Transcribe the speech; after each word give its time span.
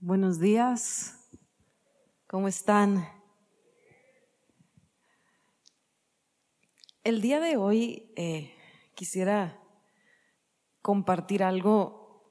Buenos 0.00 0.38
días. 0.38 1.26
¿Cómo 2.26 2.48
están? 2.48 3.08
El 7.02 7.22
día 7.22 7.40
de 7.40 7.56
hoy 7.56 8.12
eh, 8.14 8.52
quisiera 8.94 9.58
compartir 10.82 11.42
algo. 11.42 12.30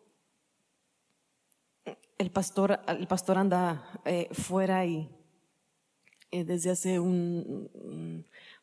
El 2.19 2.29
pastor, 2.29 2.81
el 2.87 3.07
pastor 3.07 3.39
anda 3.39 3.99
eh, 4.05 4.29
fuera 4.31 4.85
y 4.85 5.09
eh, 6.29 6.43
desde 6.43 6.69
hace 6.69 6.99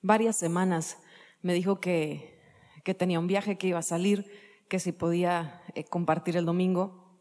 varias 0.00 0.36
semanas 0.36 1.02
me 1.42 1.54
dijo 1.54 1.80
que, 1.80 2.40
que, 2.84 2.94
tenía 2.94 3.18
un 3.18 3.26
viaje 3.26 3.58
que 3.58 3.66
iba 3.66 3.80
a 3.80 3.82
salir, 3.82 4.30
que 4.68 4.78
si 4.78 4.92
podía 4.92 5.60
compartir 5.90 6.36
el 6.36 6.46
domingo. 6.46 7.18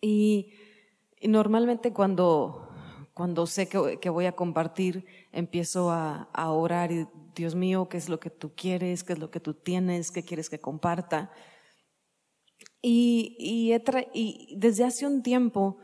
Y 0.00 0.52
normalmente 1.22 1.92
cuando, 1.92 2.68
cuando 3.14 3.46
sé 3.46 3.68
que, 3.68 4.10
voy 4.10 4.26
a 4.26 4.32
compartir, 4.32 5.06
empiezo 5.32 5.90
a, 5.90 6.28
orar 6.34 6.92
y 6.92 7.06
Dios 7.34 7.54
mío, 7.54 7.88
¿qué 7.88 7.96
es 7.96 8.08
lo 8.08 8.20
que 8.20 8.30
tú 8.30 8.52
quieres? 8.54 9.04
¿Qué 9.04 9.14
es 9.14 9.18
lo 9.18 9.30
que 9.30 9.40
tú 9.40 9.54
tienes? 9.54 10.10
¿Qué 10.10 10.24
quieres 10.24 10.48
que 10.50 10.60
comparta? 10.60 11.30
Y, 12.82 13.36
y, 13.38 14.56
desde 14.56 14.84
hace 14.84 15.06
un 15.06 15.22
tiempo 15.22 15.78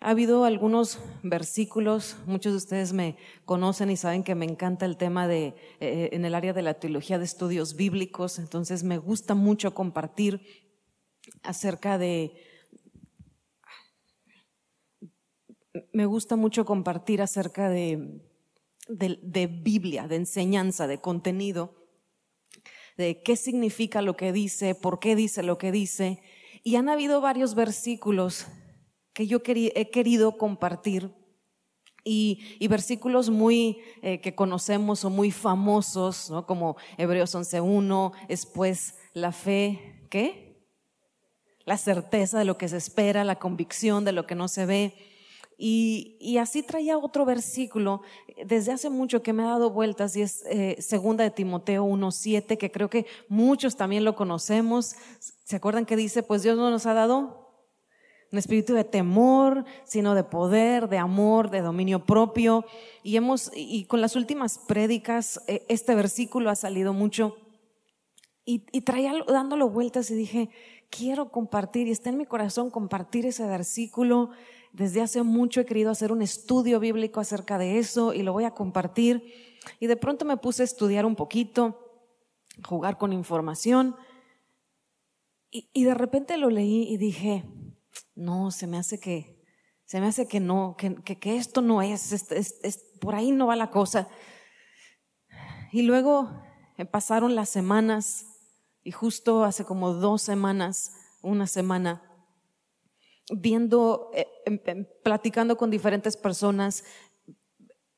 ha 0.00 0.10
habido 0.10 0.44
algunos 0.44 0.98
versículos, 1.22 2.16
muchos 2.26 2.52
de 2.52 2.58
ustedes 2.58 2.92
me 2.92 3.16
conocen 3.44 3.90
y 3.90 3.96
saben 3.96 4.22
que 4.22 4.34
me 4.34 4.44
encanta 4.44 4.86
el 4.86 4.96
tema 4.96 5.26
de, 5.26 5.54
eh, 5.80 6.10
en 6.12 6.24
el 6.24 6.34
área 6.34 6.52
de 6.52 6.62
la 6.62 6.74
teología 6.74 7.18
de 7.18 7.24
estudios 7.24 7.74
bíblicos, 7.74 8.38
entonces 8.38 8.84
me 8.84 8.98
gusta 8.98 9.34
mucho 9.34 9.74
compartir 9.74 10.42
acerca 11.42 11.98
de 11.98 12.34
me 15.92 16.06
gusta 16.06 16.36
mucho 16.36 16.64
compartir 16.64 17.20
acerca 17.20 17.68
de, 17.68 18.20
Biblia, 18.88 20.06
de 20.06 20.16
enseñanza, 20.16 20.86
de 20.86 21.00
contenido, 21.00 21.74
de 22.96 23.22
qué 23.22 23.36
significa 23.36 24.02
lo 24.02 24.16
que 24.16 24.32
dice, 24.32 24.74
por 24.74 25.00
qué 25.00 25.16
dice 25.16 25.42
lo 25.42 25.58
que 25.58 25.72
dice. 25.72 26.22
Y 26.62 26.76
han 26.76 26.88
habido 26.88 27.20
varios 27.20 27.54
versículos 27.54 28.46
que 29.12 29.26
yo 29.26 29.42
he 29.44 29.90
querido 29.90 30.38
compartir 30.38 31.12
y, 32.04 32.68
versículos 32.68 33.30
muy 33.30 33.78
eh, 34.02 34.20
que 34.20 34.34
conocemos 34.34 35.04
o 35.04 35.10
muy 35.10 35.30
famosos, 35.30 36.30
como 36.46 36.76
Hebreos 36.98 37.34
11.1, 37.34 38.12
después 38.28 38.94
la 39.14 39.32
fe, 39.32 40.06
¿qué? 40.10 40.68
La 41.64 41.78
certeza 41.78 42.38
de 42.38 42.44
lo 42.44 42.58
que 42.58 42.68
se 42.68 42.76
espera, 42.76 43.24
la 43.24 43.38
convicción 43.38 44.04
de 44.04 44.12
lo 44.12 44.26
que 44.26 44.34
no 44.34 44.48
se 44.48 44.66
ve. 44.66 45.13
Y, 45.56 46.36
así 46.38 46.62
traía 46.62 46.98
otro 46.98 47.24
versículo 47.24 48.02
desde 48.44 48.72
hace 48.72 48.90
mucho 48.90 49.22
que 49.22 49.32
me 49.32 49.44
ha 49.44 49.50
dado 49.50 49.70
vueltas 49.70 50.16
y 50.16 50.22
es 50.22 50.44
eh, 50.46 50.76
segunda 50.80 51.22
de 51.22 51.30
Timoteo 51.30 51.86
1.7, 51.86 52.58
que 52.58 52.72
creo 52.72 52.90
que 52.90 53.06
muchos 53.28 53.76
también 53.76 54.04
lo 54.04 54.16
conocemos. 54.16 54.96
¿Se 55.44 55.56
acuerdan 55.56 55.86
que 55.86 55.96
dice, 55.96 56.22
pues 56.22 56.42
Dios 56.42 56.56
no 56.56 56.70
nos 56.70 56.86
ha 56.86 56.94
dado 56.94 57.44
un 58.32 58.38
espíritu 58.38 58.74
de 58.74 58.82
temor, 58.82 59.64
sino 59.84 60.16
de 60.16 60.24
poder, 60.24 60.88
de 60.88 60.98
amor, 60.98 61.50
de 61.50 61.60
dominio 61.60 62.04
propio? 62.04 62.64
Y 63.04 63.16
hemos, 63.16 63.52
y 63.54 63.84
con 63.84 64.00
las 64.00 64.16
últimas 64.16 64.58
prédicas, 64.58 65.40
eh, 65.46 65.64
este 65.68 65.94
versículo 65.94 66.50
ha 66.50 66.56
salido 66.56 66.92
mucho. 66.92 67.36
Y, 68.44 68.66
y 68.72 68.80
traía 68.80 69.12
dándolo 69.28 69.70
vueltas 69.70 70.10
y 70.10 70.14
dije, 70.14 70.50
quiero 70.90 71.30
compartir, 71.30 71.86
y 71.86 71.92
está 71.92 72.10
en 72.10 72.18
mi 72.18 72.26
corazón 72.26 72.70
compartir 72.70 73.24
ese 73.24 73.46
versículo 73.46 74.30
desde 74.74 75.00
hace 75.00 75.22
mucho 75.22 75.60
he 75.60 75.66
querido 75.66 75.92
hacer 75.92 76.10
un 76.10 76.20
estudio 76.20 76.80
bíblico 76.80 77.20
acerca 77.20 77.58
de 77.58 77.78
eso 77.78 78.12
y 78.12 78.24
lo 78.24 78.32
voy 78.32 78.42
a 78.42 78.54
compartir. 78.54 79.32
Y 79.78 79.86
de 79.86 79.96
pronto 79.96 80.24
me 80.24 80.36
puse 80.36 80.62
a 80.62 80.64
estudiar 80.64 81.06
un 81.06 81.14
poquito, 81.14 82.10
jugar 82.66 82.98
con 82.98 83.12
información. 83.12 83.94
Y, 85.50 85.84
de 85.84 85.94
repente 85.94 86.36
lo 86.36 86.50
leí 86.50 86.92
y 86.92 86.96
dije, 86.96 87.44
no, 88.16 88.50
se 88.50 88.66
me 88.66 88.76
hace 88.76 88.98
que, 88.98 89.40
se 89.84 90.00
me 90.00 90.08
hace 90.08 90.26
que 90.26 90.40
no, 90.40 90.74
que, 90.76 90.96
que, 90.96 91.36
esto 91.36 91.62
no 91.62 91.80
es, 91.80 92.12
es, 92.32 92.84
por 93.00 93.14
ahí 93.14 93.30
no 93.30 93.46
va 93.46 93.54
la 93.54 93.70
cosa. 93.70 94.08
Y 95.70 95.82
luego 95.82 96.28
pasaron 96.90 97.36
las 97.36 97.48
semanas 97.48 98.26
y 98.82 98.90
justo 98.90 99.44
hace 99.44 99.64
como 99.64 99.92
dos 99.92 100.22
semanas, 100.22 100.90
una 101.22 101.46
semana, 101.46 102.02
viendo, 103.30 104.10
eh, 104.14 104.26
em, 104.46 104.60
em, 104.66 104.86
platicando 105.02 105.56
con 105.56 105.70
diferentes 105.70 106.16
personas, 106.16 106.84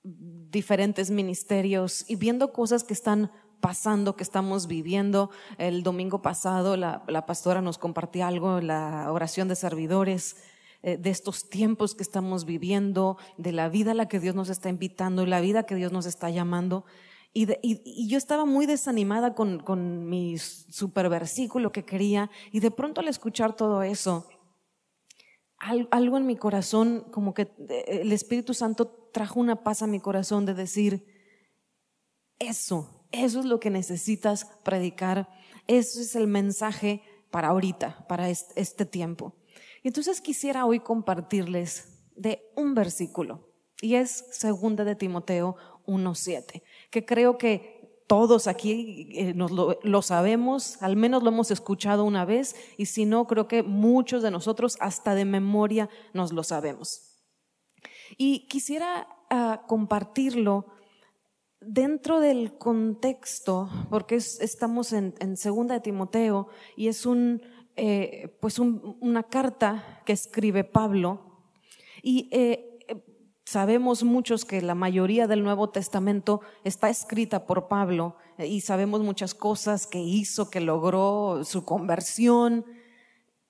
diferentes 0.03 1.11
ministerios 1.11 2.09
y 2.09 2.17
viendo 2.17 2.53
cosas 2.53 2.85
que 2.85 2.95
están 2.95 3.31
pasando, 3.61 4.17
que 4.17 4.23
estamos 4.23 4.67
viviendo. 4.67 5.31
El 5.59 5.83
domingo 5.83 6.23
pasado 6.23 6.77
la, 6.77 7.27
pastora 7.27 7.61
nos 7.61 7.79
compartía 7.79 8.29
algo, 8.29 8.61
la 8.61 9.11
oración 9.11 9.49
de 9.49 9.57
servidores, 9.57 10.37
eh, 10.83 10.97
de 10.97 11.11
estos 11.11 11.49
tiempos 11.49 11.95
que 11.95 12.03
estamos 12.03 12.45
viviendo, 12.45 13.17
de 13.39 13.53
la 13.53 13.69
vida 13.69 13.91
a 13.91 13.95
la 13.95 14.07
que 14.07 14.21
Dios 14.21 14.35
nos 14.35 14.51
está 14.51 14.69
invitando 14.69 15.23
y 15.23 15.27
la 15.27 15.41
vida 15.41 15.65
que 15.65 15.75
Dios 15.75 15.91
nos 15.91 16.07
está 16.07 16.31
llamando. 16.31 16.85
Y, 17.33 17.49
y, 17.61 18.09
yo 18.09 18.17
estaba 18.17 18.47
muy 18.47 18.65
desanimada 18.65 19.35
con, 19.35 19.59
con 19.59 20.09
mi 20.09 20.39
super 20.39 21.11
versículo 21.11 21.71
que 21.71 21.85
quería 21.85 22.31
y 22.51 22.61
de 22.61 22.71
pronto 22.71 23.03
al 23.03 23.09
escuchar 23.09 23.55
todo 23.55 23.83
eso, 23.83 24.27
algo 25.59 26.17
en 26.17 26.27
mi 26.27 26.37
corazón, 26.37 27.07
como 27.11 27.35
que 27.35 27.43
eh, 27.69 28.01
el 28.03 28.13
Espíritu 28.13 28.55
Santo 28.55 28.89
trajo 29.13 29.41
una 29.41 29.63
paz 29.63 29.83
a 29.83 29.87
mi 29.87 30.01
corazón 30.01 30.45
de 30.47 30.55
decir, 30.55 31.07
eso, 32.39 33.09
eso 33.13 33.41
es 33.41 33.47
lo 33.47 33.61
que 33.61 33.71
necesitas 33.71 34.45
predicar, 34.63 35.29
eso 35.67 36.01
es 36.01 36.15
el 36.17 36.27
mensaje 36.27 37.03
para 37.31 37.49
ahorita, 37.49 38.07
para 38.09 38.29
este 38.29 38.85
tiempo. 38.85 39.35
Y 39.83 39.89
entonces 39.89 40.21
quisiera 40.21 40.67
hoy 40.67 40.81
compartirles 40.81 42.03
de 42.15 42.43
un 42.57 42.75
versículo, 42.75 43.53
y 43.81 43.95
es 43.95 44.25
segunda 44.31 44.85
de 44.85 44.97
Timoteo 44.97 45.57
1.7, 45.87 46.63
que 46.91 47.05
creo 47.05 47.39
que 47.39 47.76
todos 48.07 48.47
aquí 48.47 49.09
eh, 49.13 49.35
nos 49.35 49.51
lo, 49.51 50.03
sabemos, 50.03 50.81
al 50.83 50.97
menos 50.97 51.23
lo 51.23 51.31
hemos 51.31 51.51
escuchado 51.51 52.05
una 52.05 52.25
vez, 52.25 52.55
y 52.77 52.87
si 52.87 53.05
no, 53.05 53.27
creo 53.27 53.49
que 53.49 53.63
muchos 53.63 54.23
de 54.23 54.31
nosotros 54.31 54.77
hasta 54.81 55.15
de 55.15 55.25
memoria 55.25 55.89
nos 56.13 56.33
lo 56.33 56.43
sabemos. 56.43 57.17
Y 58.17 58.47
quisiera 58.47 59.09
ah, 59.31 59.65
compartirlo 59.67 60.67
dentro 61.61 62.21
del 62.21 62.57
contexto, 62.59 63.69
porque 63.91 64.17
estamos 64.17 64.93
en, 64.93 65.37
Segunda 65.37 65.75
de 65.75 65.81
Timoteo 65.81 66.49
y 66.77 66.89
es 66.89 67.07
un, 67.07 67.43
eh, 67.75 68.37
pues 68.41 68.59
una 68.61 69.25
carta 69.25 70.03
que 70.07 70.13
escribe 70.13 70.63
Pablo. 70.63 71.43
Y 72.03 72.29
eh, 72.31 72.76
Sabemos 73.47 74.03
muchos 74.03 74.45
que 74.45 74.61
la 74.61 74.75
mayoría 74.75 75.29
del 75.29 75.45
Nuevo 75.45 75.71
Testamento 75.71 76.41
está 76.65 76.91
escrita 76.91 77.47
por 77.47 77.69
Pablo 77.69 78.17
eh, 78.39 78.49
y 78.49 78.61
sabemos 78.61 79.03
muchas 79.03 79.35
cosas 79.35 79.87
que 79.87 80.01
hizo, 80.01 80.51
que 80.51 80.61
logró 80.61 81.45
su 81.45 81.65
conversión, 81.65 82.67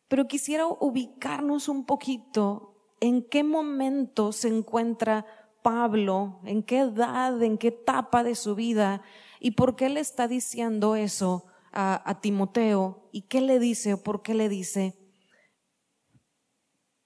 pero 0.07 0.29
quisiera 0.29 0.67
ubicarnos 0.67 1.71
un 1.71 1.87
poquito 1.87 2.75
en 3.01 3.23
qué 3.23 3.43
momento 3.43 4.33
se 4.33 4.49
encuentra 4.49 5.25
Pablo, 5.63 6.41
en 6.45 6.63
qué 6.63 6.81
edad, 6.81 7.43
en 7.43 7.57
qué 7.57 7.69
etapa 7.69 8.23
de 8.23 8.35
su 8.35 8.55
vida 8.55 9.01
y 9.41 9.53
por 9.53 9.77
qué 9.77 9.89
le 9.89 10.01
está 10.01 10.29
diciendo 10.29 10.95
eso 10.95 11.47
a, 11.73 12.03
a 12.09 12.21
Timoteo 12.21 13.09
y 13.13 13.23
qué 13.23 13.41
le 13.41 13.59
dice 13.59 13.95
o 13.95 14.03
por 14.03 14.21
qué 14.21 14.35
le 14.35 14.51
dice. 14.51 14.95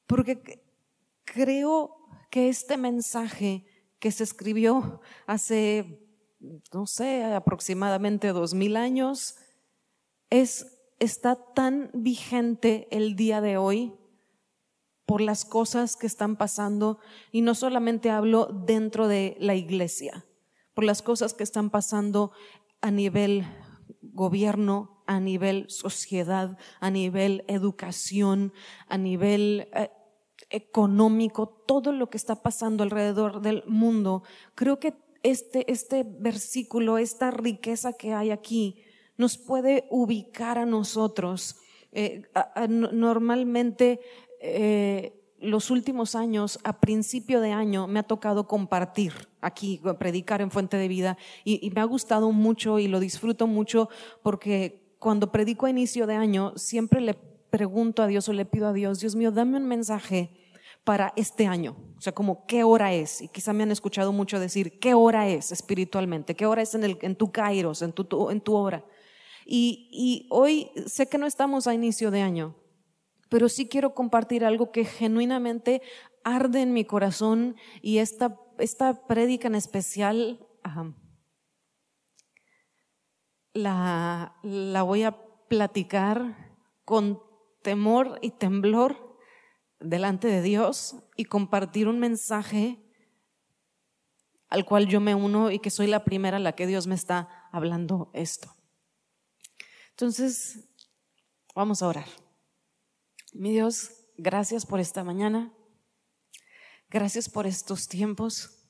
Porque 0.09 0.65
creo 1.23 2.00
que 2.31 2.49
este 2.49 2.77
mensaje 2.77 3.65
que 3.99 4.11
se 4.13 4.25
escribió 4.25 5.01
hace, 5.27 6.01
no 6.73 6.87
sé, 6.87 7.25
aproximadamente 7.25 8.29
dos 8.29 8.55
mil 8.55 8.77
años, 8.77 9.37
es, 10.31 10.79
está 10.99 11.37
tan 11.55 11.91
vigente 11.93 12.89
el 12.91 13.17
día 13.17 13.41
de 13.41 13.57
hoy 13.57 13.93
por 15.05 15.21
las 15.21 15.45
cosas 15.45 15.97
que 15.97 16.07
están 16.07 16.37
pasando, 16.37 17.01
y 17.33 17.43
no 17.43 17.57
solamente 17.57 18.11
hablo 18.11 18.47
dentro 18.47 19.09
de 19.09 19.37
la 19.41 19.57
iglesia, 19.57 20.25
por 20.73 20.85
las 20.85 21.03
cosas 21.03 21.35
que 21.35 21.43
están 21.43 21.69
pasando 21.69 22.31
a 22.81 22.93
nivel 22.93 23.45
gobierno, 24.03 25.03
a 25.09 25.19
nivel 25.19 25.69
sociedad, 25.69 26.57
a 26.79 26.91
nivel 26.91 27.45
educación, 27.49 28.53
a 28.87 28.99
nivel 28.99 29.69
eh, 29.75 29.91
económico, 30.49 31.49
todo 31.67 31.93
lo 31.93 32.09
que 32.09 32.17
está 32.17 32.43
pasando 32.43 32.83
alrededor 32.83 33.41
del 33.43 33.63
mundo, 33.67 34.23
creo 34.55 34.79
que 34.79 34.95
este, 35.23 35.71
este 35.71 36.05
versículo, 36.05 36.99
esta 36.99 37.31
riqueza 37.31 37.93
que 37.93 38.15
hay 38.15 38.31
aquí, 38.31 38.83
nos 39.17 39.37
puede 39.37 39.87
ubicar 39.91 40.59
a 40.59 40.65
nosotros. 40.65 41.57
Eh, 41.93 42.23
normalmente 42.69 44.01
eh, 44.41 45.21
los 45.39 45.71
últimos 45.71 46.15
años, 46.15 46.59
a 46.65 46.81
principio 46.81 47.41
de 47.41 47.53
año, 47.53 47.87
me 47.87 47.99
ha 47.99 48.03
tocado 48.05 48.47
compartir 48.47 49.13
aquí, 49.41 49.81
predicar 49.99 50.41
en 50.41 50.51
Fuente 50.51 50.77
de 50.77 50.89
Vida, 50.89 51.19
y, 51.45 51.71
me 51.75 51.81
ha 51.81 51.85
gustado 51.85 52.33
mucho 52.33 52.79
y 52.79 52.89
lo 52.89 53.01
disfruto 53.01 53.47
mucho 53.47 53.89
porque 54.23 54.95
cuando 54.99 55.33
predico 55.33 55.67
a 55.67 55.71
inicio 55.71 56.07
de 56.07 56.15
año, 56.15 56.53
siempre 56.57 57.01
le 57.01 57.15
pregunto 57.51 58.03
a 58.03 58.07
Dios 58.07 58.29
o 58.29 58.33
le 58.33 58.45
pido 58.45 58.69
a 58.69 58.73
Dios, 58.73 59.01
Dios 59.01 59.17
mío, 59.17 59.31
dame 59.31 59.57
un 59.57 59.67
mensaje 59.67 60.31
para 60.85 61.13
este 61.17 61.47
año. 61.47 61.77
O 61.99 62.01
sea, 62.01 62.15
como 62.15 62.47
qué 62.47 62.65
hora 62.65 62.93
es. 62.93 63.21
Y 63.21 63.29
quizá 63.29 63.53
me 63.53 63.63
han 63.63 63.71
escuchado 63.71 64.13
mucho 64.13 64.41
decir, 64.41 64.79
¿qué 64.79 64.95
hora 64.95 65.29
es 65.29 65.53
espiritualmente? 65.53 66.35
¿Qué 66.35 66.47
hora 66.47 66.63
es 66.63 66.75
en, 66.75 66.85
el, 66.85 66.99
en 67.03 67.17
tu 67.17 67.31
kairos, 67.31 67.83
en 67.83 67.93
tu, 67.93 68.31
en 68.31 68.41
tu 68.41 68.55
hora? 68.55 68.85
Y, 69.45 69.89
y 69.93 70.27
hoy 70.31 70.71
sé 70.87 71.09
que 71.09 71.19
no 71.19 71.27
estamos 71.27 71.67
a 71.67 71.75
inicio 71.75 72.11
de 72.11 72.23
año, 72.23 72.57
pero 73.29 73.49
sí 73.49 73.69
quiero 73.69 73.95
compartir 73.95 74.45
algo 74.45 74.71
que 74.71 74.85
genuinamente 74.85 75.83
arde 76.25 76.63
en 76.63 76.73
mi 76.73 76.85
corazón 76.85 77.57
y 77.83 77.99
esta, 77.99 78.39
esta 78.59 79.07
prédica 79.07 79.49
en 79.49 79.55
especial 79.55 80.47
la, 83.55 84.37
la 84.43 84.83
voy 84.83 85.03
a 85.03 85.17
platicar 85.49 86.57
con 86.85 87.30
temor 87.63 88.19
y 88.23 88.31
temblor 88.31 89.19
delante 89.81 90.29
de 90.29 90.43
Dios 90.43 90.97
y 91.17 91.25
compartir 91.25 91.89
un 91.89 91.99
mensaje 91.99 92.79
al 94.49 94.65
cual 94.65 94.89
yo 94.89 95.01
me 95.01 95.15
uno 95.15 95.51
y 95.51 95.61
que 95.61 95.71
soy 95.71 95.87
la 95.87 96.05
primera 96.05 96.37
a 96.37 96.41
la 96.41 96.53
que 96.53 96.67
Dios 96.67 96.87
me 96.87 96.95
está 96.95 97.49
hablando 97.53 98.11
esto. 98.15 98.55
Entonces, 99.91 100.69
vamos 101.55 101.83
a 101.83 101.89
orar. 101.89 102.07
Mi 103.33 103.51
Dios, 103.51 103.93
gracias 104.17 104.67
por 104.67 104.81
esta 104.81 105.05
mañana. 105.05 105.53
Gracias 106.89 107.29
por 107.29 107.47
estos 107.47 107.87
tiempos 107.87 108.61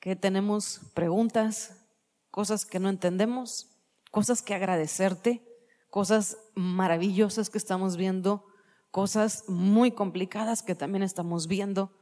que 0.00 0.16
tenemos 0.16 0.80
preguntas, 0.94 1.86
cosas 2.30 2.64
que 2.64 2.80
no 2.80 2.88
entendemos, 2.88 3.76
cosas 4.10 4.40
que 4.40 4.54
agradecerte, 4.54 5.46
cosas 5.90 6.38
maravillosas 6.54 7.50
que 7.50 7.58
estamos 7.58 7.96
viendo, 7.96 8.46
cosas 8.90 9.44
muy 9.48 9.92
complicadas 9.92 10.62
que 10.62 10.74
también 10.74 11.02
estamos 11.02 11.46
viendo, 11.46 11.96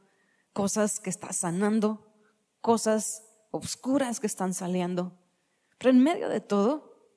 cosas 0.53 0.99
que 0.99 1.09
está 1.09 1.33
sanando, 1.33 2.13
cosas 2.61 3.23
oscuras 3.51 4.19
que 4.19 4.27
están 4.27 4.53
saliendo. 4.53 5.17
Pero 5.77 5.91
en 5.91 6.03
medio 6.03 6.29
de 6.29 6.41
todo, 6.41 7.11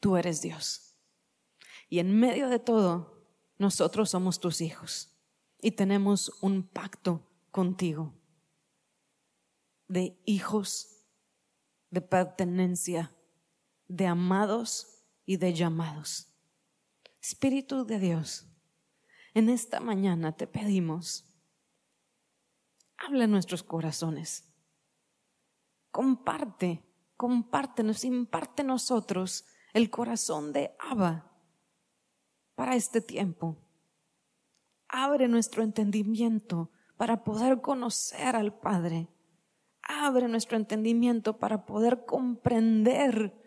tú 0.00 0.16
eres 0.16 0.42
Dios. 0.42 0.94
Y 1.88 1.98
en 1.98 2.18
medio 2.18 2.48
de 2.48 2.58
todo, 2.58 3.26
nosotros 3.58 4.10
somos 4.10 4.40
tus 4.40 4.60
hijos 4.60 5.10
y 5.60 5.72
tenemos 5.72 6.32
un 6.40 6.62
pacto 6.62 7.26
contigo 7.50 8.14
de 9.88 10.18
hijos, 10.24 11.06
de 11.90 12.00
pertenencia, 12.00 13.14
de 13.88 14.06
amados 14.06 14.91
y 15.32 15.38
de 15.38 15.54
llamados. 15.54 16.28
Espíritu 17.22 17.86
de 17.86 17.98
Dios, 17.98 18.46
en 19.32 19.48
esta 19.48 19.80
mañana 19.80 20.36
te 20.36 20.46
pedimos, 20.46 21.24
habla 22.98 23.26
nuestros 23.26 23.62
corazones, 23.62 24.52
comparte, 25.90 26.84
compártenos, 27.16 28.04
imparte 28.04 28.62
nosotros 28.62 29.46
el 29.72 29.88
corazón 29.88 30.52
de 30.52 30.76
Abba 30.78 31.32
para 32.54 32.76
este 32.76 33.00
tiempo. 33.00 33.56
Abre 34.86 35.28
nuestro 35.28 35.62
entendimiento 35.62 36.70
para 36.98 37.24
poder 37.24 37.62
conocer 37.62 38.36
al 38.36 38.52
Padre. 38.52 39.08
Abre 39.80 40.28
nuestro 40.28 40.58
entendimiento 40.58 41.38
para 41.38 41.64
poder 41.64 42.04
comprender 42.04 43.41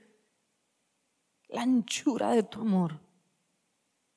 la 1.50 1.62
anchura 1.62 2.32
de 2.32 2.44
tu 2.44 2.62
amor, 2.62 3.02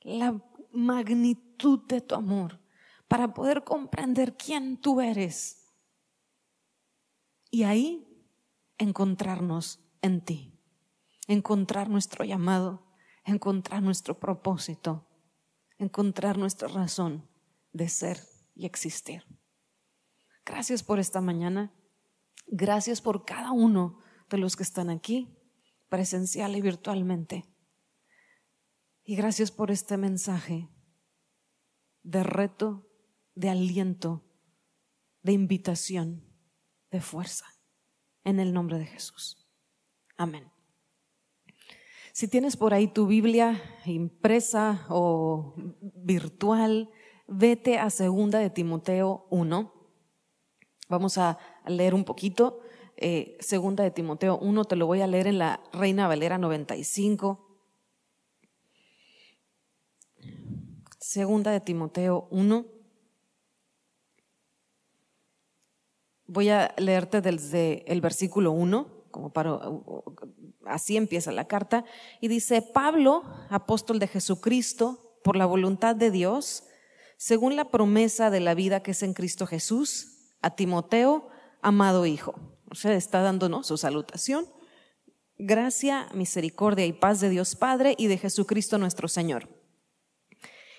la 0.01 0.41
magnitud 0.73 1.81
de 1.87 2.01
tu 2.01 2.15
amor, 2.15 2.61
para 3.09 3.35
poder 3.35 3.65
comprender 3.65 4.37
quién 4.37 4.81
tú 4.81 5.01
eres. 5.01 5.67
Y 7.51 7.63
ahí 7.63 8.07
encontrarnos 8.77 9.81
en 10.03 10.25
ti, 10.25 10.53
encontrar 11.27 11.89
nuestro 11.89 12.25
llamado 12.25 12.89
encontrar 13.29 13.83
nuestro 13.83 14.19
propósito, 14.19 15.07
encontrar 15.79 16.39
nuestra 16.39 16.69
razón 16.69 17.29
de 17.73 17.89
ser 17.89 18.21
y 18.55 18.67
existir. 18.67 19.25
Gracias 20.45 20.83
por 20.83 20.99
esta 20.99 21.21
mañana. 21.21 21.73
Gracias 22.47 23.03
por 23.03 23.25
cada 23.25 23.53
uno 23.53 24.01
de 24.31 24.39
los 24.39 24.57
que 24.57 24.63
están 24.63 24.89
aquí, 24.89 25.29
presencial 25.89 26.57
y 26.57 26.61
virtualmente. 26.61 27.45
Y 29.05 29.17
gracias 29.17 29.51
por 29.51 29.71
este 29.71 29.97
mensaje 29.97 30.69
de 32.03 32.23
reto, 32.23 32.87
de 33.35 33.49
aliento, 33.49 34.25
de 35.23 35.33
invitación, 35.33 36.25
de 36.91 37.01
fuerza. 37.01 37.47
En 38.25 38.41
el 38.41 38.53
nombre 38.53 38.79
de 38.79 38.85
Jesús. 38.85 39.49
Amén. 40.17 40.51
Si 42.13 42.29
tienes 42.29 42.57
por 42.57 42.75
ahí 42.75 42.89
tu 42.89 43.07
Biblia 43.07 43.63
impresa 43.87 44.85
o 44.91 45.55
virtual, 45.81 46.91
vete 47.29 47.79
a 47.79 47.91
segunda 47.91 48.41
de 48.41 48.51
Timoteo 48.51 49.27
1. 49.31 49.73
Vamos 50.89 51.17
a 51.17 51.39
leer 51.67 51.95
un 51.95 52.05
poquito. 52.05 52.61
Eh, 53.01 53.37
segunda 53.39 53.85
de 53.85 53.93
Timoteo 53.93 54.37
1, 54.39 54.65
te 54.65 54.75
lo 54.75 54.87
voy 54.87 55.03
a 55.03 55.07
leer 55.07 55.29
en 55.29 55.39
la 55.39 55.61
Reina 55.73 56.09
Valera 56.09 56.37
95. 56.37 57.47
Segunda 60.99 61.53
de 61.53 61.61
Timoteo 61.61 62.27
1. 62.33 62.67
Voy 66.27 66.49
a 66.49 66.75
leerte 66.77 67.21
desde 67.21 67.85
el 67.91 68.01
versículo 68.01 68.51
1 68.51 68.99
como 69.13 69.33
para, 69.33 69.59
así 70.67 70.97
empieza 70.97 71.33
la 71.33 71.47
carta, 71.47 71.85
y 72.21 72.29
dice, 72.29 72.63
Pablo, 72.63 73.23
apóstol 73.49 73.99
de 73.99 74.07
Jesucristo, 74.07 75.21
por 75.25 75.37
la 75.37 75.47
voluntad 75.47 75.97
de 75.97 76.11
Dios, 76.11 76.65
según 77.17 77.57
la 77.57 77.71
promesa 77.71 78.31
de 78.31 78.41
la 78.41 78.55
vida 78.55 78.83
que 78.83 78.91
es 78.91 79.03
en 79.03 79.15
Cristo 79.15 79.47
Jesús, 79.47 80.35
a 80.43 80.55
Timoteo, 80.55 81.29
amado 81.63 82.05
hijo. 82.05 82.58
O 82.71 82.89
está 82.89 83.23
dándonos 83.23 83.67
su 83.67 83.77
salutación. 83.77 84.47
Gracia, 85.39 86.09
misericordia 86.15 86.85
y 86.85 86.93
paz 86.93 87.21
de 87.21 87.31
Dios 87.31 87.55
Padre 87.55 87.95
y 87.97 88.09
de 88.09 88.19
Jesucristo 88.19 88.77
nuestro 88.79 89.09
Señor. 89.09 89.49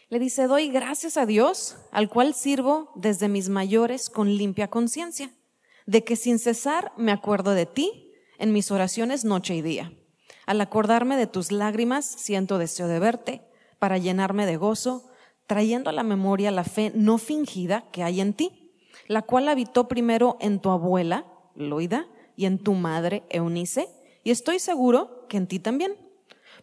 Le 0.09 0.19
dice, 0.19 0.47
doy 0.47 0.69
gracias 0.69 1.17
a 1.17 1.25
Dios, 1.25 1.77
al 1.91 2.09
cual 2.09 2.33
sirvo 2.33 2.91
desde 2.95 3.29
mis 3.29 3.49
mayores 3.49 4.09
con 4.09 4.35
limpia 4.35 4.67
conciencia, 4.67 5.31
de 5.85 6.03
que 6.03 6.15
sin 6.15 6.39
cesar 6.39 6.91
me 6.97 7.11
acuerdo 7.11 7.51
de 7.51 7.65
ti 7.65 8.11
en 8.39 8.51
mis 8.51 8.71
oraciones 8.71 9.23
noche 9.23 9.55
y 9.55 9.61
día. 9.61 9.93
Al 10.45 10.61
acordarme 10.61 11.15
de 11.15 11.27
tus 11.27 11.51
lágrimas, 11.51 12.05
siento 12.05 12.57
deseo 12.57 12.87
de 12.87 12.99
verte 12.99 13.43
para 13.77 13.99
llenarme 13.99 14.47
de 14.47 14.57
gozo, 14.57 15.09
trayendo 15.45 15.89
a 15.89 15.93
la 15.93 16.03
memoria 16.03 16.51
la 16.51 16.63
fe 16.63 16.91
no 16.95 17.17
fingida 17.17 17.85
que 17.91 18.03
hay 18.03 18.19
en 18.19 18.33
ti, 18.33 18.73
la 19.07 19.21
cual 19.21 19.47
habitó 19.47 19.87
primero 19.87 20.37
en 20.39 20.59
tu 20.59 20.71
abuela, 20.71 21.25
Loida, 21.59 22.07
y 22.35 22.45
en 22.45 22.57
tu 22.57 22.73
madre, 22.73 23.23
Eunice, 23.29 23.89
y 24.23 24.31
estoy 24.31 24.59
seguro 24.59 25.27
que 25.27 25.37
en 25.37 25.47
ti 25.47 25.59
también. 25.59 25.95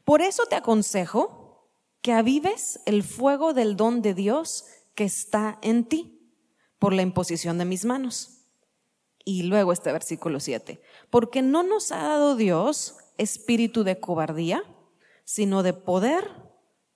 Por 0.04 0.22
eso 0.22 0.46
te 0.46 0.56
aconsejo 0.56 1.68
que 2.00 2.12
avives 2.12 2.80
el 2.86 3.02
fuego 3.02 3.52
del 3.52 3.76
don 3.76 4.00
de 4.00 4.14
Dios 4.14 4.64
que 4.94 5.04
está 5.04 5.58
en 5.62 5.84
ti, 5.84 6.32
por 6.78 6.92
la 6.92 7.02
imposición 7.02 7.58
de 7.58 7.64
mis 7.64 7.84
manos. 7.84 8.46
Y 9.24 9.42
luego 9.42 9.72
este 9.72 9.92
versículo 9.92 10.40
7, 10.40 10.80
porque 11.10 11.42
no 11.42 11.62
nos 11.62 11.92
ha 11.92 12.02
dado 12.02 12.36
Dios 12.36 12.96
espíritu 13.18 13.82
de 13.84 13.98
cobardía, 13.98 14.62
sino 15.24 15.62
de 15.62 15.72
poder, 15.72 16.30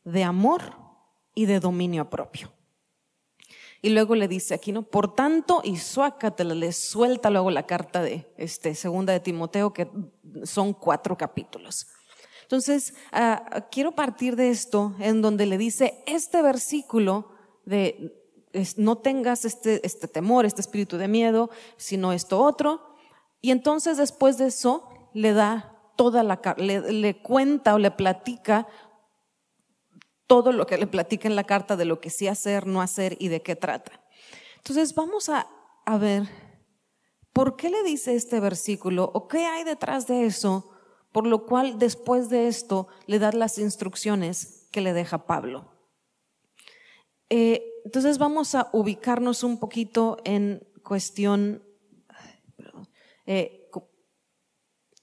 de 0.04 0.23
amor 0.25 0.76
y 1.35 1.47
de 1.47 1.61
dominio 1.61 2.09
propio. 2.09 2.52
Y 3.83 3.91
luego 3.91 4.15
le 4.15 4.29
dice 4.29 4.55
aquí, 4.55 4.73
¿no? 4.73 4.83
Por 4.83 5.15
tanto, 5.15 5.63
y 5.65 5.79
suácatela, 5.79 6.55
le 6.55 6.73
suelta 6.73 7.31
luego 7.31 7.51
la 7.51 7.67
carta 7.67 8.03
de 8.03 8.31
este, 8.37 8.75
segunda 8.75 9.13
de 9.13 9.21
Timoteo, 9.21 9.73
que 9.73 9.89
son 10.45 10.75
cuatro 10.75 11.17
capítulos. 11.17 11.87
Entonces, 12.43 12.95
ah, 13.13 13.67
quiero 13.71 13.93
partir 13.93 14.37
de 14.37 14.51
esto, 14.51 14.95
en 14.99 15.23
donde 15.23 15.47
le 15.47 15.57
dice 15.57 16.03
este 16.07 16.43
versículo 16.43 17.31
de 17.65 18.17
no 18.77 18.99
tengas 18.99 19.45
este, 19.45 19.85
este 19.87 20.09
temor, 20.09 20.45
este 20.45 20.61
espíritu 20.61 20.97
de 20.97 21.09
miedo, 21.09 21.51
sino 21.77 22.13
esto 22.13 22.43
otro. 22.43 22.97
Y 23.41 23.51
entonces 23.53 23.97
después 23.97 24.39
de 24.39 24.47
eso 24.47 24.89
le 25.15 25.33
da 25.33 25.77
toda 25.97 26.23
la, 26.23 26.41
le, 26.57 26.93
le 26.93 27.23
cuenta 27.23 27.75
o 27.75 27.79
le 27.79 27.91
platica 27.91 28.67
todo 30.31 30.53
lo 30.53 30.65
que 30.65 30.79
le 30.79 30.87
platica 30.87 31.27
en 31.27 31.35
la 31.35 31.43
carta 31.43 31.77
de 31.77 31.85
lo 31.85 32.01
que 32.01 32.09
sí 32.09 32.29
hacer, 32.29 32.65
no 32.65 32.81
hacer 32.81 33.17
y 33.19 33.27
de 33.27 33.43
qué 33.43 33.57
trata. 33.57 34.01
Entonces 34.59 34.95
vamos 34.95 35.29
a, 35.29 35.49
ver 35.99 36.23
por 37.33 37.57
qué 37.57 37.69
le 37.69 37.83
dice 37.83 38.15
este 38.15 38.39
versículo 38.39 39.11
o 39.13 39.27
qué 39.27 39.45
hay 39.45 39.65
detrás 39.65 40.07
de 40.07 40.27
eso, 40.27 40.71
por 41.11 41.27
lo 41.27 41.47
cual 41.47 41.81
después 41.81 42.31
de 42.31 42.47
esto 42.47 42.87
le 43.07 43.19
da 43.19 43.33
las 43.33 43.59
instrucciones 43.59 44.69
que 44.71 44.81
le 44.81 44.93
deja 44.93 45.27
Pablo. 45.27 45.73
Eh, 47.29 47.65
entonces 47.85 48.19
vamos 48.19 48.55
a 48.55 48.71
ubicarnos 48.73 49.43
un 49.43 49.59
poquito 49.59 50.19
en 50.25 50.65
cuestión 50.85 51.65
eh, 53.27 53.69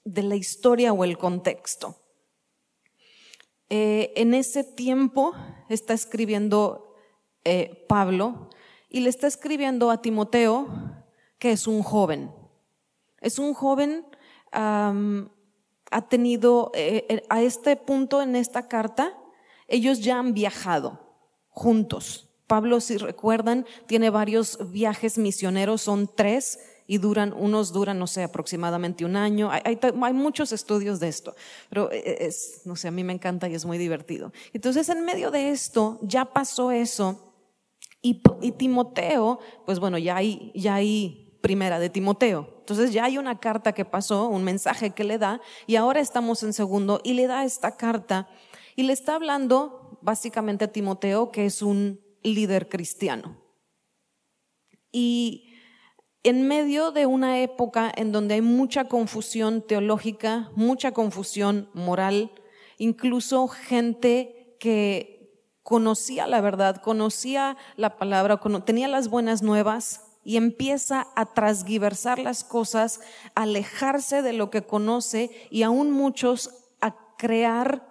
de 0.04 0.22
la 0.22 0.36
historia 0.36 0.94
o 0.94 1.04
el 1.04 1.18
contexto. 1.18 2.07
Eh, 3.70 4.12
en 4.16 4.34
ese 4.34 4.64
tiempo 4.64 5.34
está 5.68 5.94
escribiendo 5.94 6.94
eh, 7.44 7.84
Pablo 7.88 8.48
y 8.88 9.00
le 9.00 9.10
está 9.10 9.26
escribiendo 9.26 9.90
a 9.90 10.00
Timoteo, 10.00 10.68
que 11.38 11.52
es 11.52 11.66
un 11.66 11.82
joven. 11.82 12.30
Es 13.20 13.38
un 13.38 13.52
joven, 13.52 14.06
ha 14.52 16.08
tenido, 16.08 16.72
a 17.28 17.42
este 17.42 17.76
punto 17.76 18.22
en 18.22 18.36
esta 18.36 18.68
carta, 18.68 19.18
ellos 19.66 20.00
ya 20.00 20.18
han 20.18 20.34
viajado 20.34 21.00
juntos. 21.48 22.28
Pablo, 22.46 22.80
si 22.80 22.96
recuerdan, 22.96 23.66
tiene 23.86 24.08
varios 24.08 24.70
viajes 24.70 25.18
misioneros, 25.18 25.82
son 25.82 26.10
tres 26.12 26.58
y 26.90 26.96
duran, 26.96 27.34
unos 27.34 27.72
duran, 27.72 27.98
no 27.98 28.06
sé, 28.06 28.22
aproximadamente 28.24 29.04
un 29.04 29.14
año. 29.14 29.50
Hay, 29.52 29.78
muchos 30.14 30.52
estudios 30.52 30.98
de 30.98 31.08
esto, 31.08 31.36
pero 31.68 31.92
e, 31.92 31.98
e, 31.98 32.26
es, 32.26 32.62
no 32.64 32.74
sé, 32.76 32.88
a 32.88 32.90
mí 32.90 33.04
me 33.04 33.12
encanta 33.12 33.46
y 33.46 33.54
es 33.54 33.66
muy 33.66 33.76
divertido. 33.76 34.32
Entonces, 34.54 34.88
en 34.88 35.04
medio 35.04 35.30
de 35.30 35.50
esto, 35.50 36.00
ya 36.02 36.24
pasó 36.24 36.72
eso 36.72 37.28
y, 38.00 38.22
Timoteo, 38.52 39.38
pues 39.66 39.78
bueno, 39.80 39.98
ya 39.98 40.16
hay, 40.16 40.50
ya 40.54 40.76
hay 40.76 41.38
primera 41.42 41.78
de 41.78 41.90
Timoteo. 41.90 42.54
Entonces 42.60 42.92
ya 42.92 43.04
hay 43.04 43.18
una 43.18 43.38
carta 43.38 43.72
que 43.72 43.84
pasó, 43.84 44.26
un 44.28 44.42
mensaje 44.42 44.90
que 44.90 45.04
le 45.04 45.18
da, 45.18 45.42
y 45.66 45.76
ahora 45.76 46.00
estamos 46.00 46.42
en 46.42 46.54
segundo, 46.54 47.00
y 47.04 47.12
le 47.12 47.26
da 47.26 47.44
esta 47.44 47.76
carta, 47.76 48.30
y 48.76 48.84
le 48.84 48.94
está 48.94 49.14
hablando 49.14 49.98
básicamente 50.00 50.64
a 50.64 50.72
Timoteo, 50.72 51.30
que 51.30 51.44
es 51.44 51.60
un 51.60 52.00
líder 52.22 52.70
cristiano. 52.70 53.36
Y 54.90 55.47
en 56.22 56.46
medio 56.48 56.90
de 56.90 57.06
una 57.06 57.40
época 57.40 57.92
en 57.94 58.12
donde 58.12 58.34
hay 58.34 58.42
mucha 58.42 58.84
confusión 58.84 59.62
teológica, 59.62 60.50
mucha 60.54 60.92
confusión 60.92 61.70
moral, 61.74 62.32
incluso 62.76 63.48
gente 63.48 64.56
que 64.58 65.18
conocía 65.62 66.26
la 66.26 66.40
verdad, 66.40 66.76
conocía 66.82 67.56
la 67.76 67.98
palabra, 67.98 68.40
tenía 68.64 68.88
las 68.88 69.08
buenas 69.08 69.42
nuevas 69.42 70.02
y 70.24 70.36
empieza 70.36 71.06
a 71.14 71.26
transgiversar 71.26 72.18
las 72.18 72.42
cosas, 72.44 73.00
a 73.34 73.42
alejarse 73.42 74.22
de 74.22 74.32
lo 74.32 74.50
que 74.50 74.62
conoce 74.62 75.30
y 75.50 75.62
aún 75.62 75.90
muchos 75.90 76.50
a 76.80 76.96
crear 77.16 77.86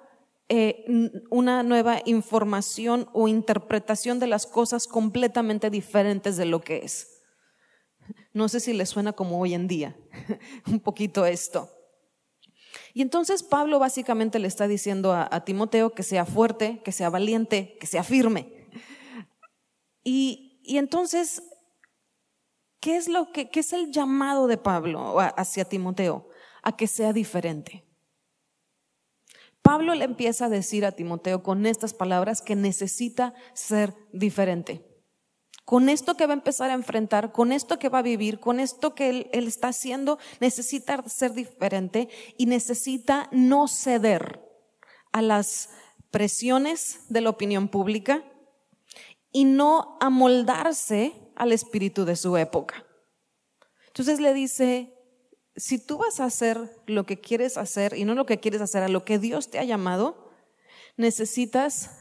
eh, 0.50 0.86
una 1.30 1.64
nueva 1.64 2.00
información 2.06 3.10
o 3.14 3.28
interpretación 3.28 4.20
de 4.20 4.28
las 4.28 4.46
cosas 4.46 4.88
completamente 4.88 5.70
diferentes 5.70 6.38
de 6.38 6.46
lo 6.46 6.62
que 6.62 6.78
es. 6.78 7.17
No 8.38 8.50
sé 8.50 8.60
si 8.60 8.72
le 8.72 8.86
suena 8.86 9.14
como 9.14 9.40
hoy 9.40 9.56
en 9.56 9.68
día, 9.68 9.98
un 10.68 10.80
poquito 10.80 11.26
esto. 11.26 11.72
Y 12.94 13.02
entonces 13.02 13.42
Pablo 13.42 13.80
básicamente 13.80 14.38
le 14.38 14.48
está 14.48 14.68
diciendo 14.68 15.12
a, 15.12 15.44
Timoteo 15.44 15.96
que 15.96 16.04
sea 16.04 16.24
fuerte, 16.24 16.80
que 16.86 16.92
sea 16.92 17.10
valiente, 17.10 17.76
que 17.80 17.88
sea 17.88 18.04
firme. 18.04 18.70
Y, 20.04 20.62
y 20.64 20.78
entonces, 20.78 21.42
¿qué 22.80 22.96
es 22.98 23.08
lo 23.08 23.32
que 23.32 23.50
qué 23.50 23.62
es 23.62 23.74
el 23.74 23.92
llamado 23.92 24.46
de 24.46 24.60
Pablo 24.60 25.20
hacia 25.36 25.66
Timoteo? 25.66 26.30
A 26.62 26.78
que 26.78 26.86
sea 26.86 27.14
diferente. 27.14 27.88
Pablo 29.64 29.96
le 29.96 30.06
empieza 30.06 30.46
a 30.46 30.50
decir 30.50 30.86
a 30.86 30.92
Timoteo 30.92 31.42
con 31.42 31.66
estas 31.66 31.96
palabras 31.96 32.44
que 32.44 32.56
necesita 32.56 33.34
ser 33.56 33.96
diferente 34.14 34.87
con 35.68 35.90
esto 35.90 36.16
que 36.16 36.26
va 36.26 36.32
a 36.32 36.38
empezar 36.38 36.72
a 36.72 36.76
enfrentar, 36.76 37.34
con 37.34 37.52
esto 37.52 37.78
que 37.78 37.90
va 37.90 38.00
a 38.00 38.02
vivir, 38.02 38.40
con 38.40 38.62
esto 38.62 38.96
que 38.96 39.10
él, 39.10 39.48
está 39.48 39.68
haciendo, 39.68 40.18
necesita 40.40 41.04
ser 41.10 41.34
diferente 41.34 42.08
y 42.38 42.46
necesita 42.46 43.28
no 43.34 43.68
ceder 43.68 44.42
a 45.12 45.22
las 45.22 45.70
presiones 46.10 47.02
de 47.10 47.20
la 47.20 47.32
opinión 47.32 47.68
pública 47.68 48.24
y 49.34 49.44
no 49.44 49.98
amoldarse 50.00 51.12
al 51.36 51.52
espíritu 51.52 52.06
de 52.06 52.16
su 52.16 52.38
época. 52.38 52.86
Entonces 53.88 54.22
le 54.22 54.34
dice, 54.34 54.94
si 55.58 55.86
tú 55.86 55.98
vas 55.98 56.22
a 56.22 56.26
hacer 56.26 56.80
lo 56.86 57.06
que 57.06 57.20
quieres 57.20 57.58
hacer 57.58 57.98
y 57.98 58.06
no 58.06 58.16
lo 58.16 58.26
que 58.26 58.40
quieres 58.40 58.62
hacer, 58.62 58.84
a 58.84 58.88
lo 58.88 59.04
que 59.04 59.20
Dios 59.20 59.50
te 59.50 59.60
ha 59.60 59.66
llamado, 59.66 60.32
necesitas 60.96 61.92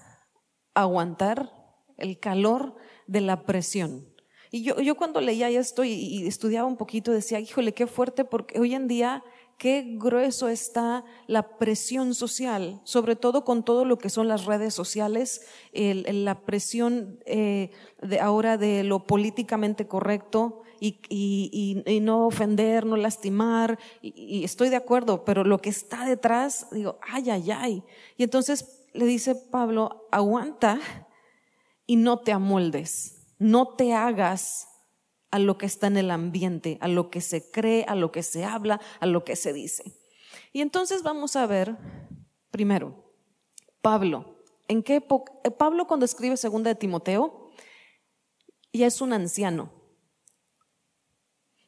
aguantar 0.72 1.52
el 1.96 2.20
calor 2.20 2.76
de 3.06 3.20
la 3.20 3.44
presión. 3.44 4.06
Y 4.50 4.62
yo, 4.62 4.80
yo 4.80 4.96
cuando 4.96 5.20
leía 5.20 5.50
esto 5.50 5.84
y, 5.84 6.26
estudiaba 6.26 6.66
un 6.68 6.76
poquito 6.76 7.12
decía, 7.12 7.40
híjole, 7.40 7.74
qué 7.74 7.86
fuerte, 7.86 8.24
porque 8.24 8.58
hoy 8.60 8.74
en 8.74 8.88
día 8.88 9.22
qué 9.58 9.84
grueso 9.96 10.48
está 10.48 11.04
la 11.26 11.56
presión 11.58 12.14
social, 12.14 12.80
sobre 12.84 13.16
todo 13.16 13.44
con 13.44 13.64
todo 13.64 13.84
lo 13.84 13.98
que 13.98 14.10
son 14.10 14.28
las 14.28 14.44
redes 14.44 14.74
sociales, 14.74 15.42
la 15.72 16.40
presión 16.40 17.20
eh, 17.24 17.70
de 18.02 18.20
ahora 18.20 18.58
de 18.58 18.84
lo 18.84 19.06
políticamente 19.06 19.86
correcto 19.86 20.62
y, 20.78 20.98
y, 21.08 22.00
no 22.00 22.26
ofender, 22.26 22.84
no 22.84 22.96
lastimar, 22.96 23.78
y, 24.02 24.44
estoy 24.44 24.68
de 24.68 24.76
acuerdo, 24.76 25.24
pero 25.24 25.42
lo 25.44 25.58
que 25.58 25.70
está 25.70 26.04
detrás, 26.04 26.68
digo, 26.70 26.98
ay, 27.00 27.30
ay, 27.30 27.50
ay. 27.50 27.82
Y 28.16 28.24
entonces 28.24 28.84
le 28.92 29.06
dice 29.06 29.34
Pablo, 29.34 30.06
aguanta 30.10 30.80
y 31.86 31.96
no 31.96 32.18
te 32.18 32.32
amoldes, 32.32 33.34
no 33.38 33.68
te 33.68 33.94
hagas 33.94 34.68
a 35.30 35.38
lo 35.38 35.58
que 35.58 35.66
está 35.66 35.86
en 35.86 35.96
el 35.96 36.10
ambiente, 36.10 36.78
a 36.80 36.88
lo 36.88 37.10
que 37.10 37.20
se 37.20 37.50
cree, 37.50 37.84
a 37.88 37.94
lo 37.94 38.12
que 38.12 38.22
se 38.22 38.44
habla, 38.44 38.80
a 39.00 39.06
lo 39.06 39.24
que 39.24 39.36
se 39.36 39.52
dice. 39.52 39.98
Y 40.52 40.60
entonces 40.60 41.02
vamos 41.02 41.36
a 41.36 41.46
ver, 41.46 41.76
primero, 42.50 43.14
Pablo. 43.82 44.36
¿En 44.68 44.82
qué 44.82 44.96
época? 44.96 45.32
Eh, 45.44 45.50
Pablo 45.50 45.86
cuando 45.86 46.06
escribe 46.06 46.36
segunda 46.36 46.70
de 46.70 46.74
Timoteo, 46.74 47.50
ya 48.72 48.86
es 48.86 49.00
un 49.00 49.12
anciano. 49.12 49.70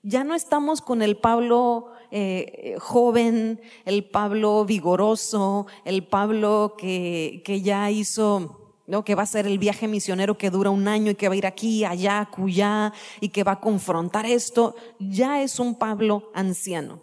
Ya 0.03 0.25
no 0.25 0.35
estamos 0.35 0.81
con 0.81 1.03
el 1.03 1.17
Pablo 1.17 1.93
eh, 2.11 2.77
joven, 2.81 3.61
el 3.85 4.09
Pablo 4.09 4.65
vigoroso, 4.65 5.67
el 5.85 6.07
Pablo 6.07 6.75
que, 6.79 7.43
que 7.45 7.61
ya 7.61 7.91
hizo 7.91 8.58
¿no? 8.89 9.05
que 9.05 9.15
va 9.15 9.23
a 9.23 9.27
ser 9.27 9.47
el 9.47 9.59
viaje 9.59 9.87
misionero 9.87 10.39
que 10.39 10.51
dura 10.51 10.71
un 10.71 10.89
año 10.89 11.13
y 11.13 11.15
que 11.15 11.29
va 11.29 11.35
a 11.35 11.37
ir 11.37 11.47
aquí, 11.47 11.85
allá, 11.85 12.29
cuyá, 12.35 12.93
y 13.21 13.29
que 13.29 13.45
va 13.45 13.53
a 13.53 13.61
confrontar 13.61 14.25
esto, 14.25 14.75
ya 14.99 15.43
es 15.43 15.61
un 15.61 15.79
Pablo 15.79 16.33
anciano. 16.35 17.03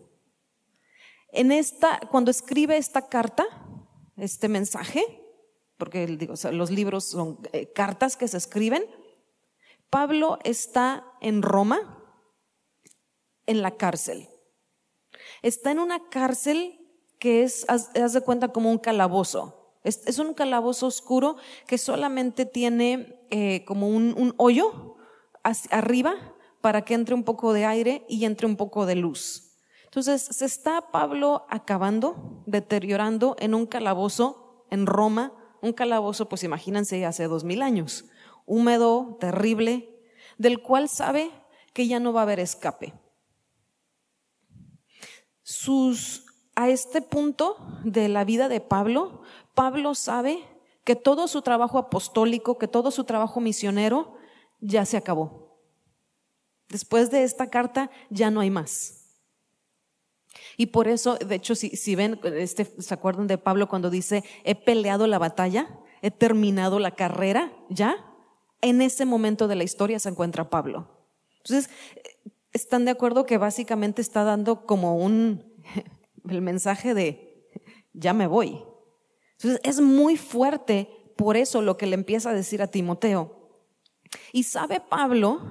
En 1.31 1.51
esta, 1.51 1.99
cuando 2.09 2.31
escribe 2.31 2.75
esta 2.75 3.07
carta, 3.07 3.45
este 4.17 4.49
mensaje, 4.49 5.03
porque 5.77 6.07
digo, 6.07 6.33
los 6.51 6.71
libros 6.71 7.05
son 7.05 7.37
eh, 7.53 7.71
cartas 7.71 8.17
que 8.17 8.27
se 8.27 8.37
escriben, 8.37 8.83
Pablo 9.91 10.39
está 10.43 11.05
en 11.21 11.43
Roma, 11.43 12.03
en 13.45 13.61
la 13.61 13.77
cárcel. 13.77 14.27
Está 15.43 15.69
en 15.69 15.77
una 15.77 16.09
cárcel 16.09 16.79
que 17.19 17.43
es, 17.43 17.63
haz 17.69 17.93
de 17.93 18.21
cuenta, 18.21 18.47
como 18.47 18.71
un 18.71 18.79
calabozo. 18.79 19.64
Es, 19.85 20.19
un 20.19 20.33
calabozo 20.33 20.87
oscuro 20.87 21.37
que 21.67 21.77
solamente 21.77 22.45
tiene 22.45 23.19
eh, 23.29 23.63
como 23.65 23.87
un, 23.87 24.33
hoyo 24.37 24.95
arriba 25.69 26.15
para 26.59 26.83
que 26.83 26.95
entre 26.95 27.15
un 27.15 27.23
poco 27.23 27.53
de 27.53 27.65
aire 27.65 28.05
y 28.09 28.25
entre 28.25 28.47
un 28.47 28.57
poco 28.57 28.85
de 28.85 28.95
luz. 28.95 29.53
Entonces 29.85 30.23
se 30.23 30.45
está 30.45 30.91
Pablo 30.91 31.45
acabando, 31.49 32.43
deteriorando 32.47 33.35
en 33.39 33.53
un 33.53 33.67
calabozo 33.67 34.65
en 34.71 34.87
Roma, 34.87 35.31
un 35.61 35.71
calabozo, 35.71 36.27
pues 36.27 36.43
imagínense, 36.43 37.05
hace 37.05 37.27
dos 37.27 37.43
mil 37.43 37.61
años, 37.61 38.05
húmedo, 38.45 39.17
terrible, 39.19 40.01
del 40.37 40.61
cual 40.61 40.89
sabe 40.89 41.31
que 41.73 41.87
ya 41.87 41.99
no 41.99 42.11
va 42.11 42.21
a 42.21 42.23
haber 42.23 42.39
escape. 42.39 42.93
A 46.55 46.69
este 46.69 47.01
punto 47.01 47.57
de 47.83 48.07
la 48.07 48.23
vida 48.23 48.47
de 48.47 48.61
Pablo, 48.61 49.21
Pablo 49.55 49.95
sabe 49.95 50.43
que 50.83 50.95
todo 50.95 51.27
su 51.27 51.41
trabajo 51.41 51.79
apostólico, 51.79 52.59
que 52.59 52.67
todo 52.67 52.91
su 52.91 53.05
trabajo 53.05 53.39
misionero 53.39 54.15
ya 54.59 54.85
se 54.85 54.97
acabó. 54.97 55.59
Después 56.69 57.09
de 57.09 57.23
esta 57.23 57.49
carta 57.49 57.89
ya 58.11 58.29
no 58.29 58.41
hay 58.41 58.51
más. 58.51 59.01
Y 60.57 60.67
por 60.67 60.87
eso, 60.87 61.15
de 61.15 61.35
hecho, 61.35 61.55
si, 61.55 61.95
ven, 61.95 62.19
este, 62.23 62.65
¿se 62.65 62.93
acuerdan 62.93 63.25
de 63.25 63.37
Pablo 63.37 63.67
cuando 63.67 63.89
dice, 63.89 64.23
he 64.43 64.53
peleado 64.53 65.07
la 65.07 65.17
batalla? 65.17 65.81
he 66.05 66.11
terminado 66.11 66.77
la 66.77 66.91
carrera 66.91 67.51
ya, 67.67 67.95
en 68.61 68.83
ese 68.83 69.05
momento 69.05 69.47
de 69.47 69.55
la 69.55 69.63
historia 69.63 69.97
se 69.97 70.09
encuentra 70.09 70.51
Pablo. 70.51 70.87
Entonces, 71.37 71.71
¿están 72.53 72.85
de 72.85 72.91
acuerdo 72.91 73.25
que 73.25 73.39
básicamente 73.39 74.03
está 74.03 74.23
dando 74.23 74.67
como 74.67 74.97
un, 74.97 75.43
el 76.29 76.43
mensaje 76.43 76.93
de, 76.93 77.49
ya 77.93 78.13
me 78.13 78.27
voy? 78.27 78.63
Entonces, 79.37 79.61
es 79.63 79.81
muy 79.81 80.17
fuerte 80.17 80.89
por 81.15 81.37
eso 81.37 81.61
lo 81.61 81.77
que 81.77 81.85
le 81.85 81.95
empieza 81.95 82.29
a 82.29 82.33
decir 82.33 82.61
a 82.61 82.67
Timoteo. 82.67 83.63
Y 84.31 84.43
sabe 84.43 84.79
Pablo, 84.79 85.41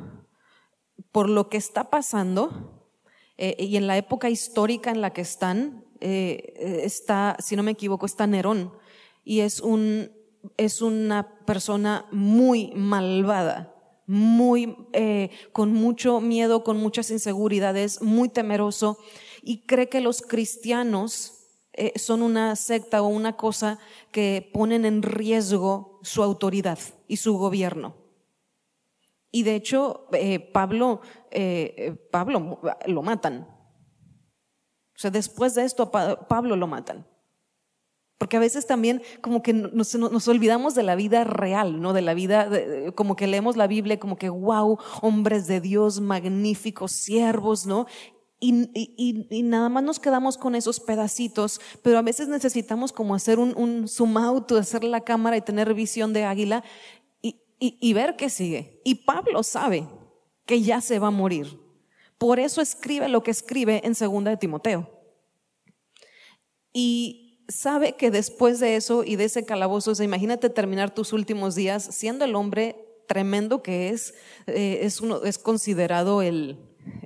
por 1.12 1.28
lo 1.28 1.48
que 1.48 1.56
está 1.56 1.90
pasando, 1.90 2.90
eh, 3.36 3.56
y 3.58 3.76
en 3.76 3.86
la 3.86 3.96
época 3.96 4.30
histórica 4.30 4.90
en 4.90 5.00
la 5.00 5.12
que 5.12 5.22
están, 5.22 5.84
eh, 6.00 6.80
está, 6.84 7.36
si 7.40 7.56
no 7.56 7.62
me 7.62 7.72
equivoco, 7.72 8.06
está 8.06 8.26
Nerón, 8.26 8.72
y 9.24 9.40
es 9.40 9.60
un, 9.60 10.12
es 10.56 10.82
una 10.82 11.44
persona 11.46 12.06
muy 12.12 12.72
malvada, 12.74 13.74
muy 14.06 14.76
eh, 14.92 15.30
con 15.52 15.72
mucho 15.72 16.20
miedo, 16.20 16.62
con 16.62 16.76
muchas 16.76 17.10
inseguridades, 17.10 18.02
muy 18.02 18.28
temeroso 18.28 18.98
y 19.42 19.62
cree 19.66 19.88
que 19.88 20.00
los 20.00 20.20
cristianos 20.20 21.33
eh, 21.74 21.92
son 21.98 22.22
una 22.22 22.56
secta 22.56 23.02
o 23.02 23.08
una 23.08 23.36
cosa 23.36 23.78
que 24.10 24.50
ponen 24.52 24.84
en 24.84 25.02
riesgo 25.02 26.00
su 26.02 26.22
autoridad 26.22 26.78
y 27.08 27.16
su 27.16 27.36
gobierno. 27.36 27.96
Y 29.30 29.42
de 29.42 29.56
hecho, 29.56 30.06
eh, 30.12 30.38
Pablo, 30.38 31.00
Pablo 32.12 32.60
lo 32.86 33.02
matan. 33.02 33.48
O 34.94 34.98
sea, 34.98 35.10
después 35.10 35.54
de 35.54 35.64
esto, 35.64 35.90
Pablo 35.90 36.54
lo 36.54 36.68
matan. 36.68 37.04
Porque 38.16 38.36
a 38.36 38.40
veces 38.40 38.66
también 38.66 39.02
como 39.20 39.42
que 39.42 39.52
nos, 39.52 39.94
nos, 39.96 40.28
olvidamos 40.28 40.74
de 40.76 40.84
la 40.84 40.94
vida 40.94 41.24
real, 41.24 41.80
¿no? 41.80 41.92
De 41.92 42.00
la 42.00 42.14
vida, 42.14 42.48
como 42.94 43.16
que 43.16 43.26
leemos 43.26 43.56
la 43.56 43.66
Biblia 43.66 43.98
como 43.98 44.16
que, 44.16 44.28
wow, 44.28 44.78
hombres 45.02 45.48
de 45.48 45.60
Dios, 45.60 46.00
magníficos, 46.00 46.92
siervos, 46.92 47.66
¿no? 47.66 47.86
Y, 48.44 48.70
y, 48.74 49.26
y, 49.30 49.42
nada 49.42 49.70
más 49.70 49.82
nos 49.82 49.98
quedamos 49.98 50.36
con 50.36 50.54
esos 50.54 50.78
pedacitos, 50.78 51.62
pero 51.82 51.96
a 51.96 52.02
veces 52.02 52.28
necesitamos 52.28 52.92
como 52.92 53.14
hacer 53.14 53.38
un, 53.38 53.56
un 53.56 53.88
zoom 53.88 54.18
out, 54.18 54.52
hacer 54.52 54.84
la 54.84 55.00
cámara 55.00 55.38
y 55.38 55.40
tener 55.40 55.72
visión 55.72 56.12
de 56.12 56.24
águila 56.24 56.62
y, 57.22 57.38
y 57.58 57.92
ver 57.94 58.16
qué 58.16 58.28
sigue. 58.28 58.82
Y 58.84 58.96
Pablo 58.96 59.42
sabe 59.42 59.88
que 60.44 60.60
ya 60.60 60.82
se 60.82 60.98
va 60.98 61.06
a 61.06 61.10
morir. 61.10 61.58
Por 62.18 62.38
eso 62.38 62.60
escribe 62.60 63.08
lo 63.08 63.22
que 63.22 63.30
escribe 63.30 63.80
en 63.82 63.94
segunda 63.94 64.30
de 64.30 64.36
Timoteo. 64.36 64.90
Y 66.74 67.46
sabe 67.48 67.94
que 67.96 68.10
después 68.10 68.60
de 68.60 68.76
eso 68.76 69.04
y 69.04 69.16
de 69.16 69.24
ese 69.24 69.46
calabozo, 69.46 69.90
imagínate 70.02 70.50
terminar 70.50 70.94
tus 70.94 71.14
últimos 71.14 71.54
días 71.54 71.82
siendo 71.82 72.26
el 72.26 72.34
hombre 72.34 72.76
tremendo 73.08 73.62
que 73.62 73.88
es, 73.88 74.12
eh, 74.46 74.80
es, 74.82 75.00
uno, 75.00 75.22
es 75.24 75.38
considerado 75.38 76.20
el, 76.20 76.58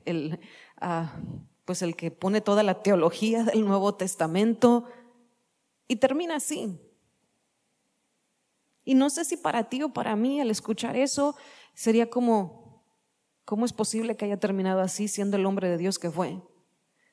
el 0.04 0.40
pues 1.64 1.82
el 1.82 1.96
que 1.96 2.10
pone 2.10 2.40
toda 2.40 2.62
la 2.62 2.82
teología 2.82 3.44
del 3.44 3.66
Nuevo 3.66 3.94
Testamento 3.94 4.84
y 5.86 5.96
termina 5.96 6.36
así. 6.36 6.78
Y 8.84 8.94
no 8.94 9.10
sé 9.10 9.26
si 9.26 9.36
para 9.36 9.64
ti 9.64 9.82
o 9.82 9.92
para 9.92 10.16
mí 10.16 10.40
al 10.40 10.50
escuchar 10.50 10.96
eso 10.96 11.36
sería 11.74 12.08
como, 12.08 12.84
¿cómo 13.44 13.66
es 13.66 13.74
posible 13.74 14.16
que 14.16 14.24
haya 14.24 14.40
terminado 14.40 14.80
así 14.80 15.08
siendo 15.08 15.36
el 15.36 15.44
hombre 15.44 15.68
de 15.68 15.76
Dios 15.76 15.98
que 15.98 16.10
fue? 16.10 16.40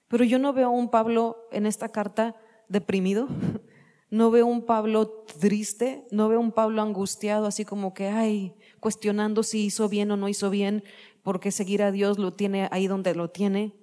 Pero 0.07 0.23
yo 0.23 0.39
no 0.39 0.53
veo 0.53 0.67
a 0.67 0.71
un 0.71 0.89
Pablo 0.89 1.47
en 1.51 1.65
esta 1.65 1.89
carta 1.89 2.35
deprimido, 2.69 3.27
no 4.09 4.31
veo 4.31 4.45
un 4.45 4.65
Pablo 4.65 5.25
triste, 5.39 6.07
no 6.11 6.29
veo 6.29 6.39
un 6.39 6.53
Pablo 6.53 6.81
angustiado, 6.81 7.45
así 7.45 7.65
como 7.65 7.93
que, 7.93 8.07
ay, 8.07 8.55
cuestionando 8.79 9.43
si 9.43 9.65
hizo 9.65 9.89
bien 9.89 10.11
o 10.11 10.15
no 10.15 10.29
hizo 10.29 10.49
bien, 10.49 10.83
porque 11.25 11.51
seguir 11.51 11.81
a 11.81 11.91
Dios 11.91 12.19
lo 12.19 12.35
tiene 12.35 12.69
ahí 12.71 12.85
donde 12.85 13.15
lo 13.15 13.31
tiene. 13.31 13.73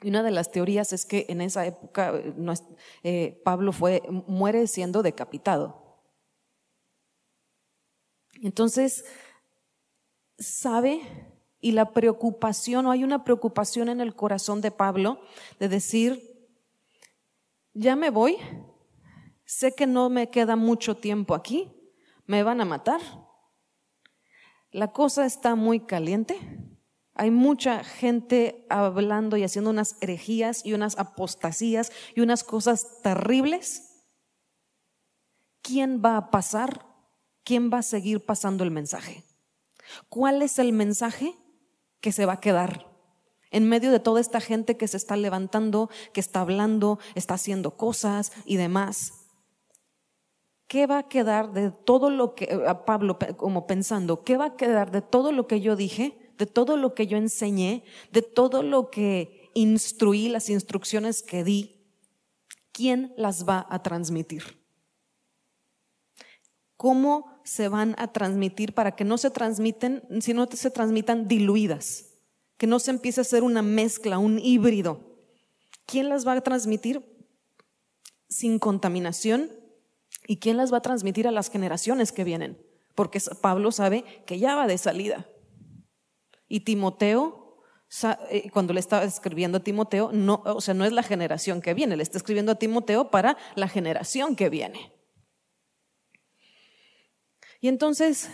Y 0.00 0.08
una 0.08 0.22
de 0.22 0.30
las 0.30 0.50
teorías 0.50 0.94
es 0.94 1.04
que 1.04 1.26
en 1.28 1.42
esa 1.42 1.66
época 1.66 2.14
eh, 3.02 3.42
Pablo 3.44 3.72
fue, 3.72 4.02
muere 4.26 4.66
siendo 4.66 5.02
decapitado. 5.02 6.00
Entonces, 8.40 9.04
sabe 10.38 11.02
y 11.60 11.72
la 11.72 11.92
preocupación, 11.92 12.86
o 12.86 12.90
hay 12.90 13.04
una 13.04 13.22
preocupación 13.22 13.90
en 13.90 14.00
el 14.00 14.16
corazón 14.16 14.62
de 14.62 14.70
Pablo 14.70 15.20
de 15.60 15.68
decir, 15.68 16.48
ya 17.74 17.96
me 17.96 18.08
voy, 18.08 18.38
sé 19.44 19.74
que 19.74 19.86
no 19.86 20.08
me 20.08 20.30
queda 20.30 20.56
mucho 20.56 20.96
tiempo 20.96 21.34
aquí, 21.34 21.70
me 22.24 22.42
van 22.42 22.62
a 22.62 22.64
matar. 22.64 23.02
La 24.72 24.92
cosa 24.92 25.26
está 25.26 25.54
muy 25.54 25.80
caliente. 25.80 26.38
Hay 27.14 27.30
mucha 27.30 27.84
gente 27.84 28.66
hablando 28.70 29.36
y 29.36 29.44
haciendo 29.44 29.70
unas 29.70 29.96
herejías 30.00 30.64
y 30.64 30.72
unas 30.72 30.98
apostasías 30.98 31.92
y 32.14 32.22
unas 32.22 32.42
cosas 32.42 33.02
terribles. 33.02 34.02
¿Quién 35.60 36.02
va 36.04 36.16
a 36.16 36.30
pasar? 36.30 36.86
¿Quién 37.44 37.70
va 37.70 37.78
a 37.78 37.82
seguir 37.82 38.24
pasando 38.24 38.64
el 38.64 38.70
mensaje? 38.70 39.24
¿Cuál 40.08 40.40
es 40.40 40.58
el 40.58 40.72
mensaje 40.72 41.36
que 42.00 42.12
se 42.12 42.26
va 42.26 42.34
a 42.34 42.40
quedar? 42.40 42.92
en 43.52 43.68
medio 43.68 43.92
de 43.92 44.00
toda 44.00 44.20
esta 44.20 44.40
gente 44.40 44.76
que 44.76 44.88
se 44.88 44.96
está 44.96 45.14
levantando, 45.14 45.90
que 46.12 46.20
está 46.20 46.40
hablando, 46.40 46.98
está 47.14 47.34
haciendo 47.34 47.76
cosas 47.76 48.32
y 48.46 48.56
demás. 48.56 49.21
¿Qué 50.66 50.86
va 50.86 50.98
a 50.98 51.08
quedar 51.08 51.52
de 51.52 51.70
todo 51.70 52.10
lo 52.10 52.34
que, 52.34 52.44
eh, 52.44 52.74
Pablo 52.86 53.18
como 53.36 53.66
pensando, 53.66 54.22
qué 54.22 54.36
va 54.36 54.46
a 54.46 54.56
quedar 54.56 54.90
de 54.90 55.02
todo 55.02 55.32
lo 55.32 55.46
que 55.46 55.60
yo 55.60 55.76
dije, 55.76 56.32
de 56.38 56.46
todo 56.46 56.76
lo 56.76 56.94
que 56.94 57.06
yo 57.06 57.16
enseñé, 57.18 57.84
de 58.10 58.22
todo 58.22 58.62
lo 58.62 58.90
que 58.90 59.50
instruí, 59.54 60.28
las 60.28 60.48
instrucciones 60.48 61.22
que 61.22 61.44
di? 61.44 61.76
¿Quién 62.72 63.12
las 63.16 63.46
va 63.46 63.66
a 63.68 63.82
transmitir? 63.82 64.58
¿Cómo 66.78 67.40
se 67.44 67.68
van 67.68 67.94
a 67.98 68.12
transmitir 68.12 68.74
para 68.74 68.96
que 68.96 69.04
no 69.04 69.18
se 69.18 69.30
transmiten, 69.30 70.02
si 70.20 70.32
no 70.32 70.48
se 70.50 70.70
transmitan 70.70 71.28
diluidas? 71.28 72.12
que 72.62 72.68
no 72.68 72.78
se 72.78 72.92
empiece 72.92 73.20
a 73.20 73.22
hacer 73.22 73.42
una 73.42 73.60
mezcla, 73.60 74.20
un 74.20 74.38
híbrido. 74.38 75.00
¿Quién 75.84 76.08
las 76.08 76.24
va 76.24 76.34
a 76.34 76.40
transmitir 76.42 77.02
sin 78.28 78.60
contaminación? 78.60 79.50
¿Y 80.32 80.38
quién 80.38 80.56
las 80.56 80.72
va 80.72 80.78
a 80.78 80.80
transmitir 80.80 81.28
a 81.28 81.30
las 81.30 81.50
generaciones 81.50 82.10
que 82.10 82.24
vienen? 82.24 82.56
Porque 82.94 83.20
Pablo 83.42 83.70
sabe 83.70 84.02
que 84.24 84.38
ya 84.38 84.56
va 84.56 84.66
de 84.66 84.78
salida. 84.78 85.28
Y 86.48 86.60
Timoteo, 86.60 87.58
eh, 88.30 88.48
cuando 88.50 88.72
le 88.72 88.80
estaba 88.80 89.04
escribiendo 89.04 89.58
a 89.58 89.62
Timoteo, 89.62 90.10
no, 90.10 90.42
o 90.46 90.62
sea, 90.62 90.72
no 90.72 90.86
es 90.86 90.92
la 90.92 91.02
generación 91.02 91.60
que 91.60 91.74
viene, 91.74 91.98
le 91.98 92.02
está 92.02 92.16
escribiendo 92.16 92.52
a 92.52 92.54
Timoteo 92.54 93.10
para 93.10 93.36
la 93.56 93.68
generación 93.68 94.34
que 94.34 94.48
viene. 94.48 94.94
Y 97.60 97.68
entonces, 97.68 98.30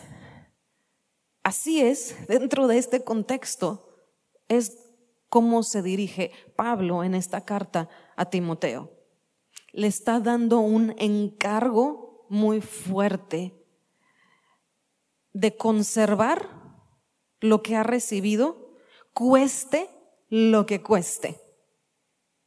así 1.43 1.81
es, 1.81 2.15
dentro 2.29 2.69
de 2.69 2.79
este 2.79 3.03
contexto, 3.03 4.07
es 4.47 4.79
cómo 5.29 5.65
se 5.65 5.83
dirige 5.83 6.31
Pablo 6.55 7.03
en 7.03 7.17
esta 7.17 7.45
carta 7.45 7.89
a 8.15 8.31
Timoteo. 8.31 8.98
Le 9.79 9.87
está 9.87 10.19
dando 10.19 10.59
un 10.59 10.93
encargo 10.99 12.27
muy 12.29 12.61
fuerte 12.61 13.55
de 15.33 15.57
conservar 15.57 16.49
lo 17.39 17.63
que 17.63 17.77
ha 17.77 17.85
recibido, 17.85 18.75
cueste 19.13 19.89
lo 20.31 20.67
que 20.67 20.83
cueste, 20.83 21.41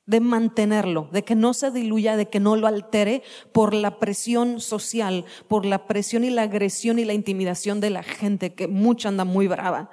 de 0.06 0.20
mantenerlo, 0.20 1.08
de 1.14 1.24
que 1.24 1.36
no 1.36 1.54
se 1.54 1.72
diluya, 1.72 2.18
de 2.18 2.28
que 2.28 2.42
no 2.42 2.58
lo 2.58 2.68
altere 2.68 3.24
por 3.54 3.74
la 3.74 3.98
presión 3.98 4.60
social, 4.60 5.24
por 5.48 5.66
la 5.66 5.88
presión 5.88 6.26
y 6.26 6.32
la 6.32 6.42
agresión 6.42 7.00
y 7.00 7.06
la 7.06 7.14
intimidación 7.14 7.80
de 7.80 7.92
la 7.92 8.04
gente, 8.04 8.56
que 8.56 8.68
mucha 8.68 9.08
anda 9.08 9.24
muy 9.24 9.48
brava 9.48 9.90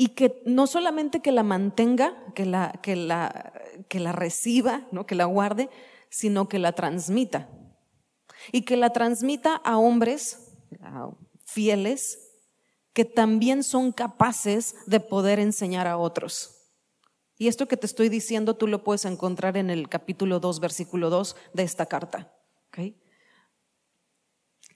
y 0.00 0.14
que 0.14 0.42
no 0.46 0.66
solamente 0.66 1.20
que 1.20 1.30
la 1.30 1.42
mantenga, 1.42 2.16
que 2.34 2.46
la, 2.46 2.72
que 2.82 2.96
la, 2.96 3.52
que 3.86 4.00
la 4.00 4.12
reciba, 4.12 4.86
¿no? 4.92 5.04
que 5.04 5.14
la 5.14 5.26
guarde, 5.26 5.68
sino 6.08 6.48
que 6.48 6.58
la 6.58 6.72
transmita. 6.72 7.50
Y 8.50 8.62
que 8.62 8.78
la 8.78 8.94
transmita 8.94 9.56
a 9.56 9.76
hombres 9.76 10.54
fieles 11.44 12.30
que 12.94 13.04
también 13.04 13.62
son 13.62 13.92
capaces 13.92 14.74
de 14.86 15.00
poder 15.00 15.38
enseñar 15.38 15.86
a 15.86 15.98
otros. 15.98 16.56
Y 17.36 17.48
esto 17.48 17.68
que 17.68 17.76
te 17.76 17.84
estoy 17.84 18.08
diciendo 18.08 18.56
tú 18.56 18.68
lo 18.68 18.82
puedes 18.82 19.04
encontrar 19.04 19.58
en 19.58 19.68
el 19.68 19.90
capítulo 19.90 20.40
2, 20.40 20.60
versículo 20.60 21.10
2 21.10 21.36
de 21.52 21.62
esta 21.62 21.84
carta. 21.84 22.32
¿okay? 22.68 22.96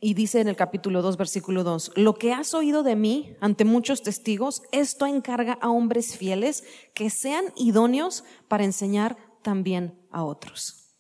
Y 0.07 0.13
dice 0.13 0.43
en 0.43 0.49
el 0.49 0.57
capítulo 0.57 1.01
2, 1.01 1.17
versículo 1.17 1.65
2, 1.65 1.93
lo 1.97 2.17
que 2.17 2.35
has 2.35 2.53
oído 2.53 2.83
de 2.83 2.95
mí 2.95 3.39
ante 3.41 3.65
muchos 3.65 4.03
testigos, 4.03 4.63
esto 4.71 5.07
encarga 5.07 5.55
a 5.63 5.71
hombres 5.71 6.19
fieles 6.19 6.63
que 6.93 7.09
sean 7.09 7.47
idóneos 7.57 8.23
para 8.47 8.65
enseñar 8.65 9.17
también 9.41 9.99
a 10.11 10.23
otros. 10.23 10.95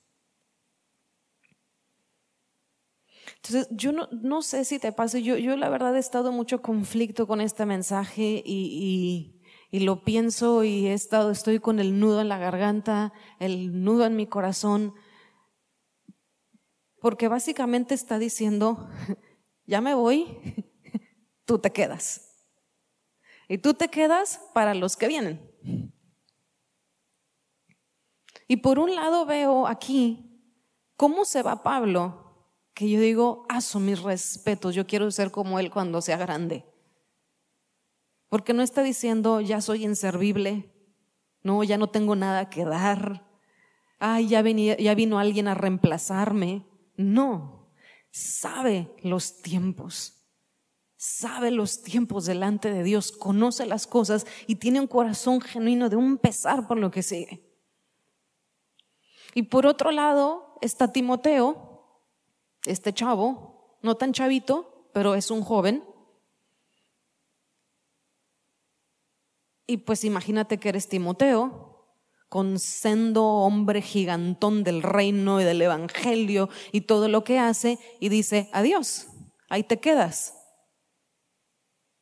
Entonces, 3.42 3.68
yo 3.72 3.92
no, 3.92 4.40
sé 4.40 4.64
si 4.64 4.78
te 4.78 4.90
pasa, 4.90 5.18
yo, 5.18 5.36
yo 5.36 5.54
la 5.58 5.68
verdad 5.68 5.94
he 5.96 6.00
estado 6.00 6.32
mucho 6.32 6.62
conflicto 6.62 7.26
con 7.26 7.42
este 7.42 7.66
mensaje 7.66 8.42
y, 8.42 9.42
y, 9.70 9.78
y, 9.78 9.84
lo 9.84 10.02
pienso 10.02 10.64
y 10.64 10.86
he 10.86 10.94
estado, 10.94 11.30
estoy 11.30 11.60
con 11.60 11.78
el 11.78 12.00
nudo 12.00 12.22
en 12.22 12.30
la 12.30 12.38
garganta, 12.38 13.12
el 13.38 13.84
nudo 13.84 14.06
en 14.06 14.16
mi 14.16 14.26
corazón, 14.26 14.94
porque 17.04 17.28
básicamente 17.28 17.94
está 17.94 18.18
diciendo, 18.18 18.88
ya 19.66 19.82
me 19.82 19.92
voy, 19.92 20.38
tú 21.44 21.58
te 21.58 21.70
quedas. 21.70 22.30
Y 23.46 23.58
tú 23.58 23.74
te 23.74 23.88
quedas 23.88 24.40
para 24.54 24.72
los 24.72 24.96
que 24.96 25.08
vienen. 25.08 25.92
Y 28.48 28.56
por 28.56 28.78
un 28.78 28.94
lado 28.94 29.26
veo 29.26 29.66
aquí 29.66 30.40
cómo 30.96 31.26
se 31.26 31.42
va 31.42 31.62
Pablo 31.62 32.48
que 32.72 32.88
yo 32.88 32.98
digo, 32.98 33.44
aso 33.50 33.80
mis 33.80 34.00
respetos, 34.00 34.74
yo 34.74 34.86
quiero 34.86 35.10
ser 35.10 35.30
como 35.30 35.58
él 35.58 35.70
cuando 35.70 36.00
sea 36.00 36.16
grande. 36.16 36.64
Porque 38.30 38.54
no 38.54 38.62
está 38.62 38.82
diciendo, 38.82 39.42
ya 39.42 39.60
soy 39.60 39.84
inservible, 39.84 40.72
no, 41.42 41.64
ya 41.64 41.76
no 41.76 41.90
tengo 41.90 42.16
nada 42.16 42.48
que 42.48 42.64
dar, 42.64 43.28
ay, 43.98 44.28
ya, 44.28 44.40
ya 44.40 44.94
vino 44.94 45.18
alguien 45.18 45.48
a 45.48 45.54
reemplazarme. 45.54 46.64
No, 46.96 47.70
sabe 48.10 48.94
los 49.02 49.42
tiempos, 49.42 50.24
sabe 50.96 51.50
los 51.50 51.82
tiempos 51.82 52.26
delante 52.26 52.70
de 52.70 52.82
Dios, 52.82 53.12
conoce 53.12 53.66
las 53.66 53.86
cosas 53.86 54.26
y 54.46 54.56
tiene 54.56 54.80
un 54.80 54.86
corazón 54.86 55.40
genuino 55.40 55.88
de 55.88 55.96
un 55.96 56.18
pesar 56.18 56.68
por 56.68 56.78
lo 56.78 56.90
que 56.90 57.02
sigue. 57.02 57.44
Y 59.34 59.42
por 59.42 59.66
otro 59.66 59.90
lado 59.90 60.58
está 60.60 60.92
Timoteo, 60.92 62.00
este 62.64 62.92
chavo, 62.92 63.78
no 63.82 63.96
tan 63.96 64.12
chavito, 64.12 64.88
pero 64.92 65.16
es 65.16 65.30
un 65.30 65.42
joven. 65.42 65.84
Y 69.66 69.78
pues 69.78 70.04
imagínate 70.04 70.58
que 70.58 70.68
eres 70.68 70.88
Timoteo, 70.88 71.73
con 72.34 72.58
sendo 72.58 73.24
hombre 73.24 73.80
gigantón 73.80 74.64
del 74.64 74.82
reino 74.82 75.40
y 75.40 75.44
del 75.44 75.62
evangelio 75.62 76.48
y 76.72 76.80
todo 76.80 77.06
lo 77.06 77.22
que 77.22 77.38
hace, 77.38 77.78
y 78.00 78.08
dice, 78.08 78.50
adiós, 78.52 79.06
ahí 79.48 79.62
te 79.62 79.78
quedas. 79.78 80.34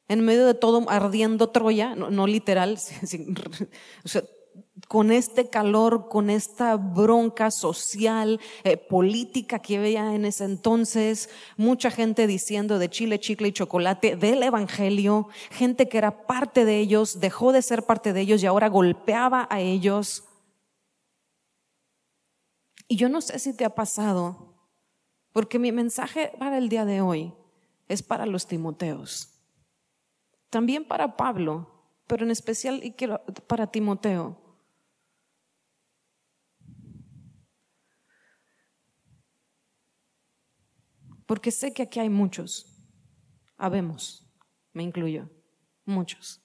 En 0.08 0.22
medio 0.22 0.46
de 0.46 0.54
todo 0.54 0.88
ardiendo 0.88 1.50
Troya, 1.50 1.94
no, 1.94 2.26
literal, 2.26 2.78
o 4.04 4.08
sea, 4.08 4.22
con 4.88 5.10
este 5.10 5.48
calor, 5.48 6.08
con 6.08 6.28
esta 6.28 6.76
bronca 6.76 7.50
social, 7.50 8.40
eh, 8.62 8.76
política 8.76 9.58
que 9.58 9.78
había 9.78 10.14
en 10.14 10.24
ese 10.24 10.44
entonces, 10.44 11.30
mucha 11.56 11.90
gente 11.90 12.26
diciendo 12.26 12.78
de 12.78 12.90
chile, 12.90 13.18
chicle 13.18 13.48
y 13.48 13.52
chocolate, 13.52 14.16
del 14.16 14.42
Evangelio, 14.42 15.28
gente 15.50 15.88
que 15.88 15.98
era 15.98 16.26
parte 16.26 16.64
de 16.64 16.78
ellos, 16.78 17.20
dejó 17.20 17.52
de 17.52 17.62
ser 17.62 17.84
parte 17.84 18.12
de 18.12 18.20
ellos 18.20 18.42
y 18.42 18.46
ahora 18.46 18.68
golpeaba 18.68 19.48
a 19.50 19.60
ellos. 19.60 20.24
Y 22.88 22.96
yo 22.96 23.08
no 23.08 23.22
sé 23.22 23.38
si 23.38 23.54
te 23.54 23.64
ha 23.64 23.74
pasado, 23.74 24.52
porque 25.32 25.58
mi 25.58 25.72
mensaje 25.72 26.32
para 26.38 26.58
el 26.58 26.68
día 26.68 26.84
de 26.84 27.00
hoy 27.00 27.32
es 27.88 28.02
para 28.02 28.26
los 28.26 28.46
Timoteos, 28.46 29.30
también 30.50 30.84
para 30.84 31.16
Pablo, 31.16 31.70
pero 32.06 32.26
en 32.26 32.30
especial 32.30 32.84
y 32.84 32.94
para 33.46 33.68
Timoteo. 33.68 34.41
Porque 41.32 41.50
sé 41.50 41.72
que 41.72 41.84
aquí 41.84 41.98
hay 41.98 42.10
muchos, 42.10 42.66
habemos, 43.56 44.30
me 44.74 44.82
incluyo, 44.82 45.30
muchos. 45.86 46.42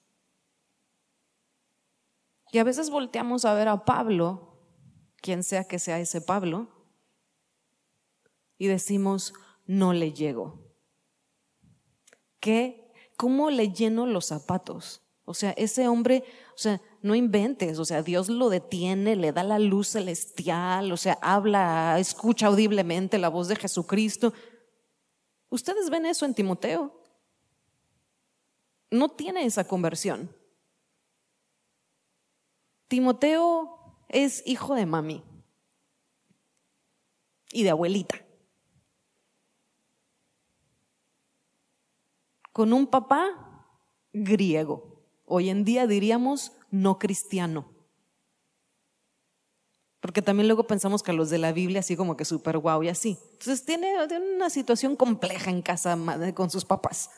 Y 2.52 2.56
a 2.56 2.64
veces 2.64 2.88
volteamos 2.88 3.44
a 3.44 3.52
ver 3.52 3.68
a 3.68 3.84
Pablo, 3.84 4.64
quien 5.20 5.42
sea 5.42 5.64
que 5.64 5.78
sea 5.78 6.00
ese 6.00 6.22
Pablo, 6.22 6.70
y 8.56 8.68
decimos, 8.68 9.34
no 9.66 9.92
le 9.92 10.14
llego. 10.14 10.72
¿Qué? 12.40 12.90
¿Cómo 13.18 13.50
le 13.50 13.70
lleno 13.70 14.06
los 14.06 14.24
zapatos? 14.24 15.02
O 15.26 15.34
sea, 15.34 15.50
ese 15.58 15.86
hombre, 15.86 16.24
o 16.54 16.58
sea, 16.58 16.80
no 17.02 17.14
inventes, 17.14 17.78
o 17.78 17.84
sea, 17.84 18.02
Dios 18.02 18.30
lo 18.30 18.48
detiene, 18.48 19.16
le 19.16 19.32
da 19.32 19.44
la 19.44 19.58
luz 19.58 19.88
celestial, 19.88 20.90
o 20.90 20.96
sea, 20.96 21.18
habla, 21.20 21.98
escucha 21.98 22.46
audiblemente 22.46 23.18
la 23.18 23.28
voz 23.28 23.48
de 23.48 23.56
Jesucristo. 23.56 24.32
Ustedes 25.50 25.90
ven 25.90 26.06
eso 26.06 26.24
en 26.24 26.34
Timoteo. 26.34 27.02
No 28.90 29.10
tiene 29.10 29.44
esa 29.44 29.66
conversión. 29.66 30.34
Timoteo 32.88 33.96
es 34.08 34.42
hijo 34.46 34.74
de 34.74 34.86
mami 34.86 35.22
y 37.52 37.62
de 37.62 37.70
abuelita. 37.70 38.24
Con 42.52 42.72
un 42.72 42.86
papá 42.86 43.66
griego. 44.12 45.02
Hoy 45.26 45.50
en 45.50 45.64
día 45.64 45.86
diríamos 45.86 46.52
no 46.70 46.98
cristiano. 46.98 47.77
Porque 50.00 50.22
también 50.22 50.46
luego 50.46 50.66
pensamos 50.66 51.02
que 51.02 51.12
los 51.12 51.28
de 51.30 51.38
la 51.38 51.52
Biblia 51.52 51.80
así 51.80 51.96
como 51.96 52.16
que 52.16 52.24
súper 52.24 52.58
guau 52.58 52.82
y 52.82 52.88
así. 52.88 53.18
Entonces 53.32 53.64
tiene, 53.64 53.94
una 54.34 54.48
situación 54.48 54.96
compleja 54.96 55.50
en 55.50 55.62
casa 55.62 55.98
con 56.34 56.50
sus 56.50 56.64
papás. 56.64 57.10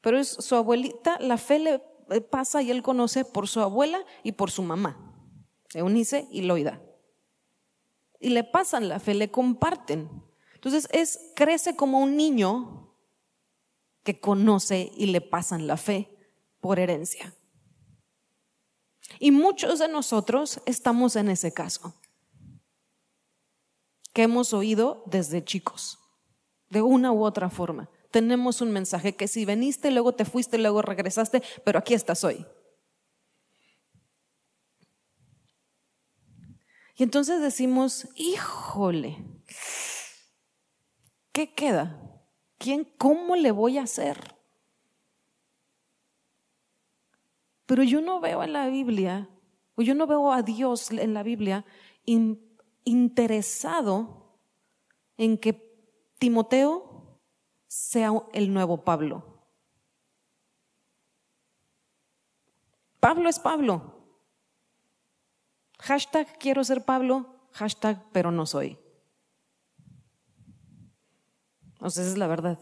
Pero 0.00 0.18
es 0.18 0.28
su 0.28 0.54
abuelita, 0.54 1.18
la 1.20 1.36
fe 1.36 1.58
le 1.58 2.20
pasa 2.20 2.62
y 2.62 2.70
él 2.70 2.82
conoce 2.82 3.24
por 3.24 3.48
su 3.48 3.60
abuela 3.60 4.04
y 4.22 4.32
por 4.32 4.50
su 4.50 4.62
mamá, 4.62 4.96
Eunice 5.74 6.26
y 6.30 6.42
Loida. 6.42 6.80
Y 8.18 8.30
le 8.30 8.44
pasan 8.44 8.88
la 8.88 9.00
fe, 9.00 9.14
le 9.14 9.30
comparten. 9.30 10.08
Entonces 10.54 10.88
es, 10.92 11.32
crece 11.34 11.74
como 11.74 12.00
un 12.00 12.16
niño 12.16 12.94
que 14.02 14.20
conoce 14.20 14.92
y 14.94 15.06
le 15.06 15.20
pasan 15.20 15.66
la 15.66 15.76
fe 15.76 16.10
por 16.60 16.78
herencia. 16.78 17.34
Y 19.18 19.30
muchos 19.30 19.78
de 19.78 19.88
nosotros 19.88 20.60
estamos 20.66 21.16
en 21.16 21.28
ese 21.28 21.52
caso, 21.52 21.94
que 24.12 24.22
hemos 24.22 24.52
oído 24.52 25.02
desde 25.06 25.44
chicos, 25.44 25.98
de 26.68 26.82
una 26.82 27.12
u 27.12 27.24
otra 27.24 27.50
forma. 27.50 27.90
Tenemos 28.10 28.60
un 28.60 28.72
mensaje 28.72 29.14
que 29.14 29.28
si 29.28 29.44
veniste, 29.44 29.90
luego 29.90 30.14
te 30.14 30.24
fuiste, 30.24 30.58
luego 30.58 30.82
regresaste, 30.82 31.42
pero 31.64 31.78
aquí 31.78 31.94
estás 31.94 32.24
hoy. 32.24 32.44
Y 36.96 37.02
entonces 37.02 37.40
decimos, 37.40 38.08
híjole, 38.14 39.24
¿qué 41.32 41.54
queda? 41.54 41.98
¿Quién, 42.58 42.84
cómo 42.98 43.36
le 43.36 43.52
voy 43.52 43.78
a 43.78 43.84
hacer? 43.84 44.36
Pero 47.70 47.84
yo 47.84 48.00
no 48.00 48.18
veo 48.18 48.42
en 48.42 48.52
la 48.52 48.66
Biblia, 48.66 49.30
o 49.76 49.82
yo 49.82 49.94
no 49.94 50.08
veo 50.08 50.32
a 50.32 50.42
Dios 50.42 50.90
en 50.90 51.14
la 51.14 51.22
Biblia 51.22 51.64
interesado 52.82 54.40
en 55.16 55.38
que 55.38 55.52
Timoteo 56.18 57.20
sea 57.68 58.10
el 58.32 58.52
nuevo 58.52 58.82
Pablo. 58.82 59.46
Pablo 62.98 63.28
es 63.28 63.38
Pablo. 63.38 64.18
Hashtag 65.78 66.38
quiero 66.40 66.64
ser 66.64 66.84
Pablo, 66.84 67.46
hashtag 67.52 68.04
pero 68.10 68.32
no 68.32 68.46
soy. 68.46 68.80
O 71.78 71.88
sea, 71.88 72.02
esa 72.02 72.10
es 72.10 72.18
la 72.18 72.26
verdad. 72.26 72.58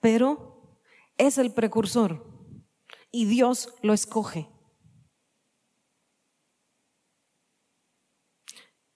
Pero 0.00 0.80
es 1.18 1.36
el 1.36 1.52
precursor 1.52 2.32
y 3.14 3.26
Dios 3.26 3.72
lo 3.80 3.92
escoge. 3.92 4.48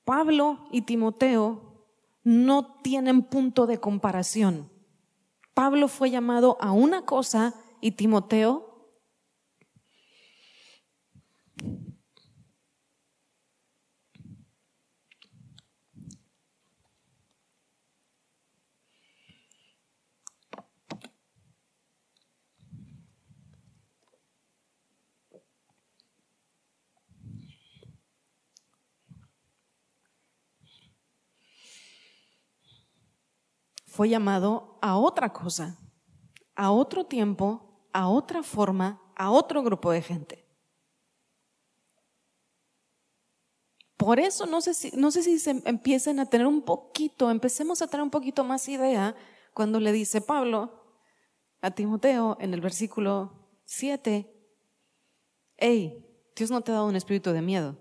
Pablo 0.03 0.67
y 0.73 0.83
Timoteo 0.83 1.87
no 2.25 2.81
tienen 2.83 3.23
punto 3.23 3.69
de 3.69 3.79
comparación. 3.79 4.73
Pablo 5.55 5.87
fue 5.87 6.11
llamado 6.11 6.57
a 6.61 6.73
una 6.73 7.05
cosa 7.05 7.55
y 7.81 7.93
Timoteo 7.93 8.68
fue 33.99 34.09
llamado 34.09 34.79
a 34.81 34.97
otra 34.97 35.33
cosa, 35.33 35.77
a 36.55 36.71
otro 36.71 37.07
tiempo, 37.07 37.89
a 37.93 38.09
otra 38.09 38.45
forma, 38.45 39.03
a 39.17 39.33
otro 39.33 39.61
grupo 39.65 39.91
de 39.91 40.03
gente. 40.03 40.47
Por 43.97 44.21
eso 44.21 44.47
no 44.47 44.61
sé 44.61 44.75
si, 44.75 44.93
no 44.93 45.11
sé 45.11 45.25
si 45.25 45.41
se 45.41 45.61
empiecen 45.65 46.21
a 46.21 46.27
tener 46.27 46.47
un 46.47 46.63
poquito, 46.63 47.29
empecemos 47.29 47.83
a 47.83 47.89
tener 47.89 48.05
un 48.05 48.11
poquito 48.11 48.45
más 48.45 48.69
idea 48.69 49.17
cuando 49.53 49.81
le 49.81 49.91
dice 49.91 50.21
Pablo 50.21 51.03
a 51.61 51.73
Timoteo 51.73 52.37
en 52.39 52.55
el 52.55 52.61
versículo 52.61 53.51
7, 53.65 54.33
hey, 55.57 56.07
Dios 56.37 56.53
no 56.53 56.61
te 56.61 56.71
ha 56.71 56.75
dado 56.77 56.87
un 56.87 56.95
espíritu 56.95 57.33
de 57.33 57.43
miedo. 57.43 57.77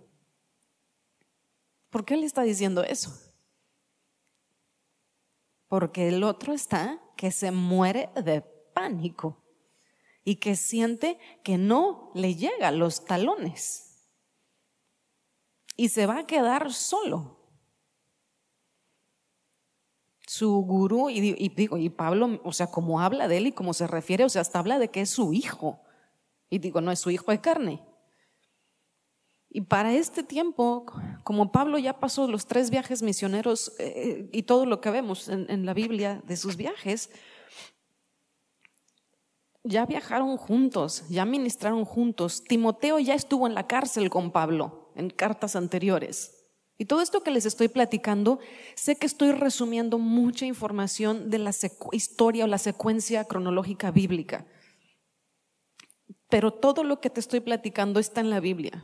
¿Por 1.91 2.05
qué 2.05 2.17
le 2.17 2.25
está 2.25 2.41
diciendo 2.41 2.83
eso? 2.83 3.26
Porque 5.67 6.07
el 6.07 6.23
otro 6.23 6.53
está 6.53 7.01
que 7.15 7.31
se 7.31 7.51
muere 7.51 8.09
de 8.23 8.41
pánico 8.41 9.43
y 10.23 10.37
que 10.37 10.55
siente 10.55 11.19
que 11.43 11.57
no 11.57 12.11
le 12.13 12.35
llega 12.35 12.71
los 12.71 13.05
talones 13.05 13.87
y 15.77 15.89
se 15.89 16.07
va 16.07 16.19
a 16.19 16.27
quedar 16.27 16.73
solo. 16.73 17.37
Su 20.25 20.51
gurú, 20.61 21.09
y, 21.09 21.21
digo, 21.49 21.77
y 21.77 21.89
Pablo, 21.89 22.41
o 22.43 22.51
sea, 22.51 22.67
como 22.67 22.99
habla 22.99 23.29
de 23.29 23.37
él 23.37 23.47
y 23.47 23.51
como 23.53 23.73
se 23.73 23.87
refiere, 23.87 24.25
o 24.25 24.29
sea, 24.29 24.41
hasta 24.41 24.59
habla 24.59 24.79
de 24.79 24.89
que 24.89 25.01
es 25.01 25.09
su 25.09 25.31
hijo. 25.31 25.79
Y 26.49 26.59
digo, 26.59 26.81
no 26.81 26.91
es 26.91 26.99
su 26.99 27.11
hijo 27.11 27.31
de 27.31 27.39
carne. 27.39 27.81
Y 29.57 29.61
para 29.61 29.91
este 29.91 30.21
tiempo, 30.21 30.85
como 31.23 31.51
Pablo 31.51 31.79
ya 31.79 31.99
pasó 31.99 32.27
los 32.27 32.45
tres 32.45 32.69
viajes 32.69 33.01
misioneros 33.01 33.71
eh, 33.79 34.29
y 34.31 34.43
todo 34.43 34.67
lo 34.67 34.81
que 34.81 34.91
vemos 34.91 35.29
en 35.29 35.65
la 35.65 35.73
Biblia 35.73 36.21
de 36.27 36.37
sus 36.37 36.57
viajes, 36.57 37.09
ya 39.63 39.87
viajaron 39.87 40.37
juntos, 40.37 41.05
ya 41.09 41.25
ministraron 41.25 41.85
juntos. 41.85 42.43
Timoteo 42.43 42.99
ya 42.99 43.15
estuvo 43.15 43.47
en 43.47 43.55
la 43.55 43.65
cárcel 43.65 44.11
con 44.11 44.29
Pablo 44.29 44.91
en 44.95 45.09
cartas 45.09 45.55
anteriores. 45.55 46.51
Y 46.77 46.85
todo 46.85 47.01
esto 47.01 47.23
que 47.23 47.31
les 47.31 47.47
estoy 47.47 47.67
platicando, 47.67 48.37
sé 48.75 48.97
que 48.97 49.07
estoy 49.07 49.31
resumiendo 49.31 49.97
mucha 49.97 50.45
información 50.45 51.31
de 51.31 51.39
la 51.39 51.51
historia 51.93 52.43
o 52.43 52.47
la 52.47 52.59
secuencia 52.59 53.25
cronológica 53.25 53.89
bíblica. 53.89 54.45
Pero 56.29 56.53
todo 56.53 56.83
lo 56.83 57.01
que 57.01 57.09
te 57.09 57.19
estoy 57.19 57.39
platicando 57.39 57.99
está 57.99 58.21
en 58.21 58.29
la 58.29 58.39
Biblia. 58.39 58.83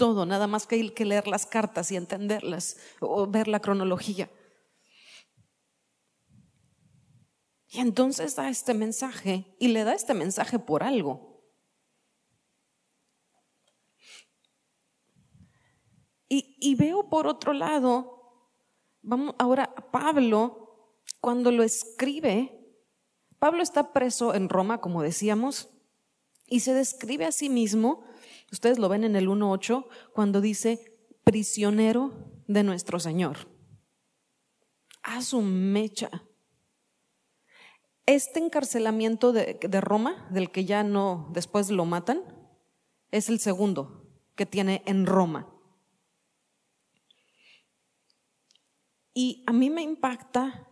Todo, 0.00 0.24
nada 0.24 0.46
más 0.46 0.66
que 0.66 0.94
que 0.94 1.04
leer 1.04 1.26
las 1.26 1.44
cartas 1.44 1.92
y 1.92 1.96
entenderlas 1.96 2.78
o 3.00 3.26
ver 3.26 3.48
la 3.48 3.60
cronología. 3.60 4.30
Y 7.68 7.80
entonces 7.80 8.34
da 8.34 8.48
este 8.48 8.72
mensaje 8.72 9.54
y 9.58 9.68
le 9.68 9.84
da 9.84 9.92
este 9.92 10.14
mensaje 10.14 10.58
por 10.58 10.82
algo. 10.84 11.44
Y, 16.30 16.74
veo 16.76 17.10
por 17.10 17.26
otro 17.26 17.52
lado, 17.52 18.48
vamos 19.02 19.34
ahora, 19.38 19.74
Pablo, 19.92 20.96
cuando 21.20 21.52
lo 21.52 21.62
escribe, 21.62 22.58
Pablo 23.38 23.62
está 23.62 23.92
preso 23.92 24.32
en 24.32 24.48
Roma, 24.48 24.80
como 24.80 25.02
decíamos, 25.02 25.68
y 26.46 26.60
se 26.60 26.72
describe 26.72 27.26
a 27.26 27.32
sí 27.32 27.50
mismo, 27.50 28.02
ustedes 28.50 28.78
lo 28.78 28.88
ven 28.88 29.04
en 29.04 29.16
el 29.16 29.28
1.8, 29.28 29.86
cuando 30.12 30.40
dice, 30.40 30.96
prisionero 31.24 32.12
de 32.46 32.62
nuestro 32.62 32.98
Señor. 32.98 33.48
A 35.02 35.22
su 35.22 35.40
mecha. 35.42 36.10
Este 38.06 38.40
encarcelamiento 38.40 39.32
de, 39.32 39.58
de 39.60 39.80
Roma, 39.80 40.28
del 40.30 40.50
que 40.50 40.64
ya 40.64 40.82
no 40.82 41.30
después 41.32 41.70
lo 41.70 41.84
matan, 41.84 42.22
es 43.10 43.28
el 43.28 43.38
segundo 43.38 44.08
que 44.34 44.46
tiene 44.46 44.82
en 44.86 45.06
Roma. 45.06 45.48
Y 49.14 49.44
a 49.46 49.52
mí 49.52 49.70
me 49.70 49.82
impacta 49.82 50.66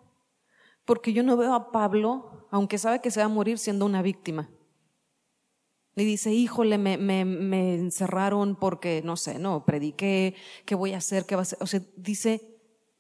porque 0.85 1.13
yo 1.13 1.23
no 1.23 1.37
veo 1.37 1.53
a 1.53 1.71
Pablo, 1.71 2.49
aunque 2.51 2.79
sabe 2.79 3.01
que 3.01 3.11
se 3.11 3.21
va 3.21 3.27
a 3.27 3.29
morir 3.29 3.59
siendo 3.59 3.85
una 3.85 4.01
víctima. 4.01 4.49
Y 6.01 6.05
dice, 6.05 6.33
híjole, 6.33 6.79
me, 6.79 6.97
me, 6.97 7.75
encerraron 7.75 8.57
porque, 8.57 9.03
no 9.05 9.17
sé, 9.17 9.39
no, 9.39 9.65
prediqué, 9.65 10.35
¿qué 10.65 10.75
voy 10.75 10.93
a 10.93 10.99
hacer? 10.99 11.27
¿Qué 11.27 11.35
va 11.35 11.41
a 11.41 11.43
hacer? 11.43 11.59
O 11.61 11.67
sea, 11.67 11.83
dice, 11.97 12.57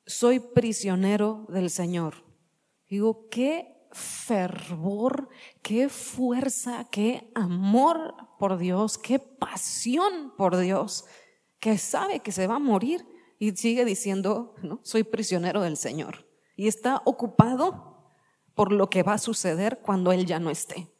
soy 0.06 0.40
prisionero 0.40 1.46
del 1.48 1.70
Señor. 1.70 2.24
Digo, 2.88 3.28
qué 3.30 3.78
fervor, 3.92 5.28
qué 5.62 5.88
fuerza, 5.88 6.88
qué 6.90 7.30
amor 7.34 8.14
por 8.38 8.58
Dios, 8.58 8.98
qué 8.98 9.18
pasión 9.18 10.34
por 10.36 10.56
Dios, 10.56 11.04
que 11.60 11.78
sabe 11.78 12.20
que 12.20 12.32
se 12.32 12.46
va 12.46 12.56
a 12.56 12.60
morir 12.60 13.06
y 13.38 13.52
sigue 13.52 13.84
diciendo, 13.84 14.54
¿no? 14.62 14.80
soy 14.82 15.04
prisionero 15.04 15.62
del 15.62 15.76
Señor. 15.76 16.26
Y 16.56 16.66
está 16.66 17.02
ocupado 17.04 18.12
por 18.54 18.72
lo 18.72 18.90
que 18.90 19.04
va 19.04 19.14
a 19.14 19.18
suceder 19.18 19.80
cuando 19.80 20.10
Él 20.10 20.26
ya 20.26 20.40
no 20.40 20.50
esté. 20.50 20.90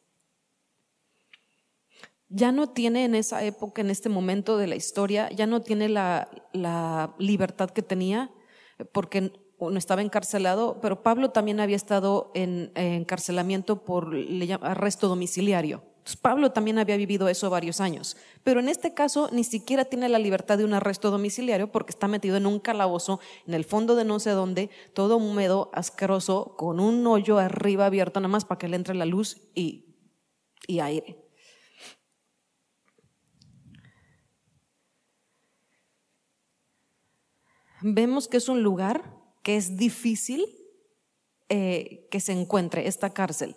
Ya 2.30 2.52
no 2.52 2.68
tiene 2.68 3.04
en 3.04 3.14
esa 3.14 3.42
época, 3.42 3.80
en 3.80 3.90
este 3.90 4.10
momento 4.10 4.58
de 4.58 4.66
la 4.66 4.76
historia, 4.76 5.30
ya 5.30 5.46
no 5.46 5.62
tiene 5.62 5.88
la, 5.88 6.28
libertad 7.18 7.70
que 7.70 7.82
tenía 7.82 8.30
porque 8.92 9.32
no 9.60 9.78
estaba 9.78 10.02
encarcelado, 10.02 10.78
pero 10.80 11.02
Pablo 11.02 11.30
también 11.30 11.58
había 11.58 11.76
estado 11.76 12.30
en, 12.34 12.70
encarcelamiento 12.74 13.84
por 13.84 14.14
arresto 14.60 15.08
domiciliario. 15.08 15.82
Pablo 16.16 16.52
también 16.52 16.78
había 16.78 16.96
vivido 16.96 17.28
eso 17.28 17.50
varios 17.50 17.80
años, 17.80 18.16
pero 18.42 18.60
en 18.60 18.68
este 18.68 18.94
caso 18.94 19.28
ni 19.32 19.44
siquiera 19.44 19.84
tiene 19.84 20.08
la 20.08 20.18
libertad 20.18 20.56
de 20.56 20.64
un 20.64 20.72
arresto 20.72 21.10
domiciliario 21.10 21.70
porque 21.70 21.90
está 21.90 22.08
metido 22.08 22.36
en 22.36 22.46
un 22.46 22.60
calabozo 22.60 23.20
en 23.46 23.54
el 23.54 23.64
fondo 23.64 23.94
de 23.94 24.04
no 24.04 24.18
sé 24.18 24.30
dónde, 24.30 24.70
todo 24.94 25.18
húmedo, 25.18 25.70
asqueroso, 25.74 26.54
con 26.56 26.80
un 26.80 27.06
hoyo 27.06 27.38
arriba 27.38 27.86
abierto 27.86 28.20
nada 28.20 28.32
más 28.32 28.46
para 28.46 28.58
que 28.58 28.68
le 28.68 28.76
entre 28.76 28.94
la 28.94 29.04
luz 29.04 29.48
y, 29.54 29.96
y 30.66 30.80
aire. 30.80 31.27
Vemos 37.80 38.28
que 38.28 38.38
es 38.38 38.48
un 38.48 38.62
lugar 38.62 39.14
que 39.42 39.56
es 39.56 39.76
difícil 39.76 40.44
eh, 41.48 42.08
que 42.10 42.20
se 42.20 42.32
encuentre 42.32 42.88
esta 42.88 43.10
cárcel. 43.10 43.56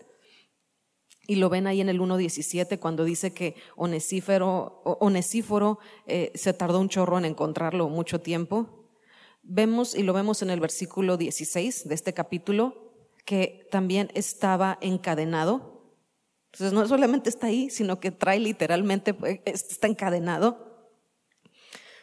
Y 1.28 1.36
lo 1.36 1.50
ven 1.50 1.68
ahí 1.68 1.82
en 1.82 1.90
el 1.90 2.00
1.17 2.00 2.80
cuando 2.80 3.04
dice 3.04 3.34
que 3.34 3.56
Onesíforo, 3.76 5.80
eh, 6.08 6.32
se 6.36 6.54
tardó 6.54 6.80
un 6.80 6.90
chorro 6.90 7.18
en 7.18 7.26
encontrarlo 7.26 7.90
mucho 7.90 8.22
tiempo. 8.22 8.88
Vemos, 9.44 9.96
y 9.96 10.04
lo 10.04 10.14
vemos 10.14 10.42
en 10.42 10.50
el 10.50 10.60
versículo 10.60 11.18
16 11.18 11.88
de 11.88 11.96
este 11.96 12.14
capítulo, 12.14 12.94
que 13.26 13.68
también 13.72 14.10
estaba 14.14 14.78
encadenado. 14.82 15.72
Entonces 16.52 16.74
no 16.74 16.88
solamente 16.88 17.30
está 17.30 17.48
ahí, 17.48 17.70
sino 17.70 18.00
que 18.00 18.12
trae 18.12 18.40
literalmente, 18.40 19.14
pues, 19.14 19.40
está 19.46 19.88
encadenado. 19.88 20.90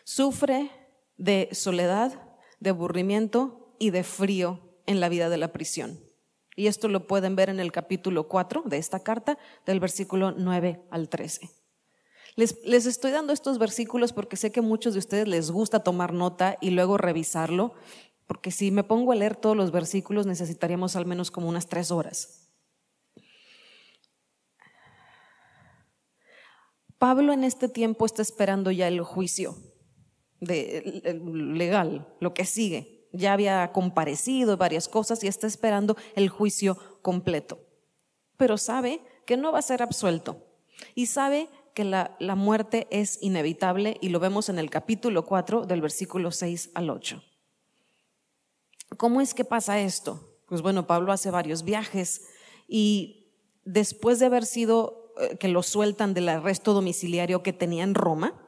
Sufre 0.05 0.71
de 1.19 1.49
soledad, 1.53 2.23
de 2.61 2.71
aburrimiento 2.71 3.75
y 3.79 3.91
de 3.91 4.05
frío 4.05 4.61
en 4.87 5.01
la 5.01 5.09
vida 5.09 5.29
de 5.29 5.37
la 5.37 5.53
prisión. 5.53 6.01
Y 6.57 6.67
esto 6.67 6.89
lo 6.89 7.07
pueden 7.07 7.37
ver 7.37 7.51
en 7.51 7.61
el 7.61 7.71
capítulo 7.71 8.29
4 8.29 8.63
de 8.65 8.79
esta 8.79 9.01
carta, 9.01 9.39
del 9.67 9.81
versículo 9.81 10.33
9 10.33 10.81
al 10.91 11.09
13. 11.09 11.51
Les, 12.37 12.57
les, 12.65 12.87
estoy 12.87 13.11
dando 13.11 13.33
estos 13.33 13.59
versículos 13.59 14.13
porque 14.13 14.37
sé 14.37 14.51
que 14.51 14.61
muchos 14.61 14.95
de 14.95 15.01
ustedes 15.01 15.29
les 15.29 15.51
gusta 15.51 15.81
tomar 15.81 16.13
nota 16.13 16.57
y 16.61 16.71
luego 16.71 16.97
revisarlo, 16.97 17.75
porque 18.27 18.51
si 18.51 18.71
me 18.71 18.85
pongo 18.85 19.13
a 19.13 19.17
leer 19.17 19.37
todos 19.37 19.57
los 19.57 19.73
versículos 19.73 20.27
necesitaríamos 20.27 20.97
al 20.97 21.07
menos 21.07 21.31
como 21.31 21.49
unas 21.49 21.69
tres 21.69 21.91
horas. 21.91 22.49
Pablo 26.99 27.33
en 27.33 27.45
este 27.45 27.69
tiempo 27.69 28.07
está 28.07 28.23
esperando 28.23 28.73
ya 28.73 28.89
el 28.89 29.01
juicio 29.03 29.57
de, 30.41 31.21
legal, 31.33 32.07
lo 32.21 32.35
que 32.35 32.45
sigue 32.45 32.99
ya 33.13 33.33
había 33.33 33.73
comparecido 33.73 34.57
varias 34.57 34.89
cosas 34.89 35.25
y 35.25 35.29
está 35.29 35.47
esperando 35.47 35.97
el 36.15 36.29
juicio 36.29 36.77
completo. 37.03 37.61
Pero 38.37 38.59
sabe 38.59 39.01
que 39.27 39.37
no 39.37 39.53
va 39.53 39.59
a 39.59 39.63
ser 39.63 39.83
absuelto 39.83 40.45
y 40.95 41.07
sabe 41.07 41.49
que 41.75 41.85
la, 41.85 42.17
la 42.21 42.35
muerte 42.35 42.87
es 42.91 43.19
inevitable 43.23 43.97
y 44.01 44.11
lo 44.11 44.21
vemos 44.21 44.49
en 44.49 44.59
el 44.59 44.71
capítulo 44.71 45.25
4 45.25 45.65
del 45.65 45.81
versículo 45.81 46.31
6 46.31 46.71
al 46.75 46.91
8. 46.91 47.23
¿Cómo 48.97 49.21
es 49.21 49.35
que 49.35 49.45
pasa 49.45 49.81
esto? 49.81 50.39
Pues 50.47 50.63
bueno, 50.63 50.87
Pablo 50.87 51.13
hace 51.13 51.31
varios 51.31 51.63
viajes 51.63 52.23
y 52.67 53.33
después 53.65 54.19
de 54.19 54.27
haber 54.27 54.47
sido 54.47 55.13
eh, 55.19 55.37
que 55.39 55.49
lo 55.49 55.63
sueltan 55.63 56.15
del 56.15 56.29
arresto 56.29 56.73
domiciliario 56.73 57.43
que 57.43 57.53
tenía 57.53 57.85
en 57.85 57.95
Roma, 57.95 58.48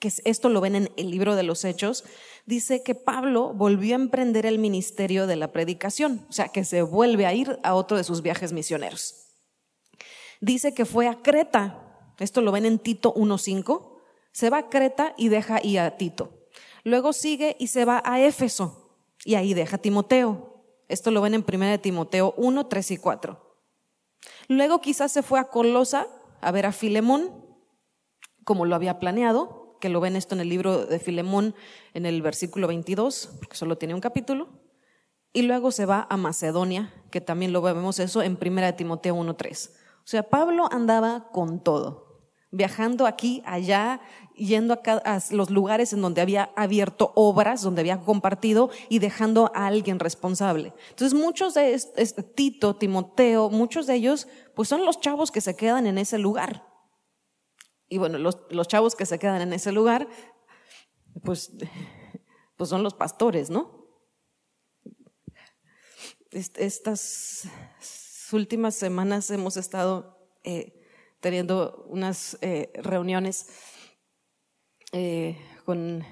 que 0.00 0.10
esto 0.24 0.48
lo 0.48 0.60
ven 0.60 0.74
en 0.74 0.90
el 0.96 1.10
libro 1.10 1.36
de 1.36 1.42
los 1.42 1.64
Hechos, 1.64 2.04
dice 2.46 2.82
que 2.82 2.94
Pablo 2.94 3.52
volvió 3.54 3.94
a 3.94 4.00
emprender 4.00 4.46
el 4.46 4.58
ministerio 4.58 5.26
de 5.26 5.36
la 5.36 5.52
predicación, 5.52 6.26
o 6.28 6.32
sea, 6.32 6.48
que 6.48 6.64
se 6.64 6.82
vuelve 6.82 7.26
a 7.26 7.34
ir 7.34 7.60
a 7.62 7.74
otro 7.74 7.98
de 7.98 8.04
sus 8.04 8.22
viajes 8.22 8.52
misioneros. 8.52 9.26
Dice 10.40 10.72
que 10.72 10.86
fue 10.86 11.06
a 11.06 11.20
Creta, 11.20 12.14
esto 12.18 12.40
lo 12.40 12.50
ven 12.50 12.64
en 12.64 12.78
Tito 12.78 13.14
1.5, 13.14 14.00
se 14.32 14.48
va 14.48 14.58
a 14.58 14.68
Creta 14.70 15.14
y 15.18 15.28
deja 15.28 15.56
ahí 15.56 15.76
a 15.76 15.98
Tito. 15.98 16.48
Luego 16.82 17.12
sigue 17.12 17.56
y 17.58 17.66
se 17.66 17.84
va 17.84 18.02
a 18.04 18.20
Éfeso 18.20 18.96
y 19.24 19.34
ahí 19.34 19.52
deja 19.52 19.76
a 19.76 19.82
Timoteo. 19.82 20.64
Esto 20.88 21.10
lo 21.10 21.20
ven 21.20 21.34
en 21.34 21.44
1 21.46 21.80
Timoteo 21.80 22.32
1, 22.38 22.66
3 22.66 22.90
y 22.92 22.96
4. 22.96 23.50
Luego 24.48 24.80
quizás 24.80 25.12
se 25.12 25.22
fue 25.22 25.38
a 25.38 25.48
Colosa 25.48 26.06
a 26.40 26.50
ver 26.52 26.64
a 26.64 26.72
Filemón, 26.72 27.44
como 28.44 28.64
lo 28.64 28.74
había 28.74 28.98
planeado, 28.98 29.59
que 29.80 29.88
lo 29.88 30.00
ven 30.00 30.16
esto 30.16 30.34
en 30.34 30.40
el 30.40 30.48
libro 30.48 30.86
de 30.86 30.98
Filemón 30.98 31.54
en 31.94 32.06
el 32.06 32.22
versículo 32.22 32.68
22, 32.68 33.30
porque 33.38 33.56
solo 33.56 33.78
tiene 33.78 33.94
un 33.94 34.00
capítulo. 34.00 34.48
Y 35.32 35.42
luego 35.42 35.70
se 35.70 35.86
va 35.86 36.06
a 36.10 36.16
Macedonia, 36.16 36.92
que 37.10 37.20
también 37.20 37.52
lo 37.52 37.62
vemos 37.62 37.98
eso 37.98 38.22
en 38.22 38.38
1 38.40 38.74
Timoteo 38.74 39.16
1.3. 39.16 39.70
O 39.70 40.06
sea, 40.10 40.24
Pablo 40.24 40.68
andaba 40.72 41.28
con 41.30 41.62
todo, 41.62 42.20
viajando 42.50 43.06
aquí, 43.06 43.42
allá, 43.46 44.00
yendo 44.34 44.80
a, 44.84 45.20
los 45.30 45.50
lugares 45.50 45.92
en 45.92 46.02
donde 46.02 46.20
había 46.20 46.50
abierto 46.56 47.12
obras, 47.14 47.62
donde 47.62 47.82
había 47.82 48.00
compartido 48.00 48.70
y 48.88 48.98
dejando 48.98 49.52
a 49.54 49.66
alguien 49.66 50.00
responsable. 50.00 50.72
Entonces 50.90 51.18
muchos 51.18 51.54
de 51.54 51.74
este, 51.74 52.22
Tito, 52.22 52.74
Timoteo, 52.74 53.50
muchos 53.50 53.86
de 53.86 53.94
ellos, 53.94 54.26
pues 54.54 54.68
son 54.68 54.84
los 54.84 55.00
chavos 55.00 55.30
que 55.30 55.40
se 55.40 55.54
quedan 55.54 55.86
en 55.86 55.98
ese 55.98 56.18
lugar. 56.18 56.69
Y 57.92 57.98
bueno, 57.98 58.18
los, 58.18 58.68
chavos 58.68 58.94
que 58.94 59.04
se 59.04 59.18
quedan 59.18 59.42
en 59.42 59.52
ese 59.52 59.72
lugar, 59.72 60.08
pues, 61.24 61.50
pues 62.56 62.70
son 62.70 62.84
los 62.84 62.94
pastores, 62.94 63.50
¿no? 63.50 63.84
Estas 66.30 67.48
últimas 68.32 68.76
semanas 68.76 69.28
hemos 69.32 69.56
estado 69.56 70.30
eh, 70.44 70.80
teniendo 71.18 71.84
unas 71.88 72.38
eh, 72.42 72.70
reuniones 72.74 73.48
eh, 74.92 75.36
con 75.64 76.04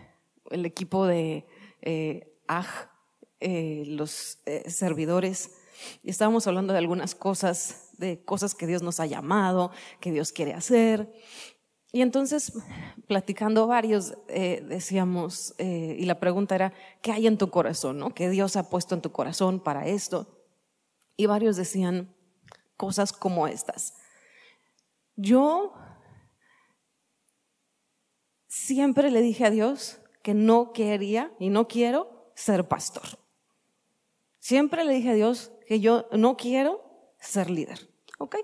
el 0.51 0.67
equipo 0.67 1.07
de 1.07 1.47
AG, 2.49 2.91
los 3.87 4.41
servidores, 4.67 5.53
y 6.03 6.11
estábamos 6.11 6.45
hablando 6.49 6.73
de 6.73 6.81
algunas 6.81 7.15
cosas, 7.15 7.91
de 7.99 8.25
cosas 8.25 8.57
que 8.57 8.67
Dios 8.67 8.83
nos 8.83 8.99
ha 8.99 9.07
llamado, 9.07 9.71
que 10.01 10.11
Dios 10.11 10.33
quiere 10.33 10.55
hacer. 10.55 11.13
Y 11.91 12.03
entonces, 12.03 12.53
platicando 13.07 13.67
varios, 13.67 14.15
decíamos, 14.29 15.55
y 15.59 16.05
la 16.05 16.21
pregunta 16.21 16.55
era, 16.55 16.75
¿qué 17.01 17.13
hay 17.13 17.27
en 17.27 17.39
tu 17.39 17.51
corazón? 17.51 17.99
¿no? 17.99 18.15
¿Qué 18.15 18.29
Dios 18.29 18.57
ha 18.57 18.69
puesto 18.69 18.95
en 18.95 19.01
tu 19.01 19.11
corazón 19.11 19.61
para 19.61 19.87
esto? 19.87 20.27
Y 21.17 21.27
varios 21.27 21.57
decían 21.57 22.15
cosas 22.77 23.13
como 23.13 23.49
estas. 23.49 23.95
Yo 25.17 25.73
siempre 28.47 29.11
le 29.11 29.23
dije 29.23 29.47
a 29.47 29.51
Dios 29.51 29.99
que 30.23 30.35
no 30.35 30.73
quería 30.73 31.33
y 31.39 31.49
no 31.49 31.69
quiero 31.69 32.31
ser 32.35 32.69
pastor. 32.69 33.19
Siempre 34.39 34.85
le 34.85 34.93
dije 34.93 35.11
a 35.11 35.15
Dios 35.15 35.53
que 35.67 35.81
yo 35.81 36.07
no 36.13 36.37
quiero 36.37 37.13
ser 37.19 37.51
líder. 37.51 37.89
¿Ok? 38.19 38.37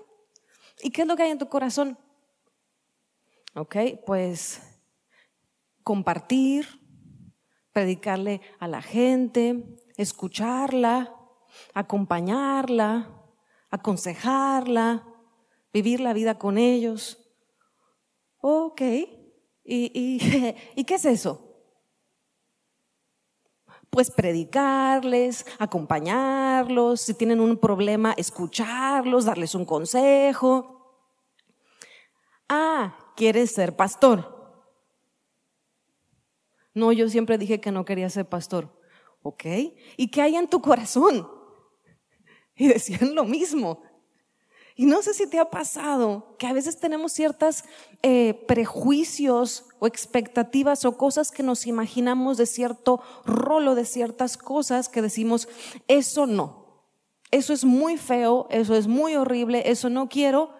¿Y 0.81 0.89
qué 0.89 1.03
es 1.03 1.07
lo 1.07 1.15
que 1.15 1.23
hay 1.23 1.31
en 1.31 1.37
tu 1.37 1.47
corazón? 1.47 1.97
Ok, 3.57 3.77
pues 4.05 4.61
compartir, 5.81 6.67
predicarle 7.71 8.41
a 8.59 8.67
la 8.67 8.81
gente, 8.81 9.77
escucharla, 9.95 11.15
acompañarla, 11.73 13.23
aconsejarla, 13.69 15.07
vivir 15.71 16.01
la 16.01 16.11
vida 16.11 16.37
con 16.37 16.57
ellos. 16.57 17.33
Ok, 18.41 18.81
¿y, 18.81 19.09
y, 19.63 20.83
qué 20.85 20.95
es 20.95 21.05
eso? 21.05 21.41
Pues 23.89 24.11
predicarles, 24.11 25.45
acompañarlos, 25.59 26.99
si 26.99 27.13
tienen 27.13 27.39
un 27.39 27.57
problema, 27.57 28.13
escucharlos, 28.17 29.23
darles 29.23 29.55
un 29.55 29.63
consejo. 29.63 30.75
Ah, 32.49 33.04
¿quieres 33.15 33.51
ser 33.51 33.75
pastor? 33.75 34.35
No, 36.73 36.91
yo 36.91 37.09
siempre 37.09 37.37
dije 37.37 37.61
que 37.61 37.71
no 37.71 37.85
quería 37.85 38.09
ser 38.09 38.27
pastor. 38.27 38.69
¿Ok? 39.21 39.45
¿Y 39.97 40.09
qué 40.09 40.21
hay 40.21 40.35
en 40.35 40.49
tu 40.49 40.61
corazón? 40.61 41.27
Y 42.57 42.69
decían 42.69 43.15
lo 43.15 43.25
mismo. 43.25 43.81
Y 44.77 44.85
no 44.85 45.01
sé 45.01 45.13
si 45.13 45.27
te 45.27 45.39
ha 45.39 45.49
pasado 45.49 46.35
que 46.37 46.47
a 46.47 46.53
veces 46.53 46.79
tenemos 46.79 47.13
ciertos 47.13 47.63
eh, 48.01 48.33
prejuicios 48.47 49.65
o 49.79 49.87
expectativas 49.87 50.83
o 50.83 50.97
cosas 50.97 51.31
que 51.31 51.43
nos 51.43 51.65
imaginamos 51.65 52.37
de 52.37 52.45
cierto 52.45 53.01
rolo, 53.25 53.75
de 53.75 53.85
ciertas 53.85 54.37
cosas 54.37 54.89
que 54.89 55.01
decimos, 55.01 55.47
eso 55.87 56.27
no, 56.27 56.83
eso 57.31 57.53
es 57.53 57.63
muy 57.63 57.97
feo, 57.97 58.47
eso 58.49 58.75
es 58.75 58.87
muy 58.87 59.15
horrible, 59.15 59.63
eso 59.65 59.89
no 59.89 60.09
quiero, 60.09 60.54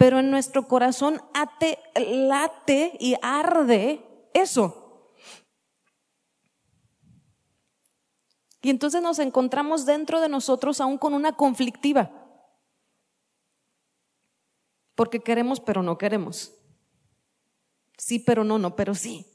pero 0.00 0.18
en 0.18 0.30
nuestro 0.30 0.66
corazón 0.66 1.20
ate, 1.34 1.78
late 1.94 2.96
y 2.98 3.16
arde 3.20 4.02
eso. 4.32 5.12
Y 8.62 8.70
entonces 8.70 9.02
nos 9.02 9.18
encontramos 9.18 9.84
dentro 9.84 10.22
de 10.22 10.30
nosotros 10.30 10.80
aún 10.80 10.96
con 10.96 11.12
una 11.12 11.32
conflictiva. 11.32 12.10
Porque 14.94 15.20
queremos, 15.20 15.60
pero 15.60 15.82
no 15.82 15.98
queremos. 15.98 16.54
Sí, 17.98 18.20
pero 18.20 18.42
no, 18.42 18.58
no, 18.58 18.74
pero 18.76 18.94
sí. 18.94 19.26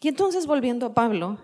Y 0.00 0.08
entonces 0.08 0.46
volviendo 0.46 0.86
a 0.86 0.94
Pablo, 0.94 1.38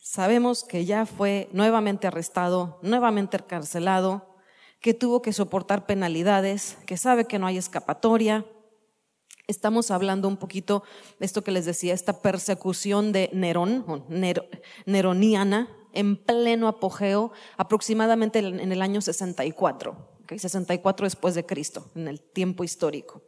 sabemos 0.00 0.64
que 0.64 0.84
ya 0.84 1.06
fue 1.06 1.48
nuevamente 1.52 2.06
arrestado, 2.06 2.78
nuevamente 2.82 3.36
encarcelado, 3.36 4.36
que 4.80 4.94
tuvo 4.94 5.22
que 5.22 5.32
soportar 5.32 5.86
penalidades, 5.86 6.78
que 6.86 6.96
sabe 6.96 7.26
que 7.26 7.38
no 7.38 7.46
hay 7.46 7.58
escapatoria, 7.58 8.44
Estamos 9.50 9.90
hablando 9.90 10.28
un 10.28 10.36
poquito 10.36 10.84
de 11.18 11.26
esto 11.26 11.42
que 11.42 11.50
les 11.50 11.64
decía, 11.64 11.92
esta 11.92 12.22
persecución 12.22 13.10
de 13.10 13.30
Nerón, 13.32 13.84
neroniana, 14.86 15.68
en 15.92 16.16
pleno 16.16 16.68
apogeo, 16.68 17.32
aproximadamente 17.56 18.38
en 18.38 18.70
el 18.70 18.80
año 18.80 19.00
64, 19.00 20.20
64 20.36 21.04
después 21.04 21.34
de 21.34 21.46
Cristo, 21.46 21.90
en 21.96 22.06
el 22.06 22.20
tiempo 22.20 22.62
histórico. 22.62 23.24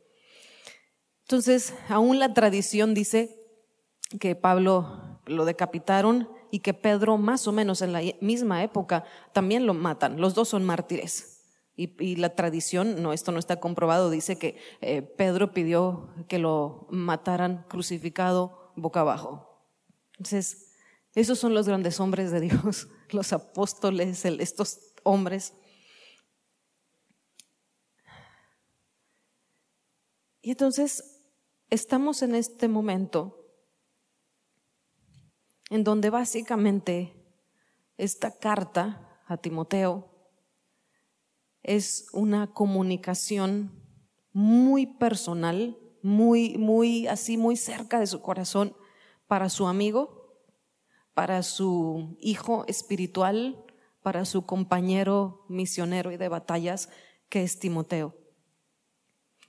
Entonces, 1.22 1.74
aún 1.88 2.20
la 2.20 2.32
tradición 2.34 2.94
dice 2.94 3.36
que 4.20 4.36
Pablo 4.36 5.20
lo 5.26 5.44
decapitaron 5.44 6.28
y 6.52 6.60
que 6.60 6.74
Pedro, 6.74 7.16
más 7.16 7.48
o 7.48 7.52
menos 7.52 7.80
en 7.80 7.94
la 7.94 8.02
misma 8.20 8.62
época, 8.62 9.04
también 9.32 9.64
lo 9.64 9.72
matan. 9.72 10.20
Los 10.20 10.34
dos 10.34 10.50
son 10.50 10.64
mártires. 10.64 11.40
Y, 11.74 12.16
la 12.16 12.36
tradición, 12.36 13.02
no, 13.02 13.14
esto 13.14 13.32
no 13.32 13.38
está 13.38 13.58
comprobado, 13.58 14.10
dice 14.10 14.36
que 14.36 14.58
eh, 14.82 15.00
Pedro 15.00 15.54
pidió 15.54 16.10
que 16.28 16.38
lo 16.38 16.86
mataran 16.90 17.64
crucificado 17.70 18.70
boca 18.76 19.00
abajo. 19.00 19.64
Entonces, 20.18 20.74
esos 21.14 21.38
son 21.38 21.54
los 21.54 21.66
grandes 21.66 21.98
hombres 21.98 22.30
de 22.30 22.40
Dios, 22.40 22.88
los 23.10 23.32
apóstoles, 23.32 24.22
estos 24.26 24.78
hombres. 25.04 25.54
Y 30.42 30.50
entonces 30.50 31.22
estamos 31.70 32.20
en 32.20 32.34
este 32.34 32.68
momento 32.68 33.41
en 35.70 35.84
donde 35.84 36.10
básicamente 36.10 37.14
esta 37.96 38.38
carta 38.38 39.22
a 39.26 39.36
Timoteo 39.36 40.08
es 41.62 42.06
una 42.12 42.52
comunicación 42.52 43.72
muy 44.32 44.86
personal, 44.86 45.78
muy, 46.02 46.58
muy, 46.58 47.06
así, 47.06 47.36
muy 47.36 47.56
cerca 47.56 48.00
de 48.00 48.06
su 48.06 48.20
corazón 48.20 48.74
para 49.26 49.48
su 49.48 49.66
amigo, 49.66 50.36
para 51.14 51.42
su 51.42 52.16
hijo 52.20 52.64
espiritual, 52.66 53.64
para 54.02 54.24
su 54.24 54.44
compañero 54.46 55.44
misionero 55.48 56.10
y 56.10 56.16
de 56.16 56.28
batallas, 56.28 56.88
que 57.28 57.42
es 57.42 57.58
Timoteo. 57.58 58.16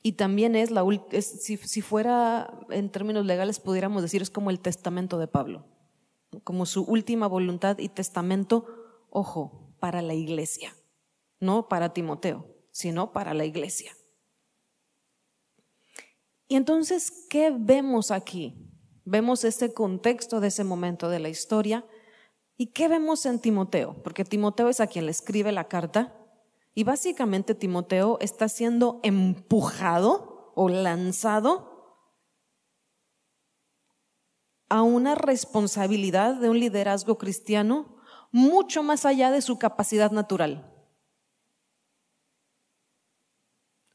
Y 0.03 0.13
también 0.13 0.55
es 0.55 0.69
la 0.69 0.83
si, 1.21 1.57
si 1.57 1.81
fuera 1.81 2.59
en 2.69 2.89
términos 2.91 3.25
legales, 3.25 3.59
pudiéramos 3.59 4.01
decir, 4.01 4.21
es 4.21 4.29
como 4.29 4.49
el 4.49 4.59
testamento 4.59 5.17
de 5.17 5.27
Pablo, 5.27 5.65
como 6.43 6.65
su 6.65 6.83
última 6.83 7.27
voluntad 7.27 7.77
y 7.79 7.89
testamento, 7.89 8.65
ojo, 9.09 9.75
para 9.79 10.01
la 10.01 10.13
iglesia 10.13 10.73
no 11.43 11.67
para 11.67 11.93
Timoteo, 11.93 12.47
sino 12.71 13.11
para 13.11 13.33
la 13.33 13.45
iglesia. 13.45 13.95
Y 16.47 16.55
entonces, 16.55 17.27
¿qué 17.29 17.53
vemos 17.55 18.09
aquí? 18.09 18.55
Vemos 19.05 19.43
este 19.43 19.73
contexto 19.73 20.39
de 20.39 20.47
ese 20.47 20.63
momento 20.63 21.09
de 21.09 21.19
la 21.19 21.29
historia. 21.29 21.85
¿Y 22.57 22.67
qué 22.67 22.87
vemos 22.87 23.25
en 23.25 23.39
Timoteo? 23.39 24.01
Porque 24.03 24.23
Timoteo 24.23 24.69
es 24.69 24.79
a 24.79 24.87
quien 24.87 25.05
le 25.05 25.11
escribe 25.11 25.51
la 25.51 25.67
carta. 25.67 26.15
Y 26.73 26.85
básicamente 26.85 27.53
Timoteo 27.53 28.17
está 28.21 28.47
siendo 28.47 28.99
empujado 29.03 30.53
o 30.55 30.69
lanzado 30.69 31.72
a 34.69 34.81
una 34.81 35.15
responsabilidad 35.15 36.35
de 36.35 36.49
un 36.49 36.59
liderazgo 36.59 37.17
cristiano 37.17 37.97
mucho 38.31 38.81
más 38.81 39.05
allá 39.05 39.31
de 39.31 39.41
su 39.41 39.59
capacidad 39.59 40.11
natural. 40.11 40.69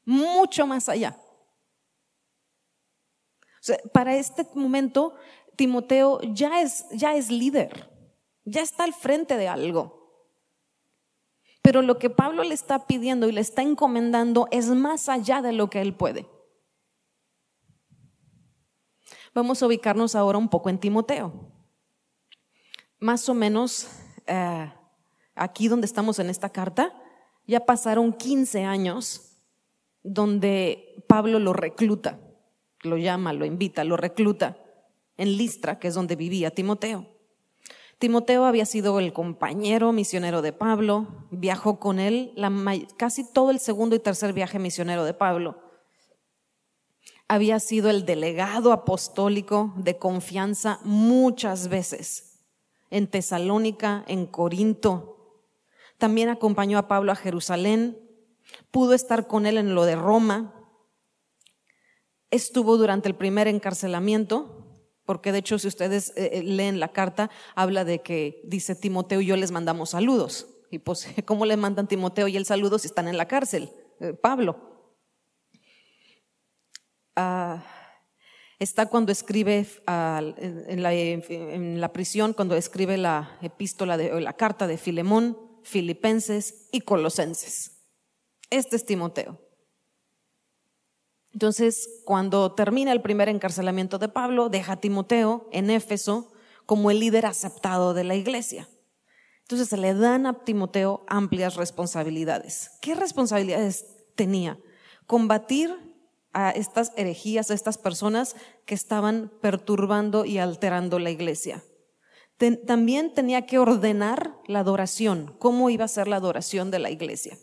Mucho 0.05 0.67
más 0.67 0.89
allá. 0.89 1.19
para 3.93 4.17
este 4.17 4.47
momento, 4.55 5.17
Timoteo 5.57 6.21
ya 6.23 6.63
es, 6.63 6.87
ya 6.93 7.15
es 7.17 7.31
líder, 7.31 7.91
ya 8.45 8.63
está 8.63 8.85
al 8.85 8.95
frente 8.95 9.37
de 9.37 9.49
algo. 9.49 9.99
Pero 11.61 11.83
lo 11.83 11.99
que 11.99 12.09
Pablo 12.09 12.45
le 12.45 12.55
está 12.55 12.87
pidiendo 12.87 13.29
y 13.29 13.33
le 13.33 13.43
está 13.43 13.61
encomendando 13.61 14.49
es 14.51 14.69
más 14.69 15.09
allá 15.09 15.43
de 15.43 15.53
lo 15.53 15.69
que 15.69 15.83
él 15.83 15.95
puede. 15.95 16.27
Vamos 19.39 19.63
a 19.63 19.69
ubicarnos 19.69 20.17
ahora 20.17 20.37
un 20.37 20.49
poco 20.49 20.69
en 20.69 20.79
Timoteo. 20.79 21.33
Más 22.99 23.29
o 23.29 23.35
menos 23.35 23.87
eh, 24.27 24.69
aquí 25.37 25.69
donde 25.69 25.87
estamos 25.87 26.19
en 26.19 26.29
esta 26.29 26.49
carta, 26.49 26.93
ya 27.47 27.65
pasaron 27.65 28.13
15 28.13 28.65
años 28.65 29.37
donde 30.03 31.05
Pablo 31.07 31.39
lo 31.39 31.53
recluta, 31.53 32.19
lo 32.83 32.97
llama, 32.97 33.33
lo 33.33 33.45
invita, 33.45 33.85
lo 33.85 33.97
recluta 33.97 34.59
en 35.17 35.37
Listra, 35.37 35.79
que 35.79 35.87
es 35.87 35.95
donde 35.95 36.17
vivía 36.17 36.51
Timoteo. 36.51 37.07
Timoteo 38.01 38.45
había 38.45 38.67
sido 38.67 38.99
el 38.99 39.13
compañero 39.13 39.93
misionero 39.93 40.43
de 40.43 40.53
Pablo, 40.53 41.29
viajó 41.31 41.79
con 41.79 42.01
él 42.01 42.35
casi 42.97 43.23
todo 43.33 43.53
el 43.53 43.61
segundo 43.61 43.95
y 43.95 44.01
tercer 44.01 44.33
viaje 44.33 44.59
misionero 44.59 45.05
de 45.05 45.15
Pablo. 45.15 45.68
Había 47.29 47.61
sido 47.61 47.91
el 47.91 48.07
delegado 48.07 48.73
apostólico 48.73 49.75
de 49.77 49.99
confianza 49.99 50.81
muchas 50.83 51.69
veces 51.69 52.41
en 52.91 53.07
Tesalónica, 53.07 54.05
en 54.09 54.27
Corinto. 54.27 55.45
También 55.99 56.31
acompañó 56.31 56.79
a 56.79 56.89
Pablo 56.89 57.13
a 57.13 57.17
Jerusalén, 57.17 57.99
pudo 58.71 58.95
estar 58.95 59.27
con 59.27 59.47
él 59.47 59.59
en 59.59 59.75
lo 59.75 59.85
de 59.85 59.97
Roma, 59.97 60.55
estuvo 62.31 62.77
durante 62.77 63.09
el 63.09 63.15
primer 63.15 63.49
encarcelamiento, 63.49 64.65
porque 65.05 65.33
de 65.33 65.39
hecho 65.39 65.59
si 65.59 65.69
ustedes 65.69 66.11
eh, 66.17 66.31
eh, 66.35 66.43
leen 66.43 66.81
la 66.81 66.93
carta, 66.93 67.31
habla 67.55 67.85
de 67.85 68.01
que 68.01 68.43
dice 68.45 68.75
Timoteo 68.75 69.21
y 69.21 69.27
yo 69.27 69.37
les 69.37 69.51
mandamos 69.51 69.91
saludos. 69.91 70.47
Y 70.71 70.79
pues, 70.79 71.09
¿cómo 71.25 71.47
le 71.47 71.57
mandan 71.57 71.89
Timoteo 71.89 72.29
y 72.29 72.37
el 72.37 72.45
saludo 72.45 72.79
si 72.79 72.89
están 72.89 73.09
en 73.09 73.17
la 73.17 73.27
cárcel? 73.27 73.71
Eh, 74.01 74.13
Pablo. 74.13 74.68
Ah, 77.21 77.65
está 78.61 78.87
cuando 78.87 79.11
escribe 79.11 79.67
en, 79.89 81.81
la, 81.81 81.93
prisión, 81.93 82.33
cuando 82.33 82.55
escribe 82.55 82.97
la 82.97 83.37
epístola, 83.43 83.97
de, 83.97 84.21
la 84.21 84.35
carta 84.35 84.69
de 84.69 84.79
Filemón, 84.79 85.37
Filipenses 85.65 86.69
y 86.71 86.83
Colosenses. 86.83 87.73
Este 88.51 88.77
es 88.77 88.87
Timoteo. 88.87 89.41
Entonces, 91.33 92.03
cuando 92.05 92.55
termina 92.55 92.93
el 92.93 93.03
primer 93.03 93.29
encarcelamiento 93.29 93.99
de 93.99 94.09
Pablo, 94.09 94.49
deja 94.49 94.75
a 94.75 94.81
Timoteo 94.81 95.49
en 95.51 95.71
Éfeso 95.71 96.31
como 96.67 96.93
el 96.93 97.01
líder 97.01 97.27
aceptado 97.27 97.95
de 97.95 98.05
la 98.05 98.15
iglesia. 98.15 98.69
Entonces 99.41 99.69
se 99.69 99.77
le 99.77 99.93
dan 99.93 100.25
a 100.27 100.45
Timoteo 100.45 101.05
amplias 101.09 101.57
responsabilidades. 101.57 102.71
¿Qué 102.81 102.95
responsabilidades 102.95 103.87
tenía? 104.15 104.61
Combatir 105.09 105.88
a 106.33 106.51
estas 106.51 106.93
herejías, 106.97 107.51
a 107.51 107.55
estas 107.55 107.79
personas 107.79 108.37
que 108.67 108.75
estaban 108.75 109.33
perturbando 109.41 110.25
y 110.25 110.39
alterando 110.39 110.99
la 110.99 111.11
iglesia. 111.11 111.63
también 112.67 113.15
tenía 113.15 113.47
que 113.47 113.59
ordenar 113.59 114.37
la 114.47 114.61
adoración, 114.61 115.35
cómo 115.39 115.71
iba 115.71 115.85
a 115.85 115.89
ser 115.89 116.07
la 116.07 116.17
adoración 116.17 116.71
de 116.71 116.79
la 116.79 116.91
iglesia. 116.91 117.37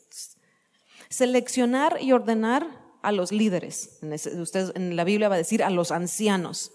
Seleccionar 1.10 1.98
y 2.02 2.14
ordenar 2.14 2.86
a 3.02 3.12
los 3.12 3.32
líderes. 3.32 4.00
Usted 4.02 4.72
en 4.76 4.96
la 4.96 5.04
Biblia 5.04 5.30
va 5.30 5.36
a 5.36 5.38
decir 5.38 5.64
a 5.64 5.70
los 5.70 5.92
ancianos. 5.92 6.72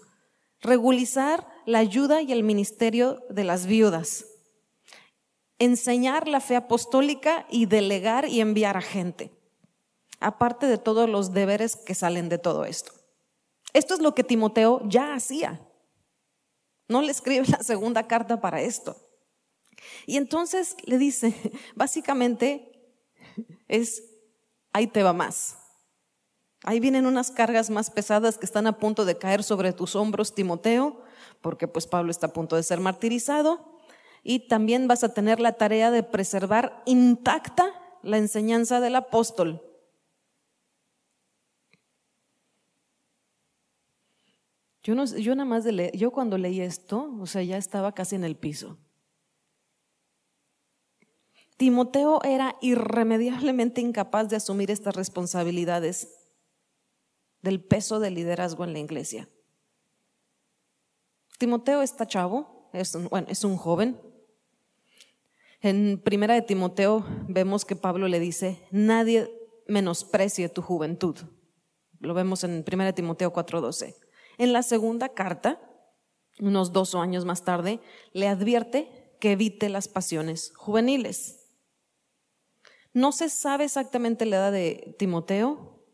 Regulizar 0.61 1.47
la 1.65 1.79
ayuda 1.79 2.21
y 2.21 2.31
el 2.31 2.43
ministerio 2.43 3.23
de 3.29 3.43
las 3.43 3.65
viudas. 3.65 4.25
Enseñar 5.59 6.27
la 6.27 6.39
fe 6.39 6.55
apostólica 6.55 7.47
y 7.49 7.65
delegar 7.65 8.29
y 8.29 8.39
enviar 8.39 8.77
a 8.77 8.81
gente. 8.81 9.40
Aparte 10.21 10.67
de 10.67 10.77
todos 10.77 11.09
los 11.09 11.33
deberes 11.33 11.75
que 11.75 11.95
salen 11.95 12.29
de 12.29 12.37
todo 12.37 12.63
esto. 12.63 12.93
Esto 13.73 13.93
es 13.93 13.99
lo 13.99 14.13
que 14.13 14.23
Timoteo 14.23 14.81
ya 14.87 15.13
hacía. 15.13 15.59
No 16.87 17.01
le 17.01 17.11
escribe 17.11 17.47
la 17.47 17.63
segunda 17.63 18.07
carta 18.07 18.39
para 18.39 18.61
esto. 18.61 18.95
Y 20.05 20.17
entonces 20.17 20.75
le 20.83 20.97
dice, 20.97 21.33
básicamente 21.75 22.95
es, 23.67 24.03
ahí 24.73 24.87
te 24.87 25.03
va 25.03 25.13
más. 25.13 25.57
Ahí 26.63 26.79
vienen 26.79 27.07
unas 27.07 27.31
cargas 27.31 27.69
más 27.69 27.89
pesadas 27.89 28.37
que 28.37 28.45
están 28.45 28.67
a 28.67 28.77
punto 28.77 29.05
de 29.05 29.17
caer 29.17 29.43
sobre 29.43 29.73
tus 29.73 29.95
hombros, 29.95 30.35
Timoteo, 30.35 31.01
porque 31.41 31.67
pues 31.67 31.87
Pablo 31.87 32.11
está 32.11 32.27
a 32.27 32.33
punto 32.33 32.55
de 32.55 32.63
ser 32.63 32.79
martirizado. 32.79 33.79
Y 34.23 34.47
también 34.47 34.87
vas 34.87 35.03
a 35.03 35.13
tener 35.13 35.39
la 35.39 35.53
tarea 35.53 35.89
de 35.89 36.03
preservar 36.03 36.83
intacta 36.85 37.73
la 38.03 38.17
enseñanza 38.17 38.79
del 38.79 38.95
apóstol. 38.95 39.70
Yo, 44.83 44.95
nada 44.95 45.45
más 45.45 45.65
yo 45.93 46.11
cuando 46.11 46.37
leí 46.37 46.61
esto, 46.61 47.15
o 47.19 47.27
sea, 47.27 47.43
ya 47.43 47.57
estaba 47.57 47.93
casi 47.93 48.15
en 48.15 48.23
el 48.23 48.35
piso. 48.35 48.77
Timoteo 51.57 52.23
era 52.23 52.57
irremediablemente 52.61 53.81
incapaz 53.81 54.29
de 54.29 54.37
asumir 54.37 54.71
estas 54.71 54.95
responsabilidades 54.95 56.09
del 57.43 57.63
peso 57.63 57.99
del 57.99 58.15
liderazgo 58.15 58.63
en 58.63 58.73
la 58.73 58.79
iglesia. 58.79 59.29
Timoteo 61.37 61.83
está 61.83 62.07
chavo, 62.07 62.69
es 62.73 62.95
un, 62.95 63.07
bueno, 63.09 63.27
es 63.29 63.43
un 63.43 63.57
joven. 63.57 63.99
En 65.61 66.01
primera 66.03 66.33
de 66.33 66.41
Timoteo 66.41 67.05
vemos 67.27 67.65
que 67.65 67.75
Pablo 67.75 68.07
le 68.07 68.19
dice, 68.19 68.59
nadie 68.71 69.31
menosprecie 69.67 70.49
tu 70.49 70.63
juventud. 70.63 71.15
Lo 71.99 72.15
vemos 72.15 72.43
en 72.43 72.63
primera 72.63 72.87
de 72.87 72.93
Timoteo 72.93 73.31
4:12. 73.31 73.95
En 74.41 74.53
la 74.53 74.63
segunda 74.63 75.09
carta, 75.09 75.61
unos 76.39 76.73
dos 76.73 76.95
años 76.95 77.25
más 77.25 77.43
tarde, 77.43 77.79
le 78.11 78.27
advierte 78.27 79.13
que 79.19 79.33
evite 79.33 79.69
las 79.69 79.87
pasiones 79.87 80.51
juveniles. 80.55 81.45
No 82.91 83.11
se 83.11 83.29
sabe 83.29 83.65
exactamente 83.65 84.25
la 84.25 84.37
edad 84.37 84.51
de 84.51 84.95
Timoteo, 84.97 85.85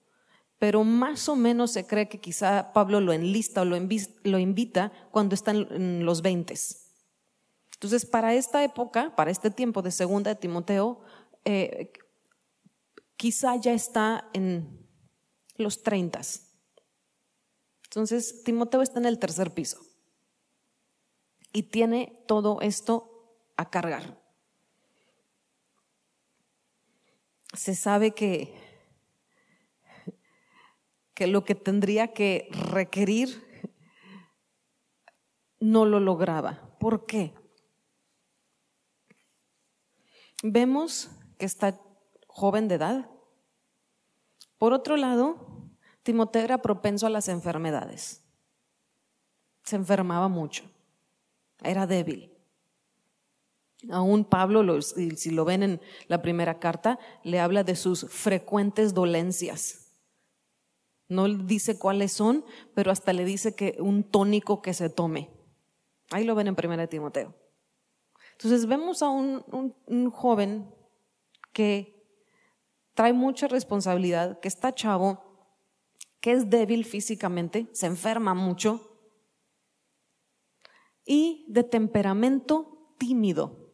pero 0.60 0.86
más 0.86 1.28
o 1.28 1.36
menos 1.36 1.72
se 1.72 1.86
cree 1.86 2.08
que 2.08 2.22
quizá 2.22 2.72
Pablo 2.72 3.02
lo 3.02 3.12
enlista 3.12 3.64
o 3.64 3.66
lo, 3.66 4.40
invita 4.40 4.94
cuando 5.12 5.36
están 5.36 5.68
en 5.70 6.06
los 6.06 6.22
20. 6.22 6.54
Entonces, 7.74 8.06
para 8.06 8.34
esta 8.34 8.64
época, 8.64 9.14
para 9.18 9.30
este 9.30 9.52
tiempo 9.52 9.82
de 9.82 9.92
segunda 9.92 10.34
de 10.34 10.40
Timoteo, 10.40 11.02
eh, 11.44 11.92
quizá 13.18 13.58
ya 13.58 13.74
está 13.74 14.30
en 14.32 14.88
los 15.58 15.84
30. 15.84 16.22
Entonces, 17.90 18.44
Timoteo 18.44 18.82
está 18.82 19.00
en 19.00 19.06
el 19.06 19.20
tercer 19.20 19.54
piso 19.54 19.80
y 21.52 21.64
tiene 21.64 22.24
todo 22.28 22.62
esto 22.62 23.36
a 23.58 23.70
cargar. 23.70 24.22
Se 27.54 27.76
sabe 27.76 28.12
que 28.12 28.68
que 31.18 31.26
lo 31.26 31.44
que 31.44 31.56
tendría 31.56 32.14
que 32.14 32.48
requerir 32.52 33.44
no 35.60 35.84
lo 35.84 36.00
lograba. 36.00 36.78
¿Por 36.80 37.08
qué? 37.08 37.34
Vemos 40.44 41.10
que 41.40 41.48
está 41.48 41.82
joven 42.28 42.68
de 42.68 42.76
edad. 42.76 43.10
Por 44.60 44.74
otro 44.74 44.96
lado, 44.96 45.57
Timoteo 46.08 46.42
era 46.42 46.62
propenso 46.62 47.06
a 47.06 47.10
las 47.10 47.28
enfermedades. 47.28 48.24
Se 49.66 49.76
enfermaba 49.76 50.30
mucho. 50.30 50.64
Era 51.62 51.86
débil. 51.86 52.32
Aún 53.92 54.24
Pablo, 54.24 54.82
si 54.82 55.32
lo 55.32 55.44
ven 55.44 55.64
en 55.64 55.82
la 56.08 56.22
primera 56.22 56.60
carta, 56.60 56.98
le 57.26 57.42
habla 57.42 57.66
de 57.66 57.76
sus 57.76 58.06
frecuentes 58.10 58.94
dolencias 58.94 59.92
No 61.10 61.28
dice 61.28 61.78
cuáles 61.78 62.14
son, 62.14 62.46
pero 62.74 62.90
hasta 62.90 63.12
le 63.12 63.26
dice 63.26 63.54
que 63.54 63.76
un 63.82 64.06
tónico 64.06 64.62
que 64.62 64.74
se 64.74 64.90
tome. 64.90 65.30
Ahí 66.12 66.24
lo 66.24 66.36
ven 66.36 66.48
en 66.48 66.56
1 66.56 66.88
Timoteo. 66.88 67.36
Entonces 68.32 68.66
vemos 68.66 69.02
a 69.02 69.10
un, 69.10 69.44
un 69.86 70.10
joven 70.10 70.74
que 71.52 72.02
trae 72.94 73.12
mucha 73.12 73.50
responsabilidad, 73.50 74.40
que 74.40 74.48
está 74.48 74.74
chavo, 74.74 75.27
que 76.28 76.34
es 76.34 76.50
débil 76.50 76.84
físicamente, 76.84 77.70
se 77.72 77.86
enferma 77.86 78.34
mucho 78.34 79.00
y 81.06 81.46
de 81.48 81.64
temperamento 81.64 82.92
tímido. 82.98 83.72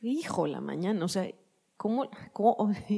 Hijo, 0.00 0.48
la 0.48 0.60
mañana, 0.60 1.04
o 1.04 1.06
sea, 1.06 1.32
¿cómo? 1.76 2.10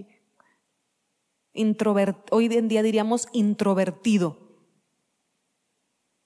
hoy 2.30 2.46
en 2.46 2.68
día 2.68 2.82
diríamos 2.82 3.28
introvertido. 3.34 4.38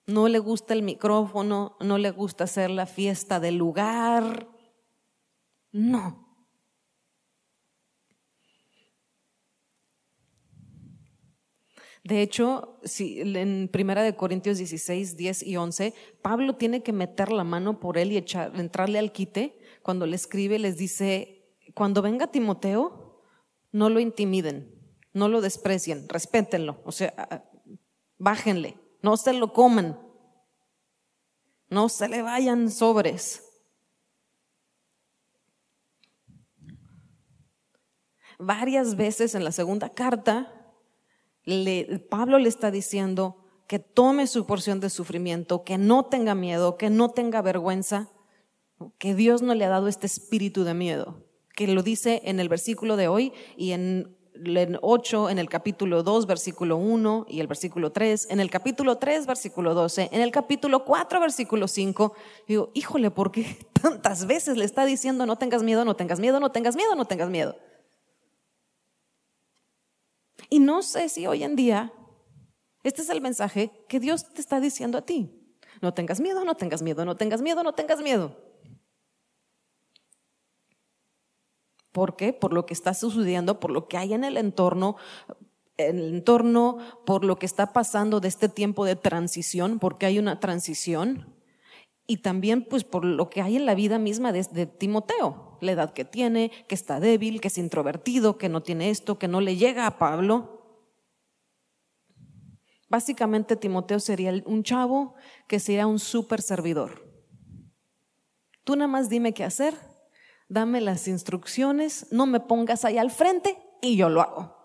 No 0.07 0.29
le 0.29 0.39
gusta 0.39 0.73
el 0.73 0.85
micrófono, 0.85 1.77
no 1.81 1.99
le 1.99 2.13
gusta 2.13 2.45
hacer 2.45 2.71
la 2.71 2.87
fiesta 2.87 3.41
del 3.41 3.57
lugar. 3.57 4.47
No. 5.73 6.30
De 12.03 12.23
hecho, 12.23 12.79
en 12.99 13.69
Primera 13.69 14.03
de 14.03 14.17
Corintios 14.17 14.59
16, 14.59 15.17
10 15.17 15.43
y 15.43 15.57
11, 15.57 15.95
Pablo 16.23 16.57
tiene 16.57 16.83
que 16.83 16.93
meter 16.93 17.31
la 17.31 17.45
mano 17.45 17.79
por 17.79 17.99
él 17.99 18.13
y 18.13 18.17
entrarle 18.17 18.99
al 18.99 19.13
quite. 19.13 19.59
Cuando 19.83 20.07
le 20.07 20.17
escribe, 20.17 20.59
les 20.59 20.77
dice, 20.79 21.55
cuando 21.75 22.03
venga 22.03 22.29
Timoteo, 22.29 23.23
no 23.73 23.89
lo 23.91 24.01
intimiden, 24.01 24.75
no 25.13 25.29
lo 25.29 25.41
desprecien, 25.41 26.09
respétenlo, 26.09 26.81
o 26.85 26.93
sea, 26.93 27.49
bájenle, 28.19 28.79
no 29.03 29.17
se 29.17 29.33
lo 29.33 29.53
coman, 29.53 30.01
no 31.69 31.89
se 31.89 32.09
le 32.09 32.23
vayan 32.23 32.71
sobres. 32.71 33.47
Varias 38.39 38.97
veces 38.97 39.35
en 39.35 39.45
la 39.45 39.53
segunda 39.53 39.91
carta, 39.91 40.60
Pablo 42.09 42.39
le 42.39 42.49
está 42.49 42.71
diciendo 42.71 43.37
que 43.67 43.79
tome 43.79 44.27
su 44.27 44.47
porción 44.47 44.81
de 44.81 44.91
sufrimiento, 44.91 45.63
que 45.63 45.79
no 45.79 46.07
tenga 46.07 46.35
miedo, 46.35 46.77
que 46.77 46.91
no 46.91 47.11
tenga 47.11 47.41
vergüenza, 47.41 48.11
que 48.99 49.15
Dios 49.15 49.43
no 49.43 49.55
le 49.55 49.65
ha 49.65 49.69
dado 49.69 49.89
este 49.89 50.07
espíritu 50.07 50.65
de 50.65 50.75
miedo, 50.75 51.25
que 51.55 51.69
lo 51.69 51.83
dice 51.83 52.23
en 52.25 52.41
el 52.41 52.49
versículo 52.49 52.97
de 52.97 53.09
hoy 53.09 53.33
y 53.57 53.71
en, 53.71 54.17
en 54.35 54.79
8, 54.83 55.31
en 55.31 55.39
el 55.39 55.49
capítulo 55.49 56.03
2, 56.03 56.27
versículo 56.27 56.79
1 56.79 57.27
y 57.29 57.41
el 57.41 57.47
versículo 57.47 57.93
3, 57.93 58.29
en 58.31 58.41
el 58.41 58.51
capítulo 58.51 58.99
3, 58.99 59.27
versículo 59.27 59.75
12, 59.75 60.09
en 60.11 60.21
el 60.21 60.33
capítulo 60.33 60.85
4, 60.85 61.21
versículo 61.21 61.69
5. 61.69 62.15
Digo, 62.49 62.71
híjole, 62.75 63.11
¿por 63.11 63.31
qué 63.31 63.57
tantas 63.81 64.27
veces 64.27 64.57
le 64.57 64.65
está 64.65 64.85
diciendo 64.85 65.27
no 65.27 65.37
tengas 65.37 65.63
miedo, 65.63 65.85
no 65.85 65.95
tengas 65.95 66.19
miedo, 66.19 66.41
no 66.41 66.51
tengas 66.51 66.75
miedo, 66.75 66.95
no 66.97 67.05
tengas 67.05 67.31
miedo? 67.31 67.57
Y 70.51 70.59
no 70.59 70.83
sé 70.83 71.09
si 71.09 71.27
hoy 71.27 71.45
en 71.45 71.57
día 71.57 71.93
este 72.83 73.03
es 73.03 73.11
el 73.11 73.21
mensaje 73.21 73.71
que 73.89 74.01
Dios 74.01 74.33
te 74.33 74.41
está 74.41 74.61
diciendo 74.61 74.99
a 74.99 75.03
ti. 75.03 75.31
No 75.81 75.95
tengas 75.95 76.21
miedo, 76.21 76.45
no 76.45 76.55
tengas 76.55 76.83
miedo, 76.83 77.05
no 77.05 77.17
tengas 77.17 77.43
miedo, 77.43 77.63
no 77.63 77.73
tengas 77.73 78.01
miedo. 78.01 78.37
¿Por 81.93 82.17
qué? 82.17 82.33
Por 82.33 82.53
lo 82.53 82.67
que 82.67 82.75
está 82.75 82.95
sucediendo, 82.95 83.61
por 83.61 83.71
lo 83.71 83.89
que 83.89 83.97
hay 83.97 84.15
en 84.15 84.25
el 84.25 84.37
entorno, 84.37 84.97
en 85.77 85.99
el 85.99 86.15
entorno, 86.15 86.79
por 87.05 87.25
lo 87.25 87.39
que 87.39 87.47
está 87.47 87.73
pasando 87.73 88.21
de 88.21 88.29
este 88.29 88.49
tiempo 88.49 88.85
de 88.85 88.97
transición, 88.97 89.79
porque 89.79 90.07
hay 90.07 90.19
una 90.19 90.41
transición, 90.41 91.35
y 92.07 92.19
también 92.19 92.65
pues 92.65 92.85
por 92.85 93.05
lo 93.05 93.29
que 93.29 93.43
hay 93.43 93.57
en 93.57 93.67
la 93.67 93.75
vida 93.75 93.99
misma 93.99 94.33
de, 94.33 94.43
de 94.53 94.67
Timoteo 94.67 95.50
la 95.61 95.73
edad 95.73 95.93
que 95.93 96.05
tiene, 96.05 96.51
que 96.69 96.75
está 96.75 97.01
débil, 97.01 97.41
que 97.41 97.49
es 97.49 97.59
introvertido, 97.59 98.39
que 98.39 98.49
no 98.49 98.63
tiene 98.63 98.91
esto, 98.91 99.19
que 99.19 99.29
no 99.29 99.41
le 99.41 99.57
llega 99.57 99.87
a 99.87 99.99
Pablo. 99.99 100.61
Básicamente 102.89 103.57
Timoteo 103.57 104.01
sería 104.01 104.33
un 104.47 104.65
chavo 104.65 105.15
que 105.47 105.61
sería 105.61 105.87
un 105.87 105.99
super 105.99 106.43
servidor. 106.43 107.09
Tú 108.65 108.77
nada 108.77 108.89
más 108.89 109.09
dime 109.09 109.33
qué 109.33 109.45
hacer, 109.45 109.75
dame 110.49 110.81
las 110.81 111.07
instrucciones, 111.09 112.09
no 112.11 112.27
me 112.27 112.41
pongas 112.41 112.85
ahí 112.85 112.99
al 112.99 113.11
frente 113.11 113.57
y 113.81 113.97
yo 113.97 114.09
lo 114.09 114.21
hago. 114.21 114.57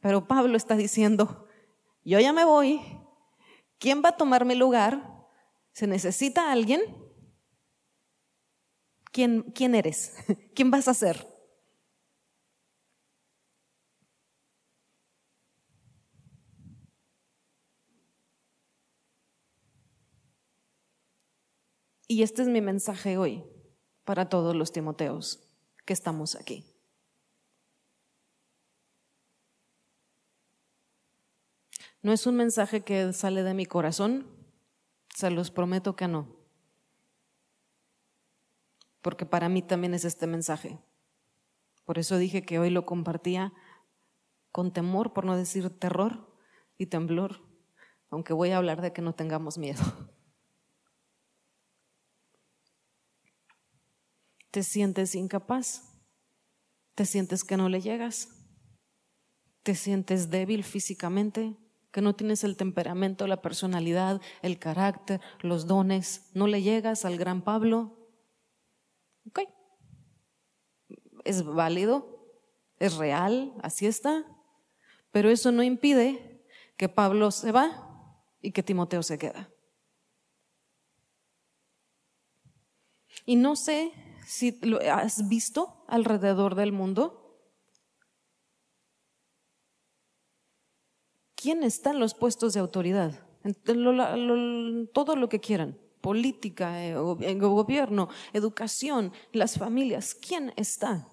Pero 0.00 0.26
Pablo 0.26 0.56
está 0.56 0.76
diciendo, 0.76 1.46
yo 2.04 2.20
ya 2.20 2.32
me 2.32 2.44
voy, 2.44 2.80
¿quién 3.78 4.02
va 4.04 4.10
a 4.10 4.16
tomar 4.16 4.44
mi 4.44 4.54
lugar? 4.54 5.26
¿Se 5.72 5.86
necesita 5.86 6.50
alguien? 6.50 6.80
¿Quién, 9.18 9.74
eres? 9.74 10.14
¿Quién 10.54 10.70
vas 10.70 10.86
a 10.86 10.94
ser? 10.94 11.26
Y 22.06 22.22
este 22.22 22.42
es 22.42 22.48
mi 22.48 22.60
mensaje 22.60 23.18
hoy 23.18 23.42
para 24.04 24.28
todos 24.28 24.54
los 24.54 24.70
Timoteos 24.70 25.40
que 25.84 25.94
estamos 25.94 26.36
aquí. 26.36 26.64
No 32.02 32.12
es 32.12 32.24
un 32.28 32.36
mensaje 32.36 32.82
que 32.82 33.12
sale 33.12 33.42
de 33.42 33.54
mi 33.54 33.66
corazón, 33.66 34.28
se 35.12 35.28
los 35.32 35.50
prometo 35.50 35.96
que 35.96 36.06
no 36.06 36.37
porque 39.08 39.24
para 39.24 39.48
mí 39.48 39.62
también 39.62 39.94
es 39.94 40.04
este 40.04 40.26
mensaje. 40.26 40.78
Por 41.86 41.98
eso 41.98 42.18
dije 42.18 42.42
que 42.42 42.58
hoy 42.58 42.68
lo 42.68 42.84
compartía 42.84 43.54
con 44.52 44.70
temor, 44.70 45.14
por 45.14 45.24
no 45.24 45.34
decir 45.34 45.70
terror 45.78 46.30
y 46.76 46.88
temblor, 46.88 47.40
aunque 48.10 48.34
voy 48.34 48.50
a 48.50 48.58
hablar 48.58 48.82
de 48.82 48.92
que 48.92 49.00
no 49.00 49.14
tengamos 49.14 49.56
miedo. 49.56 49.82
¿Te 54.50 54.62
sientes 54.62 55.14
incapaz? 55.14 55.90
¿Te 56.94 57.06
sientes 57.06 57.44
que 57.44 57.56
no 57.56 57.70
le 57.70 57.80
llegas? 57.80 58.28
¿Te 59.62 59.74
sientes 59.74 60.28
débil 60.28 60.64
físicamente? 60.64 61.56
¿Que 61.92 62.02
no 62.02 62.14
tienes 62.14 62.44
el 62.44 62.58
temperamento, 62.58 63.26
la 63.26 63.40
personalidad, 63.40 64.20
el 64.42 64.58
carácter, 64.58 65.22
los 65.40 65.66
dones? 65.66 66.28
¿No 66.34 66.46
le 66.46 66.60
llegas 66.60 67.06
al 67.06 67.16
gran 67.16 67.40
Pablo? 67.40 67.97
Ok. 69.28 69.40
Es 71.24 71.44
válido, 71.44 72.32
es 72.78 72.96
real, 72.96 73.54
así 73.62 73.86
está. 73.86 74.24
Pero 75.10 75.28
eso 75.28 75.52
no 75.52 75.62
impide 75.62 76.42
que 76.78 76.88
Pablo 76.88 77.30
se 77.30 77.52
va 77.52 78.24
y 78.40 78.52
que 78.52 78.62
Timoteo 78.62 79.02
se 79.02 79.18
queda. 79.18 79.50
Y 83.26 83.36
no 83.36 83.54
sé 83.56 83.92
si 84.26 84.58
lo 84.62 84.78
has 84.90 85.28
visto 85.28 85.84
alrededor 85.88 86.54
del 86.54 86.72
mundo. 86.72 87.44
¿Quién 91.34 91.62
está 91.62 91.90
en 91.90 92.00
los 92.00 92.14
puestos 92.14 92.54
de 92.54 92.60
autoridad? 92.60 93.24
todo 94.92 95.16
lo 95.16 95.28
que 95.30 95.40
quieran 95.40 95.78
política, 96.00 96.84
eh, 96.84 96.94
gobierno, 96.94 98.08
educación, 98.32 99.12
las 99.32 99.58
familias, 99.58 100.14
¿quién 100.14 100.52
está? 100.56 101.08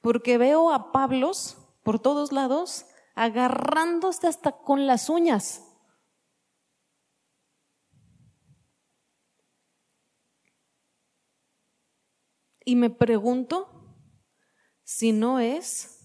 Porque 0.00 0.38
veo 0.38 0.72
a 0.72 0.92
Pablos 0.92 1.58
por 1.82 1.98
todos 1.98 2.32
lados 2.32 2.86
agarrándose 3.14 4.26
hasta 4.26 4.52
con 4.52 4.86
las 4.86 5.08
uñas. 5.08 5.62
Y 12.64 12.74
me 12.74 12.90
pregunto 12.90 13.68
si 14.82 15.12
no 15.12 15.38
es 15.38 15.95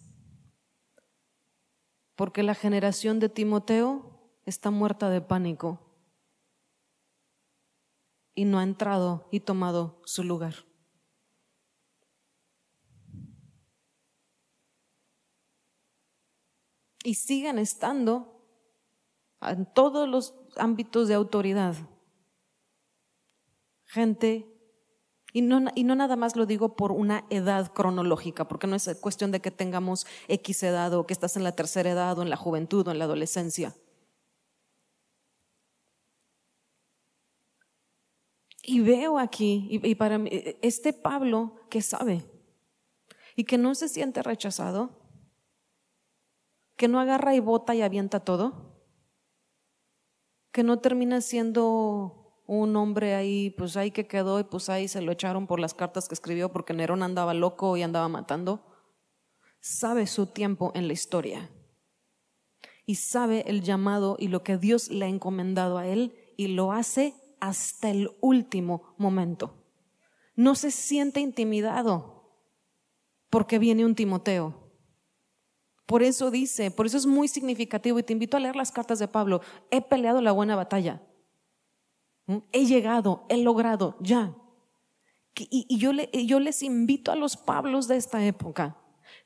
porque 2.22 2.44
la 2.44 2.54
generación 2.54 3.20
de 3.20 3.30
Timoteo 3.30 4.30
está 4.46 4.70
muerta 4.70 5.10
de 5.10 5.22
pánico 5.22 5.80
y 8.36 8.46
no 8.46 8.60
ha 8.60 8.64
entrado 8.64 9.28
y 9.32 9.40
tomado 9.40 10.00
su 10.06 10.24
lugar. 10.24 10.54
Y 17.04 17.16
siguen 17.16 17.58
estando 17.58 18.46
en 19.42 19.66
todos 19.74 20.08
los 20.08 20.36
ámbitos 20.58 21.08
de 21.08 21.16
autoridad. 21.16 21.74
Gente 23.86 24.51
Y 25.34 25.42
no, 25.42 25.72
y 25.76 25.84
no 25.84 25.96
nada 25.96 26.16
más 26.16 26.36
lo 26.36 26.46
digo 26.46 26.76
por 26.76 26.92
una 26.92 27.26
edad 27.30 27.72
cronológica, 27.72 28.48
porque 28.48 28.68
no 28.68 28.76
es 28.76 28.90
cuestión 29.00 29.32
de 29.32 29.40
que 29.40 29.52
tengamos 29.52 30.06
X 30.28 30.64
edad 30.64 30.94
o 30.94 31.08
que 31.08 31.14
estás 31.14 31.38
en 31.38 31.44
la 31.44 31.54
tercera 31.54 31.92
edad 31.92 32.18
o 32.20 32.22
en 32.22 32.30
la 32.30 32.36
juventud 32.36 32.88
o 32.88 32.92
en 32.92 33.00
la 33.00 33.06
adolescencia. 33.06 33.74
Y 38.64 38.82
veo 38.82 39.18
aquí, 39.18 39.68
y, 39.72 39.96
para 39.96 40.18
mí, 40.18 40.30
este 40.62 40.94
Pablo 40.94 41.56
que 41.70 41.82
sabe 41.82 42.24
y 43.36 43.46
que 43.46 43.58
no 43.58 43.74
se 43.74 43.88
siente 43.88 44.22
rechazado, 44.22 44.92
que 46.76 46.88
no 46.88 47.00
agarra 47.00 47.34
y 47.36 47.40
bota 47.40 47.74
y 47.74 47.82
avienta 47.82 48.20
todo, 48.20 48.72
que 50.52 50.64
no 50.64 50.80
termina 50.80 51.22
siendo 51.22 52.21
un 52.54 52.76
hombre 52.76 53.16
ahí, 53.16 53.52
pues 53.52 53.78
ahí 53.78 53.92
que 53.92 54.08
quedó 54.08 54.38
y 54.38 54.44
pues 54.44 54.68
ahí 54.68 54.90
se 54.90 55.00
lo 55.00 55.14
echaron 55.14 55.48
por 55.48 55.62
las 55.62 55.74
cartas 55.74 56.10
que 56.10 56.16
escribió 56.16 56.52
porque 56.52 56.74
Nerón 56.74 57.02
andaba 57.02 57.34
loco 57.34 57.78
y 57.78 57.82
andaba 57.82 58.10
matando. 58.10 58.62
Sabe 59.62 60.06
su 60.06 60.26
tiempo 60.26 60.74
en 60.76 60.88
la 60.88 60.94
historia 60.94 61.50
y 62.86 62.96
sabe 62.96 63.46
el 63.48 63.62
llamado 63.62 64.18
y 64.20 64.28
lo 64.28 64.44
que 64.44 64.58
Dios 64.58 64.90
le 64.90 65.06
ha 65.06 65.08
encomendado 65.08 65.78
a 65.78 65.88
él 65.88 66.14
y 66.36 66.48
lo 66.48 66.74
hace 66.74 67.16
hasta 67.40 67.90
el 67.90 68.10
último 68.20 68.96
momento. 68.98 69.56
No 70.36 70.56
se 70.56 70.72
siente 70.72 71.22
intimidado 71.22 72.36
porque 73.30 73.60
viene 73.60 73.86
un 73.86 73.96
Timoteo. 73.96 74.74
Por 75.86 76.04
eso 76.04 76.32
dice, 76.32 76.70
por 76.70 76.86
eso 76.86 76.98
es 76.98 77.06
muy 77.06 77.30
significativo 77.30 77.98
y 77.98 78.04
te 78.04 78.12
invito 78.12 78.36
a 78.36 78.42
leer 78.42 78.58
las 78.58 78.74
cartas 78.74 79.00
de 79.00 79.08
Pablo. 79.08 79.40
He 79.72 79.82
peleado 79.82 80.22
la 80.22 80.34
buena 80.34 80.58
batalla. 80.58 81.02
He 82.52 82.66
llegado, 82.66 83.26
he 83.30 83.38
logrado, 83.38 83.98
ya. 84.00 84.36
Y, 85.36 85.78
yo, 85.78 86.40
les 86.40 86.64
invito 86.64 87.12
a 87.12 87.16
los 87.16 87.38
Pablos 87.38 87.88
de 87.88 87.98
esta 87.98 88.26
época, 88.26 88.78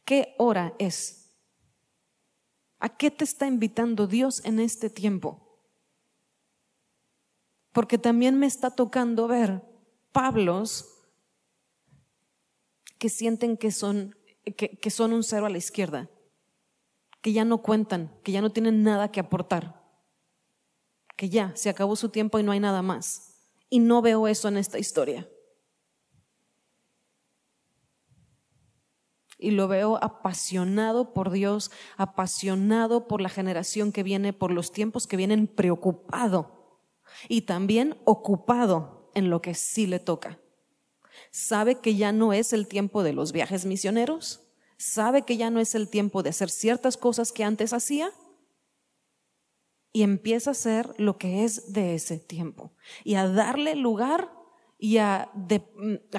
¿qué 0.06 0.36
hora 0.38 0.74
es? 0.80 1.36
¿A 2.80 2.90
qué 2.90 3.12
te 3.12 3.24
está 3.24 3.48
invitando 3.48 4.08
Dios 4.08 4.44
en 4.46 4.60
este 4.60 4.90
tiempo? 4.90 5.60
Porque 7.72 7.98
también 7.98 8.38
me 8.38 8.46
está 8.46 8.70
tocando 8.72 9.28
ver 9.28 9.62
Pablos 10.12 11.04
que 12.98 13.10
sienten 13.10 13.58
que 13.58 13.72
son, 13.72 14.16
que 14.56 14.90
son 14.90 15.12
un 15.12 15.24
cero 15.24 15.48
a 15.48 15.50
la 15.50 15.58
izquierda, 15.58 16.10
que 17.22 17.34
ya 17.34 17.44
no 17.44 17.62
cuentan, 17.62 18.16
que 18.24 18.32
ya 18.32 18.42
no 18.42 18.52
tienen 18.52 18.84
nada 18.84 19.12
que 19.12 19.20
aportar 19.20 19.85
que 21.16 21.30
ya 21.30 21.56
se 21.56 21.70
acabó 21.70 21.96
su 21.96 22.10
tiempo 22.10 22.40
y 22.40 22.44
no 22.44 22.52
hay 22.52 22.60
nada 22.60 22.82
más. 22.82 23.36
Y 23.70 23.80
no 23.80 24.02
veo 24.02 24.28
eso 24.28 24.48
en 24.48 24.58
esta 24.58 24.80
historia. 24.80 25.30
Y 29.38 29.52
lo 29.52 29.68
veo 29.68 29.98
apasionado 30.02 31.14
por 31.14 31.30
Dios, 31.30 31.72
apasionado 31.98 33.08
por 33.08 33.22
la 33.22 33.30
generación 33.30 33.92
que 33.92 34.04
viene, 34.04 34.34
por 34.34 34.52
los 34.52 34.72
tiempos 34.72 35.08
que 35.08 35.18
vienen, 35.18 35.48
preocupado 35.48 36.80
y 37.28 37.42
también 37.42 37.98
ocupado 38.06 39.12
en 39.14 39.30
lo 39.30 39.42
que 39.42 39.54
sí 39.54 39.88
le 39.88 40.00
toca. 40.00 40.40
Sabe 41.32 41.76
que 41.76 41.96
ya 41.96 42.12
no 42.12 42.34
es 42.34 42.54
el 42.54 42.68
tiempo 42.68 43.04
de 43.04 43.14
los 43.14 43.32
viajes 43.32 43.66
misioneros, 43.66 44.42
sabe 44.78 45.24
que 45.24 45.38
ya 45.38 45.50
no 45.50 45.60
es 45.60 45.76
el 45.76 45.90
tiempo 45.90 46.24
de 46.24 46.30
hacer 46.30 46.50
ciertas 46.50 46.98
cosas 46.98 47.32
que 47.32 47.44
antes 47.44 47.74
hacía 47.74 48.12
y 49.96 50.04
empieza 50.04 50.50
a 50.50 50.52
hacer 50.52 50.94
lo 50.98 51.18
que 51.18 51.46
es 51.46 51.72
de 51.72 51.96
ese 51.96 52.20
tiempo 52.20 52.74
y 53.06 53.16
a 53.16 53.30
darle 53.30 53.78
lugar 53.78 54.30
y 54.78 54.98
a, 54.98 55.32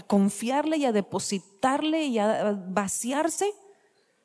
confiarle 0.06 0.78
y 0.78 0.86
a 0.86 0.92
depositarle 0.92 2.06
y 2.06 2.18
a 2.18 2.58
vaciarse 2.70 3.52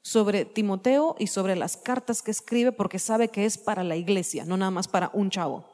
sobre 0.01 0.45
Timoteo 0.45 1.17
y 1.19 1.27
sobre 1.27 1.57
las 1.57 1.75
cartas 1.75 2.21
que 2.21 2.31
escribe 2.31 2.71
porque 2.71 2.97
sabe 2.97 3.27
que 3.27 3.43
es 3.43 3.57
para 3.57 3.83
la 3.83 3.97
iglesia, 3.97 4.45
no 4.45 4.55
nada 4.55 4.71
más 4.71 4.87
para 4.87 5.11
un 5.13 5.29
chavo. 5.29 5.65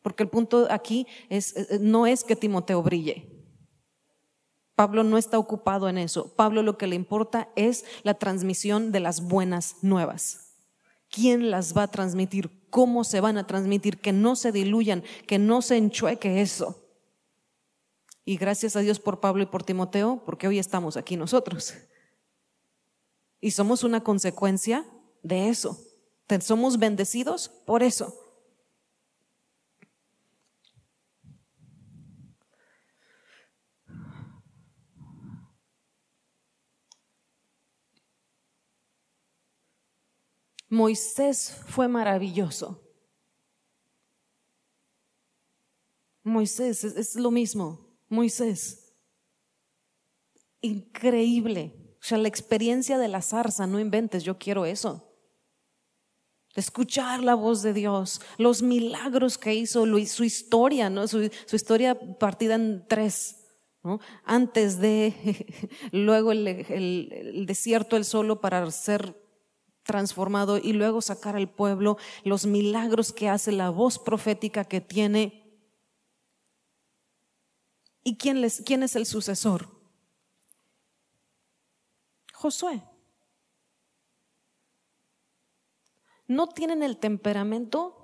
Porque 0.00 0.22
el 0.22 0.30
punto 0.30 0.66
aquí 0.70 1.06
es, 1.28 1.54
no 1.82 2.06
es 2.06 2.24
que 2.24 2.34
Timoteo 2.34 2.82
brille. 2.82 3.44
Pablo 4.74 5.04
no 5.04 5.18
está 5.18 5.38
ocupado 5.38 5.86
en 5.90 5.98
eso. 5.98 6.34
Pablo 6.34 6.62
lo 6.62 6.78
que 6.78 6.86
le 6.86 6.96
importa 6.96 7.50
es 7.56 7.84
la 8.04 8.14
transmisión 8.14 8.90
de 8.90 9.00
las 9.00 9.28
buenas 9.28 9.76
nuevas. 9.82 10.41
¿Quién 11.12 11.52
las 11.52 11.76
va 11.76 11.84
a 11.84 11.88
transmitir? 11.88 12.50
cómo 12.72 13.04
se 13.04 13.20
van 13.20 13.36
a 13.36 13.46
transmitir, 13.46 14.00
que 14.00 14.14
no 14.14 14.34
se 14.34 14.50
diluyan, 14.50 15.04
que 15.26 15.38
no 15.38 15.60
se 15.60 15.76
enchueque 15.76 16.40
eso. 16.40 16.82
Y 18.24 18.38
gracias 18.38 18.76
a 18.76 18.80
Dios 18.80 18.98
por 18.98 19.20
Pablo 19.20 19.42
y 19.42 19.46
por 19.46 19.62
Timoteo, 19.62 20.22
porque 20.24 20.48
hoy 20.48 20.58
estamos 20.58 20.96
aquí 20.96 21.18
nosotros. 21.18 21.74
Y 23.42 23.50
somos 23.50 23.84
una 23.84 24.02
consecuencia 24.02 24.86
de 25.22 25.50
eso. 25.50 25.78
Somos 26.40 26.78
bendecidos 26.78 27.50
por 27.66 27.82
eso. 27.82 28.16
Moisés 40.72 41.54
fue 41.66 41.86
maravilloso. 41.86 42.82
Moisés 46.22 46.82
es, 46.82 47.14
lo 47.14 47.30
mismo. 47.30 47.94
Moisés. 48.08 48.94
Increíble. 50.62 51.74
O 52.00 52.02
sea, 52.02 52.16
la 52.16 52.28
experiencia 52.28 52.96
de 52.96 53.08
la 53.08 53.20
zarza, 53.20 53.66
no 53.66 53.80
inventes, 53.80 54.24
yo 54.24 54.38
quiero 54.38 54.64
eso. 54.64 55.14
Escuchar 56.54 57.22
la 57.22 57.34
voz 57.34 57.60
de 57.60 57.74
Dios, 57.74 58.22
los 58.38 58.62
milagros 58.62 59.36
que 59.36 59.54
hizo, 59.54 59.84
su 60.06 60.24
historia, 60.24 60.88
¿no? 60.88 61.06
su, 61.06 61.28
historia 61.52 62.18
partida 62.18 62.54
en 62.54 62.86
tres. 62.88 63.44
Antes 64.24 64.78
de, 64.78 65.68
luego 65.92 66.32
el, 66.32 66.46
el 66.48 67.44
desierto, 67.44 67.98
el 67.98 68.06
solo 68.06 68.40
para 68.40 68.70
ser 68.70 69.21
transformado 69.82 70.58
y 70.58 70.72
luego 70.72 71.00
sacar 71.00 71.36
al 71.36 71.48
pueblo 71.48 71.98
los 72.24 72.46
milagros 72.46 73.12
que 73.12 73.28
hace, 73.28 73.52
la 73.52 73.70
voz 73.70 73.98
profética 73.98 74.64
que 74.64 74.80
tiene. 74.80 75.42
¿Y 78.04 78.16
quién, 78.16 78.46
quién 78.64 78.82
es 78.82 78.96
el 78.96 79.06
sucesor? 79.06 79.68
Josué. 82.32 82.82
No 86.26 86.48
tienen 86.48 86.82
el 86.82 86.98
temperamento 86.98 88.02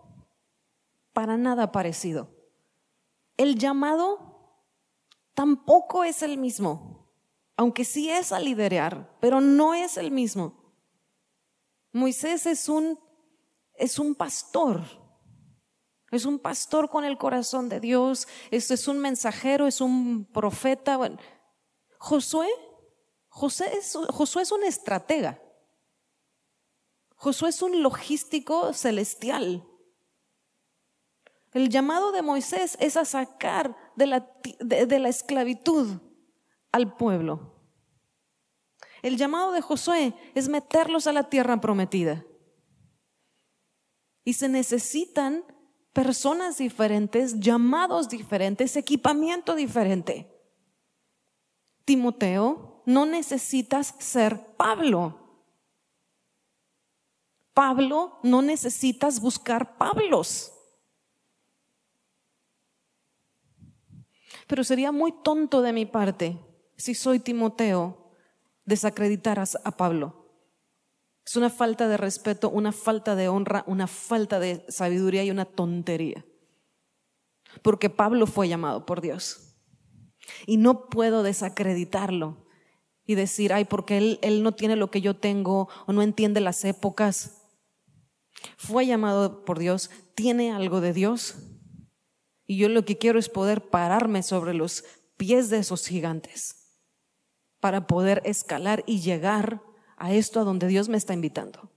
para 1.12 1.36
nada 1.36 1.72
parecido. 1.72 2.30
El 3.36 3.56
llamado 3.56 4.28
tampoco 5.34 6.04
es 6.04 6.22
el 6.22 6.36
mismo, 6.36 7.12
aunque 7.56 7.84
sí 7.84 8.10
es 8.10 8.32
a 8.32 8.40
liderar, 8.40 9.16
pero 9.20 9.40
no 9.40 9.74
es 9.74 9.96
el 9.96 10.10
mismo. 10.10 10.57
Moisés 11.98 12.46
es 12.46 12.68
un, 12.68 12.98
es 13.74 13.98
un 13.98 14.14
pastor. 14.14 14.82
Es 16.10 16.24
un 16.24 16.38
pastor 16.38 16.88
con 16.88 17.04
el 17.04 17.18
corazón 17.18 17.68
de 17.68 17.80
Dios, 17.80 18.26
es, 18.50 18.70
es 18.70 18.88
un 18.88 18.98
mensajero, 18.98 19.66
es 19.66 19.80
un 19.80 20.24
profeta. 20.32 20.98
Josué, 21.98 22.48
José 23.28 23.76
es, 23.76 23.98
Josué 24.10 24.42
es 24.42 24.52
un 24.52 24.64
estratega. 24.64 25.42
Josué 27.16 27.50
es 27.50 27.60
un 27.60 27.82
logístico 27.82 28.72
celestial. 28.72 29.68
El 31.52 31.68
llamado 31.68 32.12
de 32.12 32.22
Moisés 32.22 32.78
es 32.80 32.96
a 32.96 33.04
sacar 33.04 33.76
de 33.96 34.06
la, 34.06 34.32
de 34.60 34.98
la 34.98 35.08
esclavitud 35.08 36.00
al 36.72 36.96
pueblo. 36.96 37.57
El 39.02 39.16
llamado 39.16 39.52
de 39.52 39.60
Josué 39.60 40.14
es 40.34 40.48
meterlos 40.48 41.06
a 41.06 41.12
la 41.12 41.28
tierra 41.28 41.60
prometida. 41.60 42.24
Y 44.24 44.34
se 44.34 44.48
necesitan 44.48 45.44
personas 45.92 46.58
diferentes, 46.58 47.40
llamados 47.40 48.08
diferentes, 48.08 48.76
equipamiento 48.76 49.54
diferente. 49.54 50.30
Timoteo, 51.84 52.82
no 52.86 53.06
necesitas 53.06 53.94
ser 53.98 54.56
Pablo. 54.56 55.18
Pablo, 57.54 58.18
no 58.22 58.42
necesitas 58.42 59.20
buscar 59.20 59.76
Pablos. 59.78 60.52
Pero 64.46 64.64
sería 64.64 64.92
muy 64.92 65.12
tonto 65.22 65.62
de 65.62 65.72
mi 65.72 65.86
parte 65.86 66.38
si 66.76 66.94
soy 66.94 67.18
Timoteo 67.18 67.97
desacreditar 68.68 69.42
a 69.64 69.76
Pablo. 69.76 70.26
Es 71.26 71.36
una 71.36 71.50
falta 71.50 71.88
de 71.88 71.96
respeto, 71.96 72.50
una 72.50 72.70
falta 72.70 73.16
de 73.16 73.28
honra, 73.28 73.64
una 73.66 73.86
falta 73.86 74.38
de 74.38 74.64
sabiduría 74.68 75.24
y 75.24 75.30
una 75.30 75.46
tontería. 75.46 76.24
Porque 77.62 77.88
Pablo 77.88 78.26
fue 78.26 78.48
llamado 78.48 78.84
por 78.84 79.00
Dios. 79.00 79.56
Y 80.46 80.58
no 80.58 80.88
puedo 80.90 81.22
desacreditarlo 81.22 82.46
y 83.06 83.14
decir, 83.14 83.54
ay, 83.54 83.64
porque 83.64 83.96
él, 83.96 84.18
él 84.20 84.42
no 84.42 84.52
tiene 84.52 84.76
lo 84.76 84.90
que 84.90 85.00
yo 85.00 85.16
tengo 85.16 85.68
o 85.86 85.92
no 85.94 86.02
entiende 86.02 86.40
las 86.40 86.62
épocas. 86.64 87.42
Fue 88.58 88.86
llamado 88.86 89.46
por 89.46 89.58
Dios, 89.58 89.90
tiene 90.14 90.52
algo 90.52 90.82
de 90.82 90.92
Dios. 90.92 91.36
Y 92.46 92.58
yo 92.58 92.68
lo 92.68 92.84
que 92.84 92.98
quiero 92.98 93.18
es 93.18 93.30
poder 93.30 93.70
pararme 93.70 94.22
sobre 94.22 94.52
los 94.52 94.84
pies 95.16 95.48
de 95.48 95.58
esos 95.58 95.86
gigantes 95.86 96.57
para 97.60 97.86
poder 97.86 98.22
escalar 98.24 98.84
y 98.86 99.00
llegar 99.00 99.62
a 99.96 100.12
esto 100.12 100.40
a 100.40 100.44
donde 100.44 100.68
Dios 100.68 100.88
me 100.88 100.96
está 100.96 101.14
invitando. 101.14 101.70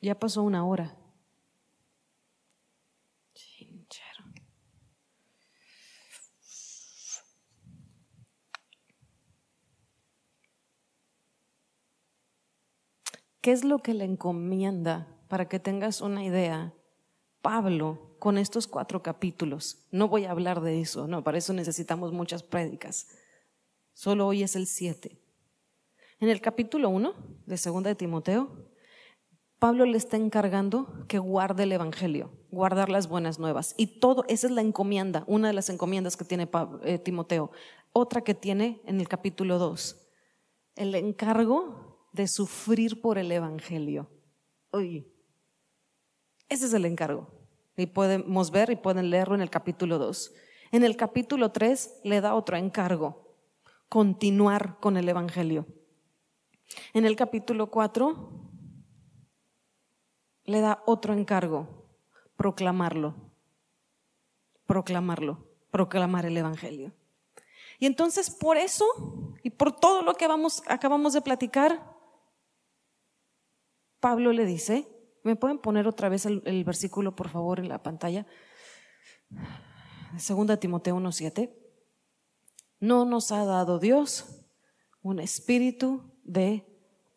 Ya 0.00 0.14
pasó 0.18 0.42
una 0.42 0.64
hora. 0.64 1.05
¿Qué 13.46 13.52
es 13.52 13.62
lo 13.62 13.78
que 13.78 13.94
le 13.94 14.04
encomienda 14.04 15.06
para 15.28 15.48
que 15.48 15.60
tengas 15.60 16.00
una 16.00 16.24
idea? 16.24 16.74
Pablo, 17.42 18.16
con 18.18 18.38
estos 18.38 18.66
cuatro 18.66 19.04
capítulos, 19.04 19.86
no 19.92 20.08
voy 20.08 20.24
a 20.24 20.32
hablar 20.32 20.62
de 20.62 20.80
eso, 20.80 21.06
no, 21.06 21.22
para 21.22 21.38
eso 21.38 21.52
necesitamos 21.52 22.10
muchas 22.10 22.42
prédicas. 22.42 23.06
Solo 23.92 24.26
hoy 24.26 24.42
es 24.42 24.56
el 24.56 24.66
siete. 24.66 25.20
En 26.18 26.28
el 26.28 26.40
capítulo 26.40 26.88
uno 26.88 27.14
de 27.46 27.56
Segunda 27.56 27.88
de 27.88 27.94
Timoteo, 27.94 28.50
Pablo 29.60 29.84
le 29.84 29.96
está 29.96 30.16
encargando 30.16 31.06
que 31.06 31.20
guarde 31.20 31.62
el 31.62 31.70
evangelio, 31.70 32.32
guardar 32.50 32.88
las 32.88 33.08
buenas 33.08 33.38
nuevas. 33.38 33.76
Y 33.76 34.00
todo, 34.00 34.24
esa 34.26 34.48
es 34.48 34.52
la 34.52 34.62
encomienda, 34.62 35.22
una 35.28 35.46
de 35.46 35.54
las 35.54 35.70
encomiendas 35.70 36.16
que 36.16 36.24
tiene 36.24 36.48
eh, 36.82 36.98
Timoteo. 36.98 37.52
Otra 37.92 38.22
que 38.22 38.34
tiene 38.34 38.82
en 38.86 39.00
el 39.00 39.06
capítulo 39.06 39.60
2, 39.60 40.04
el 40.74 40.96
encargo 40.96 41.95
de 42.16 42.26
sufrir 42.26 43.00
por 43.00 43.18
el 43.18 43.30
Evangelio. 43.30 44.10
Uy, 44.72 45.06
ese 46.48 46.66
es 46.66 46.72
el 46.72 46.86
encargo. 46.86 47.30
Y 47.76 47.86
podemos 47.86 48.50
ver 48.50 48.70
y 48.70 48.76
pueden 48.76 49.10
leerlo 49.10 49.34
en 49.34 49.42
el 49.42 49.50
capítulo 49.50 49.98
2. 49.98 50.34
En 50.72 50.82
el 50.82 50.96
capítulo 50.96 51.52
3 51.52 52.00
le 52.04 52.20
da 52.20 52.34
otro 52.34 52.56
encargo, 52.56 53.36
continuar 53.88 54.80
con 54.80 54.96
el 54.96 55.08
Evangelio. 55.08 55.66
En 56.94 57.04
el 57.04 57.14
capítulo 57.14 57.70
4 57.70 58.30
le 60.44 60.60
da 60.60 60.82
otro 60.86 61.12
encargo, 61.12 61.86
proclamarlo, 62.36 63.14
proclamarlo, 64.64 65.46
proclamar 65.70 66.24
el 66.24 66.36
Evangelio. 66.36 66.92
Y 67.78 67.86
entonces 67.86 68.30
por 68.30 68.56
eso 68.56 68.86
y 69.42 69.50
por 69.50 69.70
todo 69.70 70.02
lo 70.02 70.14
que 70.14 70.26
vamos, 70.26 70.62
acabamos 70.66 71.12
de 71.12 71.20
platicar, 71.20 71.95
Pablo 74.06 74.32
le 74.32 74.46
dice, 74.46 74.86
¿me 75.24 75.34
pueden 75.34 75.58
poner 75.58 75.88
otra 75.88 76.08
vez 76.08 76.26
el, 76.26 76.62
versículo, 76.64 77.16
por 77.16 77.28
favor, 77.28 77.58
en 77.58 77.68
la 77.68 77.82
pantalla? 77.82 78.24
Segunda 80.16 80.58
Timoteo 80.58 80.96
1.7. 80.96 81.52
No 82.78 83.04
nos 83.04 83.32
ha 83.32 83.44
dado 83.44 83.80
Dios 83.80 84.46
un 85.02 85.18
espíritu 85.18 86.20
de 86.22 86.64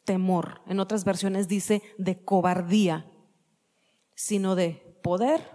temor. 0.04 0.64
En 0.66 0.80
otras 0.80 1.06
versiones 1.06 1.48
dice 1.48 1.84
de 2.00 2.24
cobardía, 2.24 3.06
sino 4.16 4.56
de 4.56 5.00
poder, 5.04 5.48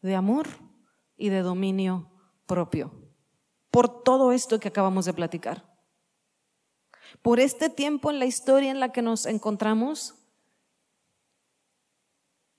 de 0.00 0.14
amor 0.14 0.48
y 1.18 1.28
de 1.28 1.42
dominio 1.42 2.10
propio. 2.46 3.12
Por 3.70 4.02
todo 4.02 4.32
esto 4.32 4.58
que 4.58 4.68
acabamos 4.68 5.04
de 5.04 5.12
platicar. 5.12 5.70
Por 7.20 7.38
este 7.38 7.68
tiempo 7.68 8.10
en 8.10 8.18
la 8.18 8.24
historia 8.24 8.70
en 8.70 8.80
la 8.80 8.92
que 8.92 9.02
nos 9.02 9.26
encontramos, 9.26 10.17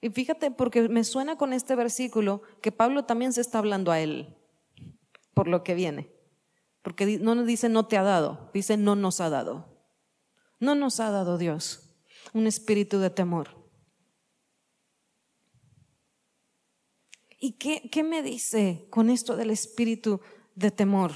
y 0.01 0.09
fíjate, 0.09 0.51
porque 0.51 0.87
me 0.87 1.03
suena 1.03 1.37
con 1.37 1.51
este 1.51 1.75
versículo 1.75 2.41
que 2.61 2.71
Pablo 2.71 3.05
también 3.05 3.33
se 3.33 3.41
está 3.41 3.59
hablando 3.59 3.91
a 3.91 3.99
él 3.99 4.37
por 5.33 5.47
lo 5.47 5.63
que 5.63 5.73
viene. 5.73 6.13
Porque 6.81 7.19
no 7.19 7.35
nos 7.35 7.45
dice 7.45 7.67
no 7.67 7.87
te 7.87 7.97
ha 7.97 8.03
dado, 8.03 8.49
dice 8.53 8.77
no 8.77 8.95
nos 8.95 9.19
ha 9.19 9.29
dado. 9.29 9.83
No 10.59 10.75
nos 10.75 10.99
ha 10.99 11.11
dado 11.11 11.37
Dios 11.37 11.85
un 12.33 12.47
espíritu 12.47 12.99
de 12.99 13.09
temor. 13.09 13.49
¿Y 17.39 17.53
qué, 17.53 17.89
qué 17.89 18.03
me 18.03 18.21
dice 18.21 18.87
con 18.89 19.09
esto 19.09 19.35
del 19.35 19.49
espíritu 19.49 20.21
de 20.55 20.71
temor? 20.71 21.11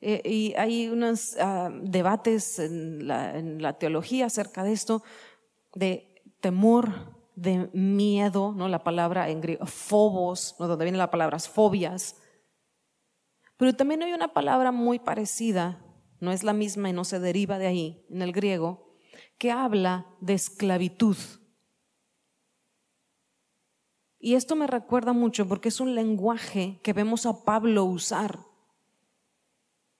Eh, 0.00 0.20
y 0.24 0.54
hay 0.54 0.88
unos 0.88 1.36
ah, 1.38 1.70
debates 1.82 2.58
en 2.58 3.06
la, 3.06 3.38
en 3.38 3.62
la 3.62 3.78
teología 3.78 4.26
acerca 4.26 4.64
de 4.64 4.72
esto, 4.72 5.02
de 5.74 6.22
temor 6.40 7.21
de 7.34 7.70
miedo, 7.72 8.52
¿no? 8.52 8.68
La 8.68 8.84
palabra 8.84 9.28
en 9.28 9.40
griego, 9.40 9.66
phobos, 9.66 10.56
¿no? 10.58 10.68
donde 10.68 10.84
viene 10.84 10.98
la 10.98 11.10
palabra 11.10 11.38
fobias. 11.38 12.16
Pero 13.56 13.74
también 13.74 14.02
hay 14.02 14.12
una 14.12 14.32
palabra 14.32 14.72
muy 14.72 14.98
parecida, 14.98 15.84
no 16.20 16.32
es 16.32 16.42
la 16.42 16.52
misma 16.52 16.90
y 16.90 16.92
no 16.92 17.04
se 17.04 17.20
deriva 17.20 17.58
de 17.58 17.66
ahí, 17.66 18.06
en 18.10 18.22
el 18.22 18.32
griego, 18.32 18.96
que 19.38 19.50
habla 19.50 20.06
de 20.20 20.34
esclavitud. 20.34 21.16
Y 24.18 24.34
esto 24.34 24.54
me 24.54 24.68
recuerda 24.68 25.12
mucho 25.12 25.48
porque 25.48 25.68
es 25.68 25.80
un 25.80 25.94
lenguaje 25.94 26.80
que 26.82 26.92
vemos 26.92 27.26
a 27.26 27.44
Pablo 27.44 27.84
usar. 27.84 28.38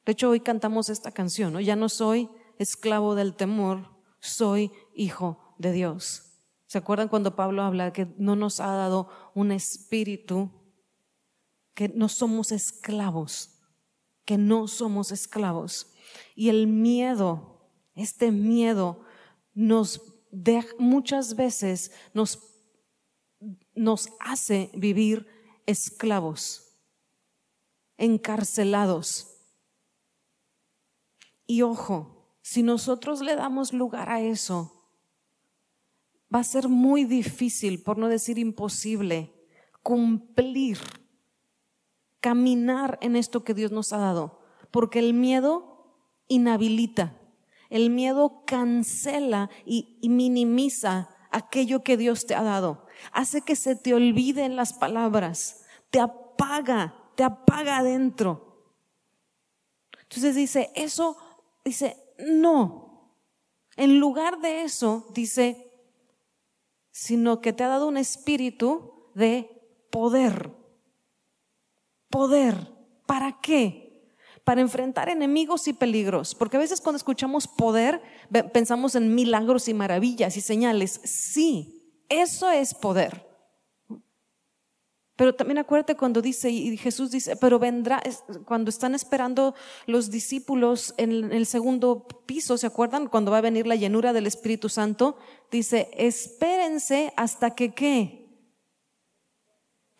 De 0.05 0.13
hecho, 0.13 0.31
hoy 0.31 0.41
cantamos 0.41 0.89
esta 0.89 1.11
canción, 1.11 1.53
¿no? 1.53 1.61
Ya 1.61 1.77
no 1.77 1.89
soy 1.89 2.29
esclavo 2.59 3.15
del 3.15 3.35
temor, 3.35 3.89
soy 4.21 4.71
hijo 4.95 5.55
de 5.59 5.73
Dios. 5.73 6.32
¿Se 6.73 6.79
acuerdan 6.79 7.09
cuando 7.09 7.37
Pablo 7.37 7.63
habla 7.63 7.93
que 7.93 8.07
no 8.17 8.35
nos 8.35 8.59
ha 8.59 8.69
dado 8.69 9.07
un 9.35 9.53
espíritu, 9.53 10.51
que 11.75 11.91
no 11.91 12.09
somos 12.09 12.51
esclavos, 12.51 13.61
que 14.25 14.39
no 14.39 14.67
somos 14.69 15.13
esclavos? 15.13 15.93
Y 16.35 16.49
el 16.49 16.67
miedo, 16.67 17.69
este 17.95 18.31
miedo 18.31 19.05
nos 19.53 20.01
deja, 20.31 20.75
muchas 20.79 21.37
veces 21.37 21.93
nos, 22.15 22.39
nos 23.75 24.09
hace 24.19 24.71
vivir 24.73 25.27
esclavos, 25.67 26.79
encarcelados. 27.99 29.43
Y 31.47 31.61
ojo, 31.61 32.35
si 32.41 32.63
nosotros 32.63 33.21
le 33.21 33.37
damos 33.37 33.75
lugar 33.75 34.09
a 34.09 34.23
eso, 34.23 34.82
va 36.33 36.41
a 36.41 36.45
ser 36.45 36.69
muy 36.69 37.05
difícil, 37.05 37.83
por 37.83 37.99
no 37.99 38.09
decir 38.09 38.39
imposible, 38.39 39.33
cumplir, 39.83 40.79
caminar 42.21 42.99
en 43.03 43.17
esto 43.17 43.45
que 43.45 43.55
Dios 43.55 43.73
nos 43.73 43.93
ha 43.93 43.99
dado, 43.99 44.41
porque 44.71 44.99
el 44.99 45.13
miedo 45.13 45.99
inhabilita, 46.29 47.19
el 47.69 47.91
miedo 47.91 48.45
cancela 48.47 49.51
y, 49.67 49.99
minimiza 50.09 51.09
aquello 51.31 51.83
que 51.83 51.97
Dios 51.97 52.27
te 52.27 52.35
ha 52.35 52.43
dado, 52.43 52.87
hace 53.13 53.43
que 53.43 53.57
se 53.57 53.77
te 53.77 53.95
olviden 53.95 54.57
las 54.57 54.73
palabras, 54.73 55.65
te 55.91 56.01
apaga, 56.01 56.95
te 57.17 57.25
apaga 57.25 57.79
adentro. 57.79 58.73
Entonces 60.03 60.35
dice, 60.35 60.71
eso, 60.75 61.17
dice, 61.65 61.97
no. 62.19 63.11
En 63.77 63.99
lugar 63.99 64.41
de 64.41 64.63
eso, 64.63 65.07
dice, 65.15 65.62
sino 66.93 67.41
que 67.41 67.53
te 67.53 67.65
ha 67.65 67.69
dado 67.69 67.89
un 67.89 67.97
espíritu 67.97 69.11
de 69.15 69.51
poder. 69.91 70.53
Poder. 72.09 72.55
¿Para 73.07 73.41
qué? 73.41 74.15
Para 74.45 74.61
enfrentar 74.61 75.09
enemigos 75.09 75.67
y 75.67 75.73
peligros. 75.73 76.35
Porque 76.35 76.59
a 76.59 76.61
veces 76.61 76.81
cuando 76.81 76.99
escuchamos 76.99 77.49
poder 77.49 78.03
pensamos 78.53 78.95
en 78.95 79.15
milagros 79.15 79.69
y 79.69 79.75
maravillas 79.75 80.37
y 80.37 80.41
señales. 80.41 81.01
Sí, 81.05 82.05
eso 82.09 82.51
es 82.51 82.75
poder. 82.75 83.32
Pero 85.23 85.37
también 85.37 85.59
acuérdate 85.59 85.95
cuando 85.95 86.21
dice, 86.21 86.51
y 86.51 86.77
Jesús 86.77 87.13
dice, 87.13 87.37
pero 87.37 87.61
vendrá, 87.61 88.03
cuando 88.45 88.71
están 88.71 88.97
esperando 88.97 89.55
los 89.87 90.11
discípulos 90.11 90.95
en 90.97 91.33
el 91.33 91.47
segundo 91.47 92.09
piso, 92.27 92.59
¿se 92.59 92.67
acuerdan? 92.67 93.07
Cuando 93.07 93.31
va 93.31 93.39
a 93.39 93.43
venir 93.43 93.69
la 93.69 93.77
llenura 93.77 94.13
del 94.13 94.27
Espíritu 94.27 94.69
Santo, 94.69 95.17
dice, 95.49 95.93
espérense 95.97 97.13
hasta 97.17 97.55
que 97.55 97.73
qué? 97.73 98.37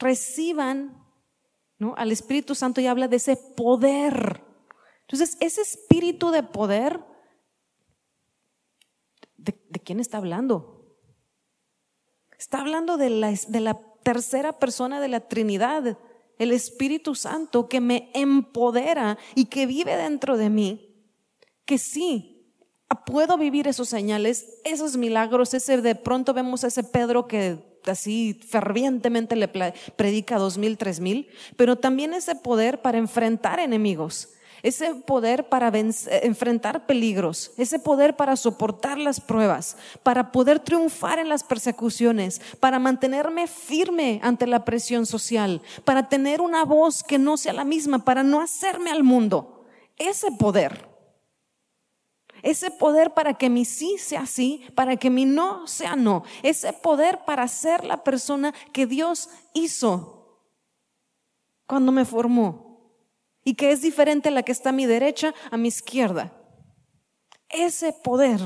Reciban 0.01 1.07
¿no? 1.79 1.95
al 1.97 2.11
Espíritu 2.11 2.57
Santo 2.57 2.81
y 2.81 2.89
habla 2.89 3.07
de 3.07 3.19
ese 3.19 3.37
poder, 3.37 4.43
Entonces, 5.03 5.37
ese 5.39 5.61
espíritu 5.61 6.33
de 6.33 6.43
poder, 6.43 6.99
¿de, 9.37 9.53
quién 9.85 10.01
está 10.01 10.19
hablando? 10.19 10.99
Está 12.37 12.61
hablando 12.61 12.97
de 12.97 13.11
la, 13.11 13.31
de 13.31 13.61
la 13.61 13.92
tercera 14.03 14.59
persona 14.59 15.01
de 15.01 15.09
la 15.09 15.21
Trinidad, 15.21 15.99
el 16.39 16.53
Espíritu 16.53 17.15
Santo 17.15 17.69
que 17.69 17.81
me 17.81 18.11
empodera 18.15 19.19
y 19.35 19.47
que 19.47 19.67
vive 19.67 19.97
dentro 19.97 20.37
de 20.37 20.51
mí, 20.51 20.95
que 21.65 21.79
sí, 21.79 22.33
puedo 23.05 23.37
vivir 23.39 23.69
esos 23.69 23.89
señales, 23.89 24.61
esos 24.65 24.97
milagros, 24.97 25.55
ese 25.55 25.81
de 25.81 25.95
pronto 25.95 26.35
vemos 26.35 26.65
a 26.65 26.69
ese 26.69 26.85
Pedro 26.85 27.27
que 27.27 27.81
así 27.87 28.39
fervientemente 28.49 29.37
le 29.37 29.49
predica 29.49 30.39
dos 30.39 30.59
mil, 30.59 30.79
tres 30.79 31.01
mil, 31.01 31.29
pero 31.57 31.77
también 31.77 32.15
ese 32.15 32.35
poder 32.35 32.83
para 32.83 32.99
enfrentar 32.99 33.61
enemigos, 33.61 34.29
ese 34.63 34.95
poder 34.95 35.49
para 35.49 35.73
enfrentar 35.77 36.87
peligros, 36.87 37.51
ese 37.57 37.79
poder 37.79 38.17
para 38.17 38.37
soportar 38.37 38.99
las 38.99 39.21
pruebas, 39.21 39.77
para 40.03 40.31
poder 40.31 40.61
triunfar 40.61 41.19
en 41.19 41.29
las 41.29 41.43
persecuciones, 41.43 42.41
para 42.61 42.79
mantenerme 42.79 43.47
firme 43.47 44.21
ante 44.23 44.47
la 44.47 44.65
presión 44.65 45.07
social, 45.07 45.63
para 45.85 46.09
tener 46.09 46.41
una 46.41 46.65
voz 46.65 47.03
que 47.03 47.19
no 47.19 47.37
sea 47.37 47.53
la 47.53 47.65
misma, 47.65 48.05
para 48.05 48.23
no 48.23 48.41
hacerme 48.41 48.91
al 48.91 49.03
mundo. 49.03 49.65
Ese 49.99 50.31
poder 50.33 50.93
ese 52.43 52.73
poder 52.73 53.15
para 53.15 53.35
que 53.35 53.49
mi 53.49 53.65
sí 53.65 53.97
sea 53.99 54.27
sí, 54.27 54.67
para 54.75 54.97
que 54.97 55.11
mi 55.11 55.25
no 55.25 55.67
sea 55.69 55.95
no. 55.95 56.25
Ese 56.43 56.73
poder 56.73 57.21
para 57.25 57.47
ser 57.47 57.85
la 57.85 58.03
persona 58.03 58.53
que 58.73 58.87
Dios 58.87 59.31
hizo 59.55 60.41
cuando 61.67 61.93
me 61.93 62.05
formó. 62.05 62.72
Y 63.45 63.55
que 63.55 63.73
es 63.73 63.83
diferente 63.83 64.29
a 64.29 64.33
la 64.33 64.43
que 64.43 64.53
está 64.53 64.71
a 64.71 64.73
mi 64.73 64.87
derecha, 64.87 65.35
a 65.51 65.57
mi 65.57 65.69
izquierda. 65.69 66.33
Ese 67.49 67.93
poder. 67.93 68.41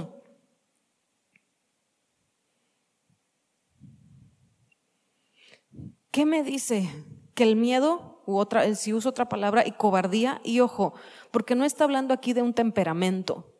¿Qué 6.10 6.24
me 6.24 6.42
dice? 6.42 6.88
Que 7.34 7.44
el 7.44 7.56
miedo, 7.56 8.22
u 8.26 8.38
otra, 8.38 8.74
si 8.74 8.92
uso 8.92 9.10
otra 9.10 9.28
palabra, 9.28 9.66
y 9.66 9.72
cobardía, 9.72 10.40
y 10.44 10.60
ojo, 10.60 10.94
porque 11.30 11.54
no 11.54 11.64
está 11.64 11.84
hablando 11.84 12.14
aquí 12.14 12.32
de 12.32 12.42
un 12.42 12.54
temperamento 12.54 13.52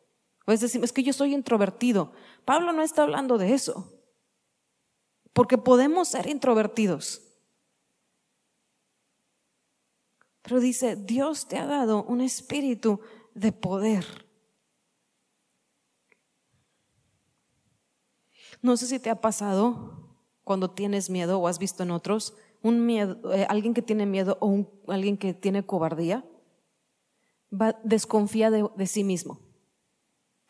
pues 0.47 0.61
decir, 0.61 0.81
es 0.81 0.93
que 0.93 1.03
yo 1.03 1.11
soy 1.11 1.33
introvertido. 1.33 2.13
Pablo 2.45 2.71
no 2.71 2.81
está 2.81 3.03
hablando 3.03 3.37
de 3.37 3.53
eso. 3.53 4.01
Porque 5.33 5.57
podemos 5.57 6.07
ser 6.07 6.29
introvertidos. 6.29 7.26
Pero 10.47 10.61
dice, 10.61 10.95
Dios 10.95 11.49
te 11.49 11.57
ha 11.57 11.65
dado 11.65 12.03
un 12.03 12.21
espíritu 12.21 13.01
de 13.33 13.51
poder. 13.51 14.05
No 18.61 18.77
sé 18.77 18.87
si 18.87 18.97
te 18.97 19.09
ha 19.09 19.19
pasado 19.19 20.15
cuando 20.45 20.71
tienes 20.71 21.09
miedo 21.09 21.37
o 21.37 21.49
has 21.49 21.59
visto 21.59 21.83
en 21.83 21.91
otros 21.91 22.33
un 22.61 22.85
miedo, 22.85 23.33
eh, 23.33 23.45
alguien 23.49 23.73
que 23.73 23.81
tiene 23.81 24.05
miedo 24.05 24.37
o 24.39 24.65
alguien 24.87 25.17
que 25.17 25.33
tiene 25.33 25.65
cobardía, 25.65 26.25
va, 27.51 27.77
desconfía 27.83 28.49
de 28.49 28.87
sí 28.87 29.03
mismo. 29.03 29.39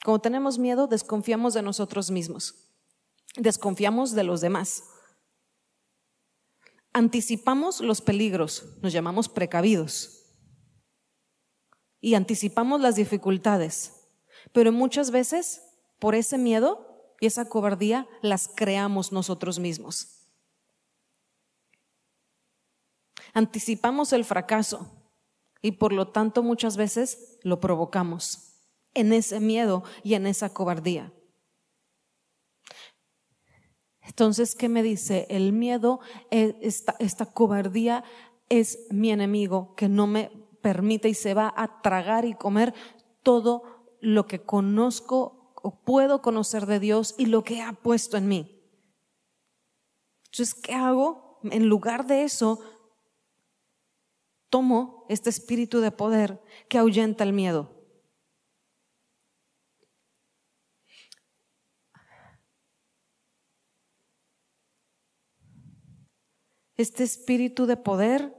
Cuando 0.06 0.22
tenemos 0.22 0.60
miedo, 0.60 0.86
desconfiamos 0.86 1.56
de 1.56 1.64
nosotros 1.64 2.12
mismos, 2.12 2.70
desconfiamos 3.36 4.14
de 4.14 4.24
los 4.24 4.41
demás. 4.41 4.84
Anticipamos 6.98 7.80
los 7.82 8.02
peligros, 8.02 8.74
nos 8.82 8.91
llamamos 8.91 9.30
precavidos. 9.30 10.34
Y 12.02 12.16
anticipamos 12.16 12.82
las 12.82 12.95
dificultades. 12.95 14.08
Pero 14.52 14.72
muchas 14.72 15.12
veces, 15.12 15.62
por 16.00 16.16
ese 16.16 16.39
miedo 16.39 17.14
y 17.20 17.28
esa 17.28 17.48
cobardía, 17.50 18.08
las 18.24 18.48
creamos 18.48 19.12
nosotros 19.12 19.60
mismos. 19.60 20.28
Anticipamos 23.32 24.12
el 24.12 24.26
fracaso 24.26 24.91
y 25.62 25.74
por 25.74 25.93
lo 25.93 26.08
tanto 26.08 26.41
muchas 26.41 26.78
veces 26.78 27.38
lo 27.43 27.60
provocamos 27.60 28.56
en 28.95 29.14
ese 29.14 29.39
miedo 29.39 29.84
y 30.04 30.16
en 30.16 30.26
esa 30.26 30.52
cobardía. 30.52 31.14
Entonces, 34.08 34.55
¿qué 34.55 34.70
me 34.70 34.84
dice? 34.84 35.28
El 35.30 35.53
miedo, 35.53 35.99
esta, 36.32 36.95
esta 36.99 37.26
cobardía 37.26 38.03
es 38.49 38.88
mi 38.89 39.12
enemigo 39.12 39.76
que 39.76 39.89
no 39.89 40.08
me 40.08 40.32
permite 40.62 41.10
y 41.10 41.14
se 41.14 41.34
va 41.34 41.53
a 41.55 41.82
tragar 41.82 42.26
y 42.26 42.34
comer 42.34 42.74
todo 43.22 43.64
lo 43.99 44.26
que 44.26 44.41
conozco 44.41 45.53
o 45.62 45.84
puedo 45.84 46.22
conocer 46.22 46.66
de 46.66 46.80
Dios 46.80 47.16
y 47.18 47.28
lo 47.28 47.43
que 47.43 47.62
ha 47.62 47.74
puesto 47.74 48.18
en 48.18 48.28
mí. 48.28 48.62
Entonces, 50.32 50.55
¿qué 50.55 50.74
hago? 50.74 51.39
En 51.43 51.68
lugar 51.68 52.08
de 52.08 52.24
eso, 52.24 52.60
tomo 54.49 55.05
este 55.10 55.30
espíritu 55.30 55.80
de 55.80 55.91
poder 55.91 56.41
que 56.70 56.78
ahuyenta 56.78 57.24
el 57.24 57.34
miedo. 57.34 57.77
Este 66.78 67.04
espíritu 67.04 67.66
de 67.66 67.78
poder 67.78 68.34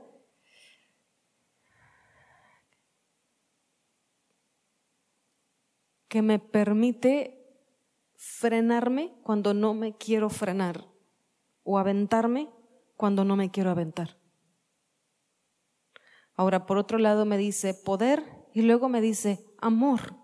que 6.09 6.23
me 6.23 6.39
permite 6.39 7.35
frenarme 8.17 9.15
cuando 9.23 9.55
no 9.55 9.75
me 9.75 9.97
quiero 9.97 10.31
frenar 10.31 10.89
o 11.63 11.79
aventarme 11.79 12.49
cuando 12.97 13.25
no 13.25 13.37
me 13.37 13.51
quiero 13.51 13.71
aventar. 13.71 14.17
Ahora, 16.35 16.67
por 16.67 16.79
otro 16.79 16.99
lado, 16.99 17.25
me 17.27 17.37
dice 17.37 17.75
poder 17.75 18.25
y 18.55 18.63
luego 18.63 18.89
me 18.89 19.01
dice 19.01 19.45
amor. 19.59 20.15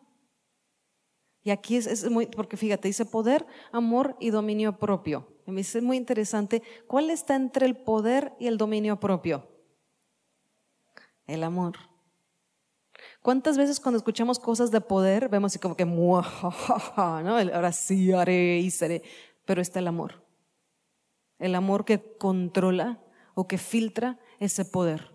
Y 1.43 1.51
aquí 1.51 1.77
es, 1.77 2.09
muy, 2.11 2.27
porque 2.27 2.57
fíjate, 2.57 2.89
dice 2.89 3.05
poder, 3.05 3.47
amor 3.73 4.17
y 4.19 4.31
dominio 4.31 4.79
propio. 4.79 5.34
Me 5.47 5.57
dice 5.57 5.81
muy 5.83 5.97
interesante, 5.97 6.63
¿cuál 6.87 7.11
está 7.11 7.37
entre 7.37 7.67
el 7.67 7.77
poder 7.77 8.33
y 8.39 8.47
el 8.47 8.57
dominio 8.57 8.99
propio? 8.99 9.47
El 11.27 11.43
amor. 11.43 11.77
¿Cuántas 13.21 13.57
veces 13.57 13.81
cuando 13.81 13.99
escuchamos 13.99 14.39
cosas 14.39 14.71
de 14.71 14.81
poder 14.81 15.29
vemos 15.29 15.53
así 15.53 15.59
como 15.59 15.77
que, 15.77 15.85
¿no? 15.85 16.23
ahora 16.23 17.73
sí 17.73 18.13
haré 18.13 18.59
y 18.59 18.71
seré, 18.71 19.03
pero 19.45 19.61
está 19.61 19.79
el 19.79 19.89
amor. 19.89 20.23
El 21.39 21.55
amor 21.55 21.85
que 21.85 22.17
controla 22.17 23.01
o 23.35 23.47
que 23.47 23.59
filtra 23.59 24.19
ese 24.41 24.65
poder. 24.65 25.11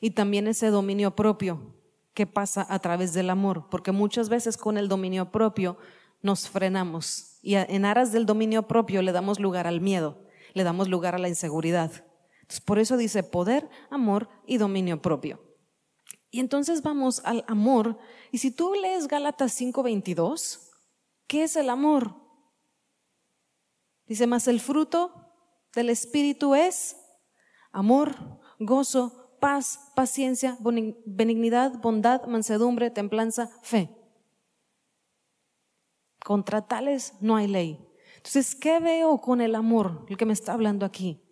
Y 0.00 0.10
también 0.10 0.46
ese 0.46 0.68
dominio 0.68 1.16
propio 1.16 1.74
que 2.12 2.26
pasa 2.26 2.66
a 2.68 2.78
través 2.78 3.12
del 3.12 3.30
amor, 3.30 3.68
porque 3.70 3.92
muchas 3.92 4.28
veces 4.28 4.56
con 4.56 4.78
el 4.78 4.88
dominio 4.88 5.32
propio 5.32 5.76
nos 6.22 6.48
frenamos 6.48 7.33
y 7.44 7.56
en 7.56 7.84
aras 7.84 8.10
del 8.10 8.24
dominio 8.24 8.66
propio 8.66 9.02
le 9.02 9.12
damos 9.12 9.38
lugar 9.38 9.66
al 9.66 9.82
miedo, 9.82 10.26
le 10.54 10.64
damos 10.64 10.88
lugar 10.88 11.14
a 11.14 11.18
la 11.18 11.28
inseguridad. 11.28 11.92
por 12.64 12.78
eso 12.78 12.96
dice 12.96 13.22
poder, 13.22 13.68
amor 13.90 14.28
y 14.46 14.56
dominio 14.56 15.02
propio. 15.02 15.42
Y 16.30 16.40
entonces 16.40 16.82
vamos 16.82 17.20
al 17.24 17.44
amor. 17.46 17.98
Y 18.32 18.38
si 18.38 18.50
tú 18.50 18.72
lees 18.74 19.08
Gálatas 19.08 19.52
5:22, 19.60 20.70
¿qué 21.26 21.44
es 21.44 21.54
el 21.56 21.68
amor? 21.68 22.16
Dice, 24.06 24.26
más 24.26 24.48
el 24.48 24.60
fruto 24.60 25.12
del 25.74 25.90
Espíritu 25.90 26.54
es 26.54 26.96
amor, 27.72 28.14
gozo, 28.58 29.36
paz, 29.40 29.92
paciencia, 29.94 30.56
benignidad, 31.04 31.78
bondad, 31.80 32.24
mansedumbre, 32.26 32.90
templanza, 32.90 33.50
fe. 33.62 34.03
Contra 36.24 36.66
tales 36.66 37.12
no 37.20 37.36
hay 37.36 37.46
ley. 37.46 37.86
Entonces, 38.16 38.54
¿qué 38.54 38.80
veo 38.80 39.20
con 39.20 39.42
el 39.42 39.54
amor, 39.54 40.06
el 40.08 40.16
que 40.16 40.24
me 40.24 40.32
está 40.32 40.54
hablando 40.54 40.86
aquí? 40.86 41.22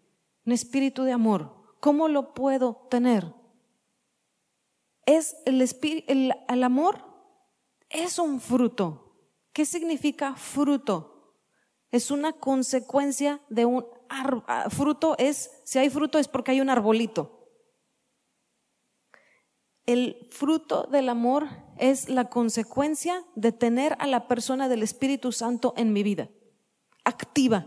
Un 0.45 0.53
espíritu 0.53 1.05
de 1.05 1.13
amor. 1.13 1.51
¿Cómo 1.81 2.09
lo 2.09 2.35
puedo 2.35 2.87
tener? 2.91 3.33
Es 5.07 5.35
el, 5.47 5.63
el, 5.63 6.35
el 6.47 6.63
amor 6.63 7.07
es 7.89 8.19
un 8.19 8.39
fruto. 8.39 9.17
¿Qué 9.55 9.65
significa 9.65 10.37
fruto? 10.37 11.39
Es 11.91 12.11
una 12.11 12.35
consecuencia 12.35 13.41
de 13.49 13.65
un 13.65 13.87
ah, 14.11 14.69
fruto 14.69 15.17
es 15.17 15.63
si 15.65 15.79
hay 15.79 15.89
fruto 15.89 16.19
es 16.19 16.29
porque 16.29 16.51
hay 16.51 16.61
un 16.61 16.69
arbolito. 16.69 17.49
El 19.87 20.29
fruto 20.31 20.83
del 20.85 21.09
amor 21.09 21.49
es 21.83 22.09
la 22.09 22.27
consecuencia 22.27 23.25
de 23.35 23.51
tener 23.51 23.97
a 23.99 24.07
la 24.07 24.29
persona 24.29 24.69
del 24.69 24.85
Espíritu 24.85 25.33
Santo 25.33 25.75
en 25.77 25.93
mi 25.93 26.05
vida, 26.05 26.29
activa, 27.03 27.67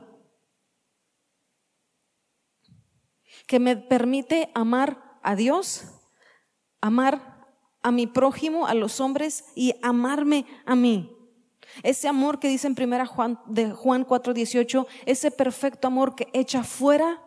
que 3.45 3.59
me 3.59 3.75
permite 3.75 4.49
amar 4.55 5.19
a 5.21 5.35
Dios, 5.35 5.83
amar 6.79 7.45
a 7.83 7.91
mi 7.91 8.07
prójimo, 8.07 8.67
a 8.67 8.73
los 8.73 9.01
hombres 9.01 9.43
y 9.53 9.75
amarme 9.81 10.45
a 10.65 10.75
mí. 10.75 11.11
Ese 11.83 12.07
amor 12.07 12.39
que 12.39 12.47
dice 12.47 12.67
en 12.67 12.75
primera 12.75 13.05
Juan 13.05 13.37
de 13.47 13.71
Juan 13.71 14.05
4:18, 14.05 14.87
ese 15.05 15.29
perfecto 15.29 15.87
amor 15.87 16.15
que 16.15 16.29
echa 16.31 16.63
fuera 16.63 17.21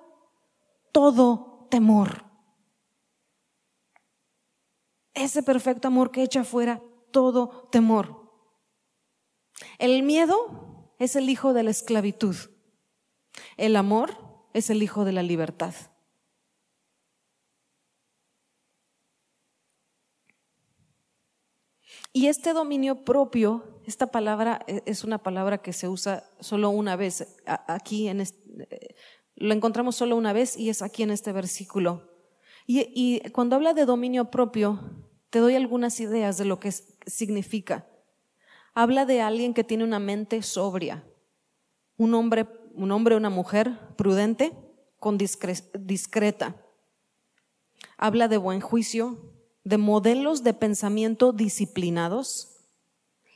todo 0.91 1.67
temor. 1.71 2.28
Ese 5.19 5.43
perfecto 5.43 5.89
amor 5.89 6.13
que 6.13 6.23
echa 6.23 6.45
fuera 6.45 6.81
todo 7.11 7.69
temor. 7.73 8.31
El 9.81 10.05
miedo 10.05 10.95
es 11.01 11.17
el 11.17 11.29
hijo 11.29 11.53
de 11.53 11.65
la 11.65 11.71
esclavitud. 11.71 12.37
El 13.57 13.75
amor 13.75 14.17
es 14.55 14.71
el 14.71 14.81
hijo 14.81 15.05
de 15.05 15.11
la 15.11 15.25
libertad. 15.25 15.75
Y 22.13 22.29
este 22.29 22.53
dominio 22.53 23.05
propio, 23.05 23.81
esta 23.87 24.07
palabra 24.13 24.61
e, 24.69 24.83
es 24.87 25.03
una 25.03 25.19
palabra 25.19 25.59
que 25.59 25.73
se 25.73 25.89
usa 25.89 26.31
solo 26.39 26.71
una 26.71 26.95
vez. 26.95 27.27
Aquí 27.67 28.07
este, 28.09 28.95
lo 29.35 29.53
encontramos 29.53 29.97
solo 29.97 30.15
una 30.15 30.33
vez 30.33 30.57
y 30.57 30.71
es 30.71 30.81
aquí 30.81 31.03
en 31.03 31.11
este 31.11 31.33
versículo. 31.33 32.09
Y 32.71 33.21
cuando 33.31 33.57
habla 33.57 33.73
de 33.73 33.87
dominio 33.87 34.27
propio, 34.27 34.98
te 35.31 35.41
doy 35.41 35.55
algunas 35.55 36.01
ideas 36.01 36.39
de 36.39 36.45
lo 36.45 36.59
que 36.59 36.73
significa. 36.73 37.87
Habla 38.75 39.05
de 39.05 39.21
alguien 39.21 39.55
que 39.55 39.65
tiene 39.65 39.85
una 39.85 39.99
mente 39.99 40.43
sobria, 40.43 41.05
un 41.97 42.15
hombre, 42.15 42.47
un 42.75 42.91
hombre 42.93 43.15
o 43.15 43.19
una 43.19 43.31
mujer 43.31 43.79
prudente, 43.97 44.53
con 44.99 45.19
discreta. 45.19 46.57
Habla 47.97 48.29
de 48.29 48.37
buen 48.37 48.61
juicio, 48.61 49.33
de 49.65 49.79
modelos 49.79 50.43
de 50.43 50.55
pensamiento 50.55 51.33
disciplinados, 51.33 52.57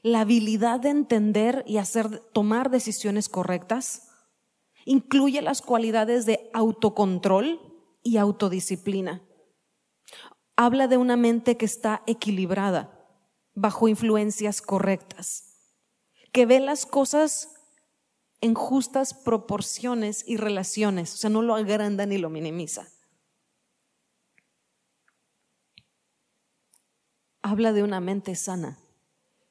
la 0.03 0.21
habilidad 0.21 0.81
de 0.81 0.91
entender 0.91 1.63
y 1.67 1.77
hacer 1.77 2.19
tomar 2.33 2.71
decisiones 2.71 3.29
correctas. 3.29 4.09
Incluye 4.85 5.43
las 5.43 5.63
cualidades 5.63 6.27
de 6.27 6.51
autocontrol 6.53 7.61
y 8.03 8.17
autodisciplina 8.17 9.23
habla 10.57 10.89
de 10.89 10.97
una 10.97 11.17
mente 11.17 11.57
que 11.57 11.65
está 11.65 12.03
equilibrada, 12.07 12.99
bajo 13.55 13.89
influencias 13.89 14.63
correctas, 14.63 15.55
que 16.33 16.47
ve 16.47 16.61
las 16.61 16.87
cosas 16.87 17.55
en 18.41 18.55
justas 18.55 19.15
proporciones 19.15 20.25
y 20.27 20.37
relaciones, 20.37 21.15
o 21.15 21.17
sea, 21.17 21.31
no 21.31 21.43
lo 21.43 21.55
agranda 21.55 22.07
ni 22.07 22.19
lo 22.19 22.29
minimiza. 22.29 22.89
Habla 27.41 27.73
de 27.73 27.83
una 27.83 28.01
mente 28.01 28.35
sana, 28.35 28.79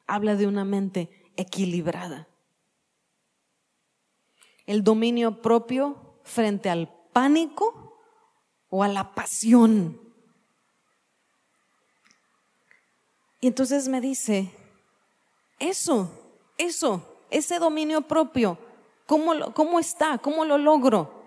habla 0.08 0.36
de 0.36 0.48
una 0.48 0.66
mente 0.66 1.32
equilibrada. 1.36 2.28
El 4.66 4.84
dominio 4.84 5.42
propio 5.42 6.20
frente 6.24 6.70
al 6.70 6.94
pánico 7.12 7.98
o 8.70 8.84
a 8.84 8.88
la 8.88 9.14
pasión 9.14 10.11
Y 13.42 13.48
entonces 13.48 13.88
me 13.88 14.00
dice, 14.00 14.52
eso, 15.58 16.10
eso, 16.58 17.04
ese 17.32 17.58
dominio 17.58 18.02
propio, 18.02 18.58
¿cómo, 19.08 19.52
cómo 19.54 19.80
está? 19.80 20.20
¿Cómo 20.20 20.46
lo 20.46 20.60
logro? 20.60 21.22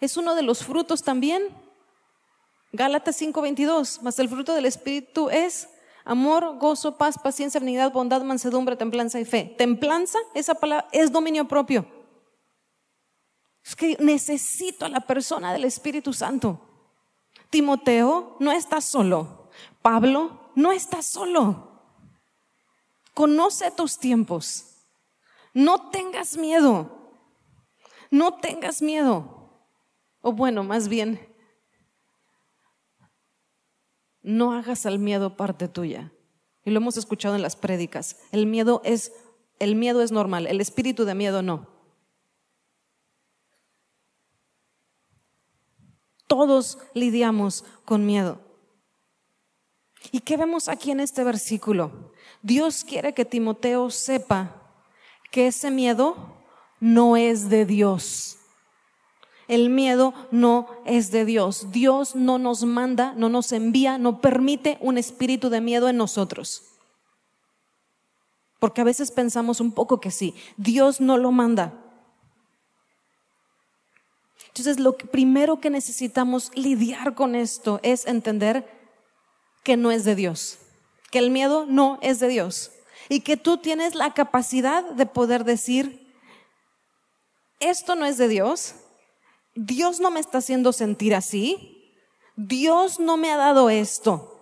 Es 0.00 0.16
uno 0.16 0.34
de 0.34 0.42
los 0.42 0.64
frutos 0.64 1.02
también. 1.02 1.48
Gálatas 2.72 3.20
5:22, 3.20 4.02
más 4.02 4.18
el 4.18 4.28
fruto 4.28 4.52
del 4.52 4.66
Espíritu 4.66 5.30
es 5.30 5.68
amor, 6.04 6.58
gozo, 6.58 6.98
paz, 6.98 7.18
paciencia, 7.18 7.60
benignidad, 7.60 7.92
bondad, 7.92 8.22
mansedumbre, 8.22 8.76
templanza 8.76 9.20
y 9.20 9.24
fe. 9.24 9.54
Templanza, 9.56 10.18
esa 10.34 10.54
palabra, 10.54 10.88
es 10.92 11.12
dominio 11.12 11.46
propio. 11.46 11.86
Es 13.64 13.76
que 13.76 13.96
necesito 14.00 14.86
a 14.86 14.88
la 14.88 15.00
persona 15.00 15.52
del 15.52 15.64
Espíritu 15.64 16.12
Santo. 16.12 16.60
Timoteo 17.50 18.36
no 18.40 18.52
está 18.52 18.80
solo. 18.80 19.50
Pablo 19.82 20.47
no 20.58 20.72
estás 20.72 21.06
solo. 21.06 21.70
Conoce 23.14 23.70
tus 23.70 23.96
tiempos. 23.96 24.64
No 25.54 25.90
tengas 25.90 26.36
miedo. 26.36 27.12
No 28.10 28.40
tengas 28.40 28.82
miedo. 28.82 29.52
O 30.20 30.32
bueno, 30.32 30.64
más 30.64 30.88
bien, 30.88 31.32
no 34.20 34.52
hagas 34.52 34.84
al 34.84 34.98
miedo 34.98 35.36
parte 35.36 35.68
tuya. 35.68 36.12
Y 36.64 36.72
lo 36.72 36.78
hemos 36.78 36.96
escuchado 36.96 37.36
en 37.36 37.42
las 37.42 37.54
prédicas. 37.54 38.16
El 38.32 38.46
miedo 38.46 38.82
es 38.84 39.12
el 39.60 39.76
miedo 39.76 40.02
es 40.02 40.10
normal, 40.10 40.48
el 40.48 40.60
espíritu 40.60 41.04
de 41.04 41.14
miedo 41.14 41.40
no. 41.40 41.68
Todos 46.26 46.78
lidiamos 46.94 47.64
con 47.84 48.06
miedo. 48.06 48.47
¿Y 50.10 50.20
qué 50.20 50.36
vemos 50.36 50.68
aquí 50.68 50.90
en 50.90 51.00
este 51.00 51.24
versículo? 51.24 52.12
Dios 52.42 52.84
quiere 52.84 53.14
que 53.14 53.24
Timoteo 53.24 53.90
sepa 53.90 54.62
que 55.30 55.48
ese 55.48 55.70
miedo 55.70 56.36
no 56.80 57.16
es 57.16 57.48
de 57.48 57.66
Dios. 57.66 58.38
El 59.48 59.70
miedo 59.70 60.14
no 60.30 60.68
es 60.84 61.10
de 61.10 61.24
Dios. 61.24 61.72
Dios 61.72 62.14
no 62.14 62.38
nos 62.38 62.64
manda, 62.64 63.14
no 63.16 63.28
nos 63.28 63.52
envía, 63.52 63.98
no 63.98 64.20
permite 64.20 64.78
un 64.80 64.98
espíritu 64.98 65.48
de 65.48 65.60
miedo 65.60 65.88
en 65.88 65.96
nosotros. 65.96 66.64
Porque 68.58 68.82
a 68.82 68.84
veces 68.84 69.10
pensamos 69.10 69.60
un 69.60 69.72
poco 69.72 70.00
que 70.00 70.10
sí. 70.10 70.34
Dios 70.56 71.00
no 71.00 71.16
lo 71.16 71.32
manda. 71.32 71.72
Entonces, 74.48 74.80
lo 74.80 74.96
primero 74.96 75.60
que 75.60 75.70
necesitamos 75.70 76.50
lidiar 76.54 77.14
con 77.14 77.34
esto 77.34 77.80
es 77.82 78.06
entender 78.06 78.77
que 79.62 79.76
no 79.76 79.90
es 79.90 80.04
de 80.04 80.14
Dios, 80.14 80.58
que 81.10 81.18
el 81.18 81.30
miedo 81.30 81.66
no 81.66 81.98
es 82.02 82.20
de 82.20 82.28
Dios 82.28 82.70
y 83.08 83.20
que 83.20 83.36
tú 83.36 83.58
tienes 83.58 83.94
la 83.94 84.14
capacidad 84.14 84.84
de 84.84 85.06
poder 85.06 85.44
decir, 85.44 86.14
esto 87.60 87.94
no 87.96 88.06
es 88.06 88.18
de 88.18 88.28
Dios, 88.28 88.74
Dios 89.54 90.00
no 90.00 90.10
me 90.10 90.20
está 90.20 90.38
haciendo 90.38 90.72
sentir 90.72 91.14
así, 91.14 91.94
Dios 92.36 93.00
no 93.00 93.16
me 93.16 93.32
ha 93.32 93.36
dado 93.36 93.70
esto. 93.70 94.34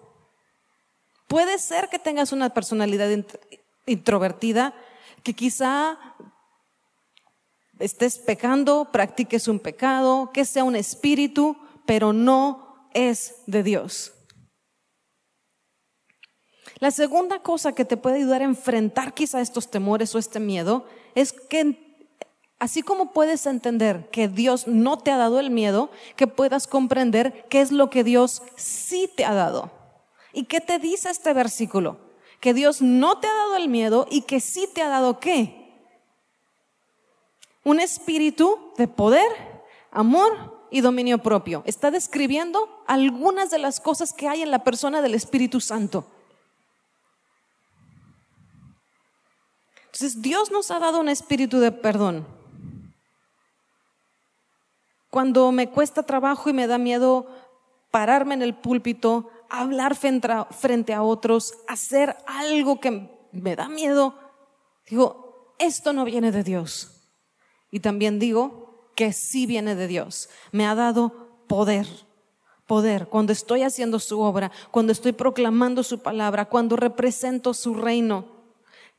Puede 1.28 1.58
ser 1.58 1.88
que 1.88 1.98
tengas 1.98 2.32
una 2.32 2.50
personalidad 2.50 3.08
introvertida, 3.86 4.74
que 5.22 5.34
quizá 5.34 5.98
estés 7.78 8.18
pecando, 8.18 8.90
practiques 8.92 9.48
un 9.48 9.58
pecado, 9.58 10.30
que 10.32 10.44
sea 10.44 10.64
un 10.64 10.76
espíritu, 10.76 11.56
pero 11.84 12.12
no 12.12 12.88
es 12.94 13.36
de 13.46 13.62
Dios. 13.62 14.12
La 16.78 16.90
segunda 16.90 17.38
cosa 17.38 17.72
que 17.72 17.86
te 17.86 17.96
puede 17.96 18.16
ayudar 18.16 18.42
a 18.42 18.46
enfrentar 18.46 19.14
quizá 19.14 19.40
estos 19.40 19.70
temores 19.70 20.14
o 20.14 20.18
este 20.18 20.40
miedo 20.40 20.84
es 21.14 21.32
que 21.32 21.86
así 22.58 22.82
como 22.82 23.12
puedes 23.12 23.46
entender 23.46 24.10
que 24.10 24.28
Dios 24.28 24.66
no 24.66 24.98
te 24.98 25.10
ha 25.10 25.16
dado 25.16 25.40
el 25.40 25.50
miedo, 25.50 25.90
que 26.16 26.26
puedas 26.26 26.66
comprender 26.66 27.46
qué 27.48 27.60
es 27.60 27.72
lo 27.72 27.88
que 27.88 28.04
Dios 28.04 28.42
sí 28.56 29.10
te 29.16 29.24
ha 29.24 29.32
dado. 29.32 29.70
¿Y 30.34 30.44
qué 30.44 30.60
te 30.60 30.78
dice 30.78 31.08
este 31.08 31.32
versículo? 31.32 31.98
Que 32.40 32.52
Dios 32.52 32.82
no 32.82 33.20
te 33.20 33.26
ha 33.26 33.32
dado 33.32 33.56
el 33.56 33.68
miedo 33.68 34.06
y 34.10 34.22
que 34.22 34.40
sí 34.40 34.68
te 34.74 34.82
ha 34.82 34.88
dado 34.88 35.18
qué? 35.18 35.72
Un 37.64 37.80
espíritu 37.80 38.72
de 38.76 38.86
poder, 38.86 39.26
amor 39.90 40.68
y 40.70 40.82
dominio 40.82 41.18
propio. 41.18 41.62
Está 41.64 41.90
describiendo 41.90 42.68
algunas 42.86 43.48
de 43.48 43.58
las 43.58 43.80
cosas 43.80 44.12
que 44.12 44.28
hay 44.28 44.42
en 44.42 44.50
la 44.50 44.62
persona 44.62 45.00
del 45.00 45.14
Espíritu 45.14 45.60
Santo. 45.60 46.06
Entonces 49.96 50.20
Dios 50.20 50.50
nos 50.50 50.70
ha 50.70 50.78
dado 50.78 51.00
un 51.00 51.08
espíritu 51.08 51.58
de 51.58 51.72
perdón. 51.72 52.26
Cuando 55.08 55.50
me 55.52 55.70
cuesta 55.70 56.02
trabajo 56.02 56.50
y 56.50 56.52
me 56.52 56.66
da 56.66 56.76
miedo 56.76 57.26
pararme 57.90 58.34
en 58.34 58.42
el 58.42 58.54
púlpito, 58.54 59.30
hablar 59.48 59.96
frente 59.96 60.92
a 60.92 61.02
otros, 61.02 61.54
hacer 61.66 62.14
algo 62.26 62.78
que 62.78 63.08
me 63.32 63.56
da 63.56 63.70
miedo, 63.70 64.18
digo, 64.86 65.54
esto 65.58 65.94
no 65.94 66.04
viene 66.04 66.30
de 66.30 66.44
Dios. 66.44 67.10
Y 67.70 67.80
también 67.80 68.18
digo 68.18 68.90
que 68.94 69.14
sí 69.14 69.46
viene 69.46 69.76
de 69.76 69.86
Dios. 69.86 70.28
Me 70.52 70.66
ha 70.66 70.74
dado 70.74 71.46
poder 71.48 71.86
poder, 72.66 73.06
cuando 73.06 73.32
estoy 73.32 73.62
haciendo 73.62 73.98
su 73.98 74.20
obra, 74.20 74.50
cuando 74.72 74.92
estoy 74.92 75.12
proclamando 75.12 75.82
su 75.82 76.00
palabra, 76.00 76.44
cuando 76.44 76.76
represento 76.76 77.54
su 77.54 77.74
reino, 77.74 78.26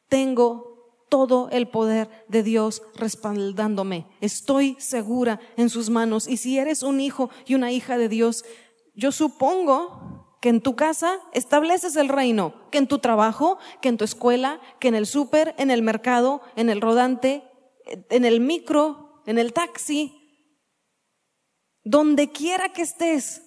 tengo 0.08 0.67
todo 1.10 1.50
el 1.52 1.68
poder 1.68 2.26
de 2.28 2.44
Dios 2.44 2.82
respaldándome. 2.96 4.08
Estoy 4.22 4.76
segura 4.80 5.40
en 5.56 5.70
sus 5.70 5.90
manos. 5.90 6.28
Y 6.28 6.38
si 6.38 6.58
eres 6.58 6.84
un 6.84 7.00
hijo 7.00 7.30
y 7.46 7.56
una 7.56 7.72
hija 7.72 7.98
de 7.98 8.10
Dios, 8.10 8.46
yo 8.94 9.12
supongo 9.12 10.38
que 10.42 10.50
en 10.50 10.62
tu 10.62 10.76
casa 10.76 11.20
estableces 11.34 11.96
el 11.96 12.10
reino, 12.10 12.54
que 12.72 12.78
en 12.78 12.88
tu 12.88 13.00
trabajo, 13.00 13.58
que 13.82 13.90
en 13.90 13.98
tu 13.98 14.06
escuela, 14.06 14.60
que 14.80 14.88
en 14.88 14.96
el 14.96 15.08
súper, 15.08 15.56
en 15.58 15.72
el 15.72 15.82
mercado, 15.82 16.42
en 16.56 16.70
el 16.70 16.82
rodante, 16.82 17.44
en 18.10 18.26
el 18.26 18.40
micro, 18.40 19.22
en 19.26 19.38
el 19.38 19.54
taxi, 19.54 20.14
donde 21.84 22.32
quiera 22.32 22.74
que 22.74 22.82
estés, 22.82 23.44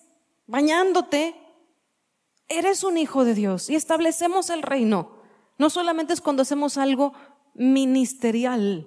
bañándote, 0.47 1.37
eres 2.49 2.83
un 2.85 2.99
hijo 2.99 3.25
de 3.25 3.35
Dios 3.35 3.71
y 3.71 3.77
establecemos 3.77 4.51
el 4.51 4.63
reino. 4.63 5.21
No 5.59 5.69
solamente 5.69 6.15
es 6.15 6.21
cuando 6.21 6.43
hacemos 6.43 6.79
algo 6.79 7.13
ministerial. 7.55 8.87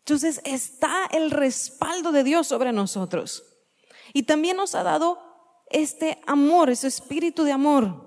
Entonces 0.00 0.40
está 0.44 1.06
el 1.06 1.30
respaldo 1.30 2.12
de 2.12 2.22
Dios 2.22 2.46
sobre 2.46 2.72
nosotros. 2.72 3.42
Y 4.12 4.22
también 4.22 4.56
nos 4.56 4.74
ha 4.74 4.82
dado 4.82 5.18
este 5.68 6.22
amor, 6.26 6.70
ese 6.70 6.86
espíritu 6.86 7.42
de 7.42 7.52
amor. 7.52 8.06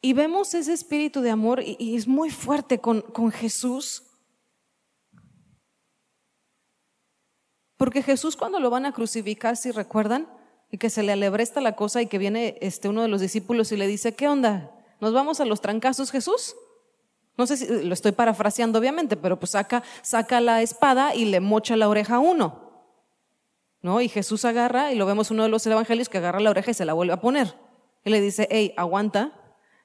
Y 0.00 0.14
vemos 0.14 0.54
ese 0.54 0.72
espíritu 0.72 1.20
de 1.20 1.30
amor 1.30 1.62
y, 1.62 1.94
es 1.94 2.08
muy 2.08 2.30
fuerte 2.30 2.80
con, 2.80 3.02
con 3.02 3.30
Jesús. 3.30 4.02
Porque 7.76 8.02
Jesús 8.02 8.34
cuando 8.34 8.58
lo 8.60 8.70
van 8.70 8.86
a 8.86 8.92
crucificar, 8.92 9.56
si 9.56 9.70
recuerdan, 9.70 10.26
y 10.72 10.78
que 10.78 10.90
se 10.90 11.02
le 11.02 11.12
alebresta 11.12 11.60
la 11.60 11.76
cosa 11.76 12.00
y 12.00 12.06
que 12.06 12.16
viene 12.16 12.56
este 12.62 12.88
uno 12.88 13.02
de 13.02 13.08
los 13.08 13.20
discípulos 13.20 13.70
y 13.70 13.76
le 13.76 13.86
dice, 13.86 14.14
¿qué 14.14 14.26
onda? 14.26 14.70
¿Nos 15.00 15.12
vamos 15.12 15.38
a 15.38 15.44
los 15.44 15.60
trancazos, 15.60 16.10
Jesús? 16.10 16.56
No 17.36 17.46
sé 17.46 17.58
si 17.58 17.84
lo 17.84 17.92
estoy 17.92 18.12
parafraseando 18.12 18.78
obviamente, 18.78 19.18
pero 19.18 19.38
pues 19.38 19.52
saca, 19.52 19.82
saca 20.00 20.40
la 20.40 20.62
espada 20.62 21.14
y 21.14 21.26
le 21.26 21.40
mocha 21.40 21.76
la 21.76 21.90
oreja 21.90 22.16
a 22.16 22.18
uno. 22.20 22.72
¿no? 23.82 24.00
Y 24.00 24.08
Jesús 24.08 24.46
agarra, 24.46 24.92
y 24.92 24.96
lo 24.96 25.04
vemos 25.04 25.30
uno 25.30 25.42
de 25.42 25.50
los 25.50 25.66
evangelios 25.66 26.08
que 26.08 26.18
agarra 26.18 26.40
la 26.40 26.50
oreja 26.50 26.70
y 26.70 26.74
se 26.74 26.86
la 26.86 26.94
vuelve 26.94 27.12
a 27.12 27.20
poner. 27.20 27.54
Y 28.04 28.10
le 28.10 28.22
dice, 28.22 28.48
hey, 28.50 28.72
aguanta, 28.78 29.32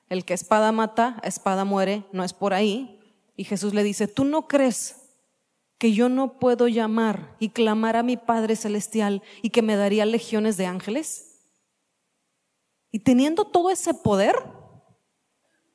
el 0.08 0.24
que 0.24 0.34
espada 0.34 0.72
mata, 0.72 1.20
espada 1.24 1.66
muere, 1.66 2.06
no 2.14 2.24
es 2.24 2.32
por 2.32 2.54
ahí. 2.54 3.02
Y 3.36 3.44
Jesús 3.44 3.74
le 3.74 3.84
dice, 3.84 4.08
¿tú 4.08 4.24
no 4.24 4.48
crees 4.48 5.07
que 5.78 5.94
yo 5.94 6.10
no 6.10 6.40
puedo 6.40 6.68
llamar 6.68 7.36
y 7.40 7.50
clamar 7.50 7.96
a 7.96 8.04
mi 8.04 8.18
Padre 8.18 8.56
Celestial 8.56 9.22
y 9.42 9.52
que 9.52 9.62
me 9.62 9.76
daría 9.76 10.06
legiones 10.06 10.58
de 10.58 10.66
ángeles? 10.66 11.42
Y 12.92 13.00
teniendo 13.00 13.46
todo 13.46 13.70
ese 13.70 13.94
poder 13.94 14.36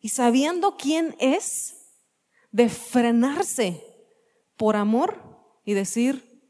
y 0.01 0.09
sabiendo 0.09 0.77
quién 0.77 1.15
es, 1.21 1.79
de 2.53 2.69
frenarse 2.69 3.83
por 4.57 4.77
amor 4.77 5.21
y 5.65 5.73
decir, 5.73 6.43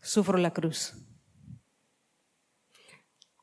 sufro 0.00 0.38
la 0.38 0.52
cruz. 0.52 0.94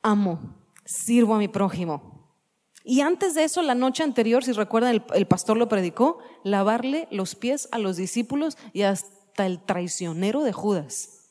Amo, 0.02 0.68
sirvo 0.84 1.36
a 1.36 1.38
mi 1.38 1.48
prójimo. 1.48 2.36
Y 2.84 3.00
antes 3.00 3.34
de 3.36 3.46
eso, 3.46 3.62
la 3.62 3.76
noche 3.76 4.04
anterior, 4.04 4.44
si 4.44 4.52
recuerdan, 4.52 5.06
el, 5.14 5.28
pastor 5.28 5.56
lo 5.56 5.70
predicó, 5.70 6.18
lavarle 6.44 7.08
los 7.12 7.36
pies 7.36 7.70
a 7.72 7.78
los 7.78 7.96
discípulos 7.96 8.58
y 8.74 8.82
hasta 8.82 9.23
el 9.38 9.64
traicionero 9.64 10.44
de 10.44 10.54
Judas. 10.54 11.30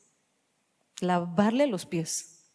Lavarle 1.00 1.66
los 1.66 1.86
pies. 1.86 2.53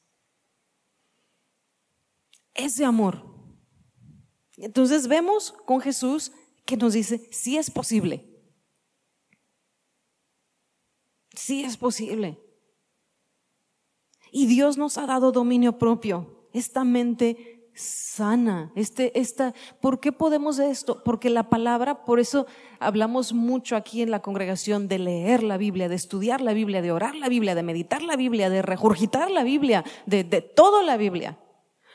Ese 2.54 2.86
amor. 2.86 3.24
Entonces 4.58 5.08
vemos 5.08 5.52
con 5.66 5.82
Jesús 5.82 6.32
que 6.66 6.78
nos 6.78 6.94
dice, 6.94 7.30
sí 7.32 7.58
es 7.58 7.72
posible. 7.72 8.26
Sí 11.34 11.64
es 11.64 11.78
posible. 11.78 12.40
Y 14.32 14.48
Dios 14.48 14.78
nos 14.78 14.98
ha 14.98 15.06
dado 15.06 15.32
dominio 15.32 15.78
propio, 15.78 16.50
esta 16.54 16.84
mente 16.84 17.57
sana, 17.78 18.72
este, 18.76 19.20
esta, 19.20 19.54
¿por 19.80 20.00
qué 20.00 20.12
podemos 20.12 20.58
esto? 20.60 21.04
Porque 21.04 21.30
la 21.30 21.50
palabra, 21.50 22.04
por 22.06 22.20
eso 22.20 22.48
hablamos 22.80 23.34
mucho 23.34 23.76
aquí 23.76 24.02
en 24.02 24.12
la 24.12 24.22
congregación 24.22 24.88
de 24.88 25.00
leer 25.00 25.44
la 25.44 25.58
Biblia, 25.58 25.88
de 25.88 25.96
estudiar 25.96 26.42
la 26.42 26.54
Biblia, 26.54 26.82
de 26.82 26.92
orar 26.92 27.16
la 27.16 27.30
Biblia, 27.30 27.56
de 27.56 27.64
meditar 27.64 28.02
la 28.02 28.16
Biblia, 28.16 28.50
de 28.50 28.62
regurgitar 28.62 29.30
la 29.30 29.44
Biblia, 29.44 29.84
de, 30.06 30.24
de 30.24 30.42
toda 30.42 30.82
la 30.84 30.98
Biblia. 30.98 31.38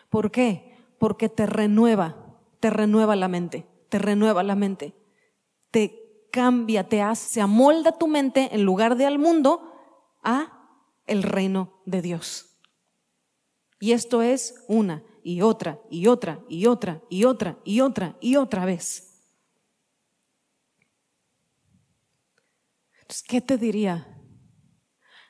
¿Por 0.09 0.31
qué? 0.31 0.77
Porque 0.99 1.29
te 1.29 1.47
renueva, 1.47 2.39
te 2.61 2.71
renueva 2.71 3.17
la 3.17 3.29
mente, 3.29 3.67
te 3.89 3.99
renueva 3.99 4.43
la 4.43 4.55
mente, 4.55 4.95
te 5.71 6.29
cambia, 6.31 6.89
te 6.89 7.03
hace, 7.03 7.35
se 7.35 7.41
amolda 7.41 7.99
tu 7.99 8.07
mente 8.07 8.51
en 8.53 8.63
lugar 8.63 8.97
de 8.97 9.07
al 9.07 9.19
mundo 9.19 9.73
a 10.23 10.69
el 11.07 11.25
reino 11.25 11.83
de 11.85 12.03
Dios. 12.03 12.61
Y 13.81 13.93
esto 13.93 14.23
es 14.23 14.65
una 14.69 15.03
y 15.23 15.43
otra 15.43 15.81
y 15.91 16.07
otra 16.07 16.41
y 16.49 16.67
otra 16.67 17.03
y 17.09 17.25
otra 17.25 17.59
y 17.65 17.81
otra 17.81 18.17
y 18.21 18.37
otra 18.37 18.65
vez. 18.65 19.23
Entonces, 23.03 23.23
¿qué 23.23 23.41
te 23.41 23.59
diría? 23.59 24.21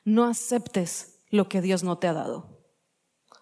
No 0.05 0.25
aceptes 0.25 1.19
lo 1.29 1.49
que 1.49 1.61
Dios 1.61 1.83
no 1.83 1.97
te 1.97 2.07
ha 2.07 2.13
dado. 2.13 2.53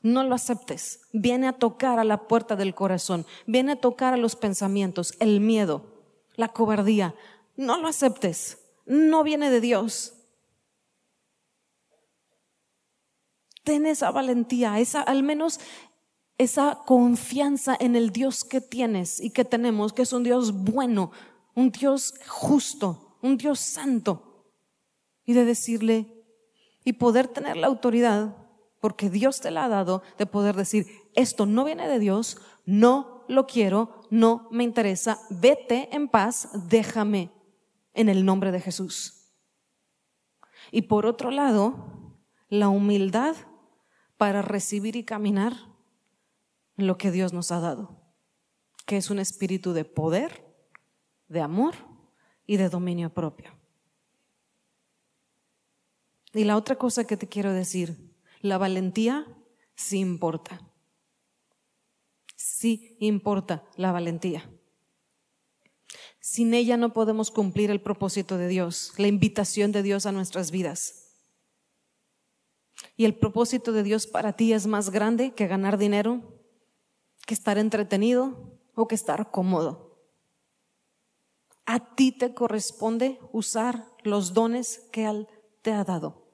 No 0.02 0.24
lo 0.24 0.34
aceptes. 0.34 1.02
Viene 1.14 1.48
a 1.48 1.54
tocar 1.54 2.00
a 2.00 2.04
la 2.04 2.28
puerta 2.28 2.56
del 2.56 2.74
corazón, 2.74 3.26
viene 3.46 3.74
a 3.74 3.80
tocar 3.80 4.14
a 4.14 4.18
los 4.18 4.36
pensamientos, 4.36 5.16
el 5.20 5.40
miedo, 5.42 5.86
la 6.36 6.50
cobardía. 6.50 7.16
No 7.56 7.80
lo 7.80 7.88
aceptes. 7.88 8.58
No 8.86 9.24
viene 9.24 9.52
de 9.52 9.62
Dios. 9.62 10.14
Ten 13.64 13.86
esa 13.86 14.10
valentía, 14.10 14.80
esa, 14.80 15.02
al 15.02 15.22
menos 15.22 15.60
esa 16.42 16.80
confianza 16.88 17.78
en 17.80 17.96
el 17.96 18.10
Dios 18.10 18.44
que 18.44 18.62
tienes 18.62 19.20
y 19.20 19.30
que 19.30 19.46
tenemos, 19.46 19.94
que 19.94 20.02
es 20.02 20.12
un 20.12 20.24
Dios 20.24 20.52
bueno, 20.52 21.12
un 21.54 21.72
Dios 21.72 22.16
justo, 22.28 23.16
un 23.22 23.38
Dios 23.38 23.60
santo. 23.60 24.48
Y 25.24 25.34
de 25.34 25.46
decirle, 25.46 26.26
y 26.84 26.94
poder 26.94 27.28
tener 27.28 27.58
la 27.58 27.68
autoridad, 27.68 28.36
porque 28.80 29.12
Dios 29.12 29.40
te 29.40 29.52
la 29.52 29.66
ha 29.66 29.70
dado, 29.70 30.02
de 30.18 30.26
poder 30.26 30.56
decir, 30.56 30.88
esto 31.14 31.46
no 31.46 31.64
viene 31.64 31.88
de 31.88 32.00
Dios, 32.00 32.40
no 32.66 33.24
lo 33.28 33.46
quiero, 33.46 34.02
no 34.10 34.48
me 34.50 34.64
interesa, 34.64 35.20
vete 35.30 35.96
en 35.96 36.08
paz, 36.08 36.50
déjame 36.68 37.30
en 37.94 38.10
el 38.10 38.26
nombre 38.26 38.52
de 38.52 38.62
Jesús. 38.62 39.28
Y 40.72 40.84
por 40.84 41.06
otro 41.06 41.30
lado, 41.30 42.18
la 42.50 42.70
humildad 42.70 43.36
para 44.18 44.42
recibir 44.42 44.96
y 44.96 45.04
caminar 45.04 45.71
lo 46.88 46.98
que 46.98 47.12
Dios 47.12 47.34
nos 47.34 47.52
ha 47.52 47.60
dado, 47.60 48.02
que 48.86 48.98
es 48.98 49.10
un 49.10 49.20
espíritu 49.20 49.74
de 49.74 49.86
poder, 49.86 50.46
de 51.28 51.42
amor 51.42 51.76
y 52.46 52.58
de 52.58 52.70
dominio 52.70 53.14
propio. 53.14 53.52
Y 56.34 56.44
la 56.46 56.56
otra 56.58 56.78
cosa 56.78 57.06
que 57.06 57.18
te 57.18 57.28
quiero 57.28 57.54
decir, 57.54 58.16
la 58.42 58.58
valentía 58.58 59.28
sí 59.76 60.00
importa. 60.00 60.62
Sí 62.36 62.98
importa 63.00 63.64
la 63.76 63.92
valentía. 63.92 64.50
Sin 66.20 66.54
ella 66.54 66.78
no 66.78 66.94
podemos 66.94 67.32
cumplir 67.32 67.72
el 67.72 67.82
propósito 67.82 68.38
de 68.38 68.48
Dios, 68.48 68.94
la 68.98 69.08
invitación 69.08 69.72
de 69.72 69.84
Dios 69.84 70.06
a 70.06 70.12
nuestras 70.12 70.52
vidas. 70.52 71.10
Y 72.96 73.06
el 73.06 73.16
propósito 73.16 73.72
de 73.72 73.84
Dios 73.84 74.08
para 74.08 74.34
ti 74.34 74.54
es 74.54 74.68
más 74.68 74.92
grande 74.92 75.34
que 75.34 75.48
ganar 75.48 75.78
dinero, 75.78 76.41
que 77.32 77.36
estar 77.36 77.58
entretenido 77.58 78.60
o 78.76 78.90
que 78.90 78.96
estar 78.96 79.32
cómodo. 79.32 79.96
A 81.66 81.96
ti 81.96 82.12
te 82.12 82.34
corresponde 82.34 83.22
usar 83.32 83.86
los 84.04 84.34
dones 84.34 84.80
que 84.92 85.06
Él 85.06 85.30
te 85.62 85.72
ha 85.72 85.86
dado. 85.86 86.28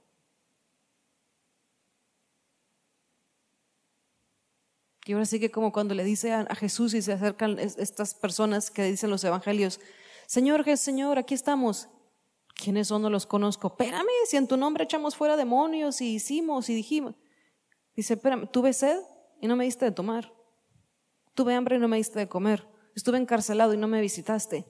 Y 5.06 5.14
ahora 5.14 5.26
sí 5.26 5.40
que 5.40 5.52
como 5.52 5.72
cuando 5.72 5.94
le 5.94 6.04
dice 6.04 6.34
a, 6.34 6.56
Jesús 6.56 6.96
y 6.96 7.04
se 7.04 7.14
acercan 7.14 7.60
estas 7.60 8.16
personas 8.16 8.72
que 8.72 8.82
dicen 8.82 9.12
los 9.12 9.24
evangelios, 9.24 9.80
Señor, 10.26 10.66
Señor, 10.78 11.20
aquí 11.20 11.36
estamos. 11.36 11.90
¿Quiénes 12.56 12.88
son? 12.88 13.04
No 13.04 13.12
los 13.12 13.28
conozco. 13.28 13.68
Espérame, 13.68 14.08
si 14.26 14.38
en 14.38 14.48
tu 14.48 14.58
nombre 14.58 14.86
echamos 14.86 15.16
fuera 15.16 15.38
demonios 15.38 16.02
y 16.02 16.16
hicimos 16.16 16.72
y 16.72 16.74
dijimos. 16.74 17.14
Dice, 17.96 18.16
espérame, 18.16 18.48
tuve 18.48 18.74
sed 18.74 19.00
y 19.40 19.48
no 19.48 19.56
me 19.56 19.66
diste 19.66 19.86
de 19.86 19.92
tomar. 19.92 20.37
Tuve 21.38 21.54
hambre 21.54 21.76
y 21.76 21.80
no 21.80 21.88
me 21.88 21.98
diste 21.98 22.18
de 22.18 22.28
comer. 22.28 22.68
Estuve 22.96 23.20
encarcelado 23.20 23.72
y 23.72 23.78
no 23.78 23.88
me 23.88 24.02
visitaste. 24.02 24.66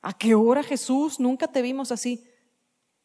¿A 0.00 0.18
qué 0.18 0.34
hora 0.34 0.64
Jesús? 0.64 1.20
Nunca 1.20 1.46
te 1.46 1.62
vimos 1.62 1.92
así. 1.92 2.26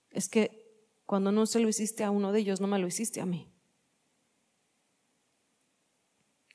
Es 0.10 0.28
que 0.28 0.68
cuando 1.06 1.32
no 1.32 1.46
se 1.46 1.60
lo 1.60 1.70
hiciste 1.70 2.04
a 2.04 2.10
uno 2.10 2.32
de 2.32 2.40
ellos, 2.40 2.60
no 2.60 2.66
me 2.66 2.80
lo 2.80 2.88
hiciste 2.88 3.22
a 3.22 3.28
mí. 3.28 3.54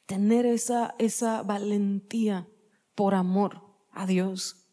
Tener 0.07 0.45
esa, 0.45 0.97
esa 0.99 1.45
valentía 1.45 2.49
por 2.97 3.15
amor 3.15 3.63
a 3.93 4.05
Dios 4.05 4.67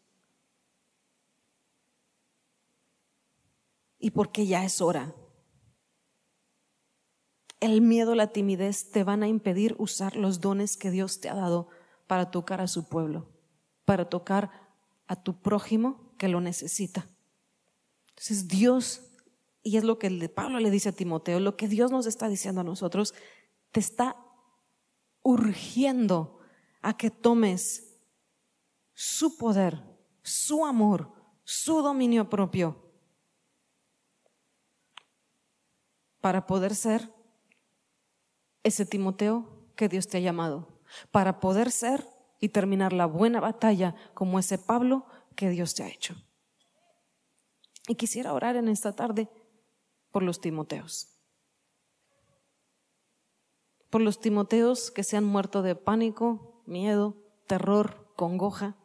y 4.00 4.10
porque 4.10 4.44
ya 4.44 4.64
es 4.64 4.80
hora. 4.80 5.14
El 7.60 7.82
miedo, 7.82 8.14
la 8.14 8.32
timidez 8.32 8.90
te 8.90 9.04
van 9.04 9.22
a 9.22 9.28
impedir 9.28 9.76
usar 9.78 10.16
los 10.16 10.40
dones 10.40 10.76
que 10.76 10.90
Dios 10.90 11.20
te 11.20 11.28
ha 11.28 11.34
dado 11.34 11.68
para 12.06 12.30
tocar 12.30 12.60
a 12.60 12.66
su 12.66 12.88
pueblo, 12.88 13.28
para 13.84 14.08
tocar 14.08 14.50
a 15.06 15.16
tu 15.16 15.40
prójimo 15.40 16.12
que 16.16 16.28
lo 16.28 16.40
necesita. 16.40 17.06
Entonces 18.10 18.48
Dios, 18.48 19.02
y 19.62 19.76
es 19.76 19.84
lo 19.84 19.98
que 19.98 20.28
Pablo 20.28 20.58
le 20.58 20.70
dice 20.70 20.88
a 20.88 20.92
Timoteo, 20.92 21.38
lo 21.38 21.56
que 21.56 21.68
Dios 21.68 21.90
nos 21.90 22.06
está 22.06 22.28
diciendo 22.28 22.62
a 22.62 22.64
nosotros, 22.64 23.14
te 23.72 23.80
está 23.80 24.16
urgiendo 25.22 26.38
a 26.82 26.96
que 26.96 27.10
tomes 27.10 27.98
su 28.94 29.36
poder, 29.36 29.82
su 30.22 30.64
amor, 30.64 31.12
su 31.44 31.82
dominio 31.82 32.28
propio 32.30 32.90
para 36.20 36.46
poder 36.46 36.74
ser 36.74 37.10
ese 38.62 38.86
Timoteo 38.86 39.66
que 39.76 39.88
Dios 39.88 40.08
te 40.08 40.18
ha 40.18 40.20
llamado, 40.20 40.68
para 41.10 41.40
poder 41.40 41.70
ser 41.70 42.06
y 42.40 42.50
terminar 42.50 42.92
la 42.92 43.06
buena 43.06 43.40
batalla 43.40 43.94
como 44.14 44.38
ese 44.38 44.58
Pablo 44.58 45.06
que 45.36 45.50
Dios 45.50 45.74
te 45.74 45.82
ha 45.82 45.88
hecho. 45.88 46.16
Y 47.88 47.94
quisiera 47.94 48.32
orar 48.32 48.56
en 48.56 48.68
esta 48.68 48.94
tarde 48.94 49.28
por 50.10 50.22
los 50.22 50.40
Timoteos. 50.40 51.08
Por 53.88 54.00
los 54.00 54.20
Timoteos 54.20 54.90
que 54.90 55.02
se 55.02 55.16
han 55.16 55.24
muerto 55.24 55.62
de 55.62 55.74
pánico, 55.74 56.62
miedo, 56.66 57.16
terror, 57.46 58.12
congoja. 58.16 58.76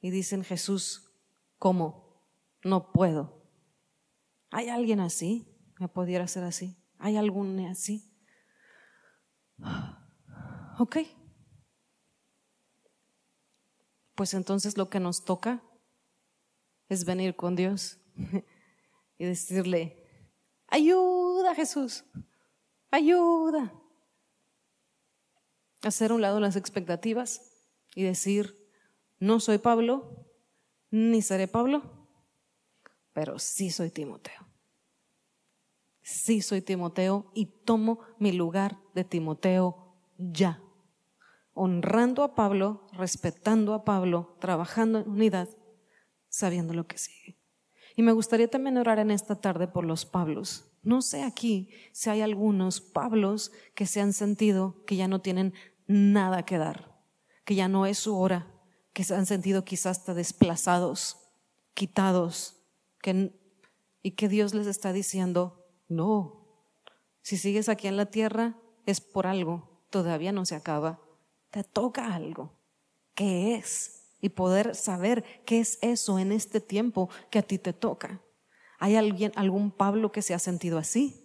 Y 0.00 0.10
dicen, 0.10 0.44
Jesús, 0.44 1.12
¿cómo? 1.58 2.22
No 2.62 2.92
puedo. 2.92 3.42
¿Hay 4.50 4.68
alguien 4.68 5.00
así? 5.00 5.46
¿Me 5.78 5.88
pudiera 5.88 6.26
ser 6.26 6.44
así? 6.44 6.76
¿Hay 6.98 7.16
algún 7.16 7.58
así? 7.66 8.12
Ok. 10.78 10.98
Pues 14.14 14.34
entonces 14.34 14.76
lo 14.76 14.90
que 14.90 14.98
nos 15.00 15.24
toca 15.24 15.62
es 16.88 17.04
venir 17.04 17.36
con 17.36 17.54
Dios 17.54 17.98
y 19.18 19.24
decirle, 19.24 20.04
ayuda 20.66 21.54
Jesús, 21.54 22.04
ayuda. 22.90 23.72
Hacer 25.82 26.10
a 26.10 26.14
un 26.14 26.22
lado 26.22 26.40
las 26.40 26.56
expectativas 26.56 27.52
y 27.94 28.02
decir, 28.02 28.68
no 29.20 29.38
soy 29.38 29.58
Pablo, 29.58 30.26
ni 30.90 31.22
seré 31.22 31.46
Pablo, 31.46 32.08
pero 33.12 33.38
sí 33.38 33.70
soy 33.70 33.90
Timoteo. 33.90 34.47
Sí 36.10 36.40
soy 36.40 36.62
Timoteo 36.62 37.30
y 37.34 37.44
tomo 37.66 37.98
mi 38.18 38.32
lugar 38.32 38.78
de 38.94 39.04
Timoteo 39.04 39.94
ya. 40.16 40.62
Honrando 41.52 42.22
a 42.22 42.34
Pablo, 42.34 42.86
respetando 42.94 43.74
a 43.74 43.84
Pablo, 43.84 44.34
trabajando 44.40 45.00
en 45.00 45.10
unidad 45.10 45.50
sabiendo 46.30 46.72
lo 46.72 46.86
que 46.86 46.96
sigue. 46.96 47.38
Y 47.94 48.00
me 48.00 48.12
gustaría 48.12 48.48
también 48.48 48.78
orar 48.78 48.98
en 49.00 49.10
esta 49.10 49.38
tarde 49.38 49.68
por 49.68 49.84
los 49.84 50.06
Pablos. 50.06 50.72
No 50.82 51.02
sé 51.02 51.24
aquí 51.24 51.68
si 51.92 52.08
hay 52.08 52.22
algunos 52.22 52.80
Pablos 52.80 53.52
que 53.74 53.84
se 53.84 54.00
han 54.00 54.14
sentido 54.14 54.82
que 54.86 54.96
ya 54.96 55.08
no 55.08 55.20
tienen 55.20 55.52
nada 55.86 56.46
que 56.46 56.56
dar, 56.56 57.02
que 57.44 57.54
ya 57.54 57.68
no 57.68 57.84
es 57.84 57.98
su 57.98 58.16
hora, 58.16 58.50
que 58.94 59.04
se 59.04 59.14
han 59.14 59.26
sentido 59.26 59.62
quizás 59.62 59.98
hasta 59.98 60.14
desplazados, 60.14 61.18
quitados, 61.74 62.62
que, 63.02 63.38
y 64.02 64.12
que 64.12 64.30
Dios 64.30 64.54
les 64.54 64.66
está 64.66 64.94
diciendo, 64.94 65.57
no, 65.88 66.46
si 67.22 67.36
sigues 67.36 67.68
aquí 67.68 67.88
en 67.88 67.96
la 67.96 68.06
tierra 68.06 68.56
es 68.86 69.00
por 69.00 69.26
algo, 69.26 69.82
todavía 69.90 70.32
no 70.32 70.44
se 70.44 70.54
acaba, 70.54 71.00
te 71.50 71.64
toca 71.64 72.14
algo. 72.14 72.52
¿Qué 73.14 73.56
es? 73.56 73.98
y 74.20 74.30
poder 74.30 74.74
saber 74.74 75.24
qué 75.44 75.60
es 75.60 75.78
eso 75.82 76.18
en 76.18 76.32
este 76.32 76.60
tiempo 76.60 77.08
que 77.30 77.38
a 77.38 77.42
ti 77.42 77.58
te 77.58 77.72
toca. 77.72 78.20
¿Hay 78.78 78.96
alguien, 78.96 79.32
algún 79.36 79.70
Pablo 79.70 80.12
que 80.12 80.22
se 80.22 80.34
ha 80.34 80.38
sentido 80.38 80.78
así? 80.78 81.24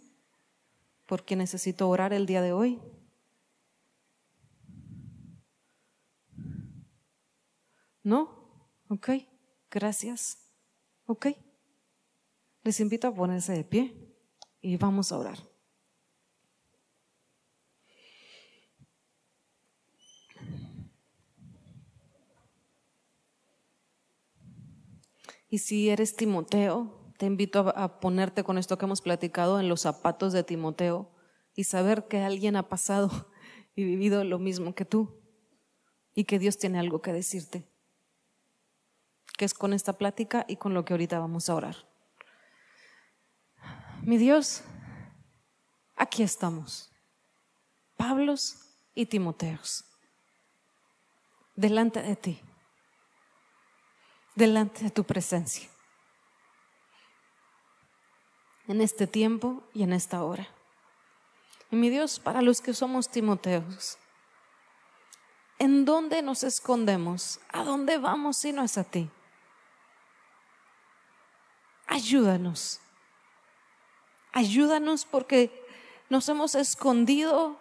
Porque 1.05 1.35
necesito 1.35 1.89
orar 1.89 2.13
el 2.13 2.25
día 2.25 2.41
de 2.41 2.53
hoy. 2.53 2.81
¿No? 8.03 8.69
Ok, 8.89 9.09
gracias. 9.71 10.37
Ok. 11.05 11.27
Les 12.63 12.79
invito 12.79 13.07
a 13.07 13.13
ponerse 13.13 13.53
de 13.53 13.63
pie 13.63 14.02
y 14.63 14.77
vamos 14.77 15.11
a 15.11 15.17
orar. 15.19 15.37
Y 25.49 25.59
si 25.59 25.89
eres 25.89 26.15
Timoteo, 26.15 27.11
te 27.19 27.27
invito 27.27 27.73
a, 27.75 27.99
ponerte 27.99 28.43
con 28.43 28.57
esto 28.57 28.77
que 28.77 28.85
hemos 28.85 29.01
platicado 29.01 29.59
en 29.59 29.69
los 29.69 29.81
zapatos 29.81 30.33
de 30.33 30.43
Timoteo 30.43 31.11
y 31.53 31.65
saber 31.65 32.07
que 32.07 32.21
alguien 32.21 32.55
ha 32.55 32.69
pasado 32.69 33.11
y 33.75 33.83
vivido 33.83 34.23
lo 34.23 34.39
mismo 34.39 34.73
que 34.73 34.85
tú 34.85 35.21
y 36.15 36.23
que 36.23 36.39
Dios 36.39 36.57
tiene 36.57 36.79
algo 36.79 37.01
que 37.01 37.11
decirte, 37.11 37.69
que 39.37 39.45
es 39.45 39.53
con 39.53 39.73
esta 39.73 39.93
plática 39.93 40.45
y 40.47 40.55
con 40.55 40.73
lo 40.73 40.85
que 40.85 40.93
ahorita 40.93 41.19
vamos 41.19 41.49
a 41.49 41.55
orar. 41.55 41.92
Mi 44.05 44.17
Dios, 44.17 44.63
aquí 45.95 46.23
estamos, 46.23 46.91
Pablos 47.97 48.57
y 48.93 49.05
Timoteos, 49.05 49.85
delante 51.55 52.01
de 52.01 52.15
ti 52.15 52.41
delante 54.35 54.83
de 54.83 54.89
tu 54.89 55.03
presencia. 55.03 55.69
En 58.67 58.81
este 58.81 59.07
tiempo 59.07 59.63
y 59.73 59.83
en 59.83 59.93
esta 59.93 60.23
hora. 60.23 60.47
Y 61.69 61.75
mi 61.75 61.89
Dios, 61.89 62.19
para 62.19 62.41
los 62.41 62.61
que 62.61 62.73
somos 62.73 63.09
Timoteos, 63.09 63.97
¿en 65.59 65.85
dónde 65.85 66.21
nos 66.21 66.43
escondemos? 66.43 67.39
¿A 67.51 67.63
dónde 67.63 67.97
vamos 67.97 68.37
si 68.37 68.53
no 68.53 68.63
es 68.63 68.77
a 68.77 68.83
ti? 68.83 69.09
Ayúdanos. 71.87 72.79
Ayúdanos 74.33 75.05
porque 75.05 75.65
nos 76.09 76.27
hemos 76.27 76.55
escondido 76.55 77.57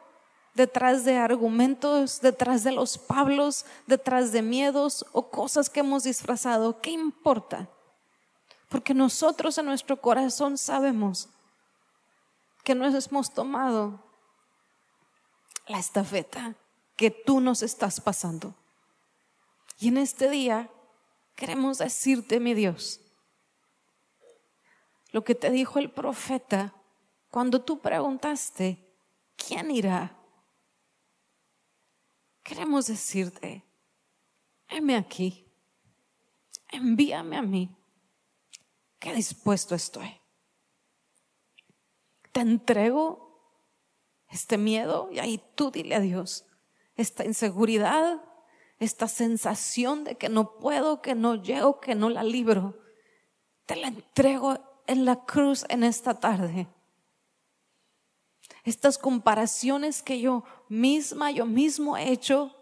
detrás 0.55 1.05
de 1.05 1.17
argumentos, 1.17 2.21
detrás 2.21 2.65
de 2.65 2.73
los 2.73 2.99
Pablos, 2.99 3.65
detrás 3.87 4.33
de 4.33 4.43
miedos 4.43 5.07
o 5.13 5.31
cosas 5.31 5.71
que 5.71 5.81
hemos 5.81 6.05
disfrazado. 6.05 6.81
¿Qué 6.81 6.91
importa? 6.91 7.69
Porque 8.69 8.95
nosotros 8.95 9.57
en 9.59 9.67
nuestro 9.67 10.01
corazón 10.01 10.59
sabemos 10.59 11.29
que 12.65 12.75
nos 12.75 13.07
hemos 13.07 13.33
tomado 13.33 14.03
la 15.67 15.79
estafeta 15.79 16.55
que 16.97 17.11
tú 17.11 17.41
nos 17.41 17.63
estás 17.63 18.01
pasando. 18.01 18.55
Y 19.79 19.89
en 19.89 19.99
este 19.99 20.31
día 20.31 20.71
queremos 21.35 21.79
decirte, 21.79 22.41
mi 22.41 22.55
Dios, 22.55 23.02
lo 25.13 25.23
que 25.25 25.35
te 25.35 25.51
dijo 25.51 25.79
el 25.79 25.91
profeta 25.91 26.75
cuando 27.31 27.63
tú 27.63 27.81
preguntaste, 27.81 28.85
¿quién 29.37 29.71
irá? 29.71 30.19
queremos 32.43 32.87
decirte, 32.87 33.65
heme 34.69 34.97
aquí, 34.97 35.47
envíame 36.71 37.37
a 37.37 37.43
mí, 37.43 37.75
que 38.99 39.15
dispuesto 39.15 39.75
estoy. 39.75 40.21
Te 42.33 42.41
entrego 42.41 43.31
este 44.29 44.59
miedo 44.59 45.09
y 45.13 45.19
ahí 45.19 45.43
tú 45.55 45.71
dile 45.71 45.95
a 45.95 46.01
Dios, 46.01 46.47
esta 46.97 47.25
inseguridad, 47.25 48.23
esta 48.79 49.07
sensación 49.07 50.05
de 50.05 50.17
que 50.17 50.29
no 50.29 50.59
puedo, 50.59 51.03
que 51.03 51.15
no 51.15 51.37
llego, 51.37 51.81
que 51.81 51.95
no 51.95 52.11
la 52.11 52.25
libro, 52.25 52.79
te 53.67 53.77
la 53.77 53.89
entrego 53.89 54.59
en 54.87 55.05
la 55.05 55.25
cruz 55.25 55.65
en 55.69 55.85
esta 55.85 56.15
tarde 56.15 56.69
estas 58.65 58.99
comparaciones 58.99 60.03
que 60.03 60.21
yo 60.21 60.45
misma, 60.69 61.31
yo 61.31 61.47
mismo 61.47 61.97
he 61.97 62.11
hecho 62.11 62.57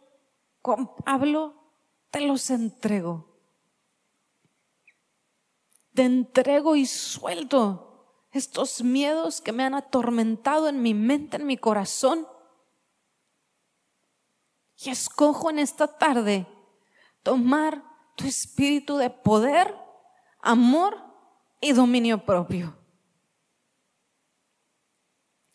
con 0.62 0.94
Pablo, 0.96 1.54
te 2.10 2.20
los 2.20 2.50
entrego. 2.50 3.26
Te 5.94 6.04
entrego 6.04 6.76
y 6.76 6.86
suelto 6.86 8.26
estos 8.32 8.82
miedos 8.82 9.40
que 9.40 9.52
me 9.52 9.64
han 9.64 9.74
atormentado 9.74 10.68
en 10.68 10.80
mi 10.80 10.94
mente, 10.94 11.36
en 11.36 11.46
mi 11.46 11.56
corazón. 11.56 12.26
Y 14.78 14.88
escojo 14.88 15.50
en 15.50 15.58
esta 15.58 15.98
tarde 15.98 16.46
tomar 17.22 17.84
tu 18.16 18.26
espíritu 18.26 18.96
de 18.96 19.10
poder, 19.10 19.76
amor 20.40 21.09
y 21.60 21.72
dominio 21.72 22.24
propio. 22.24 22.76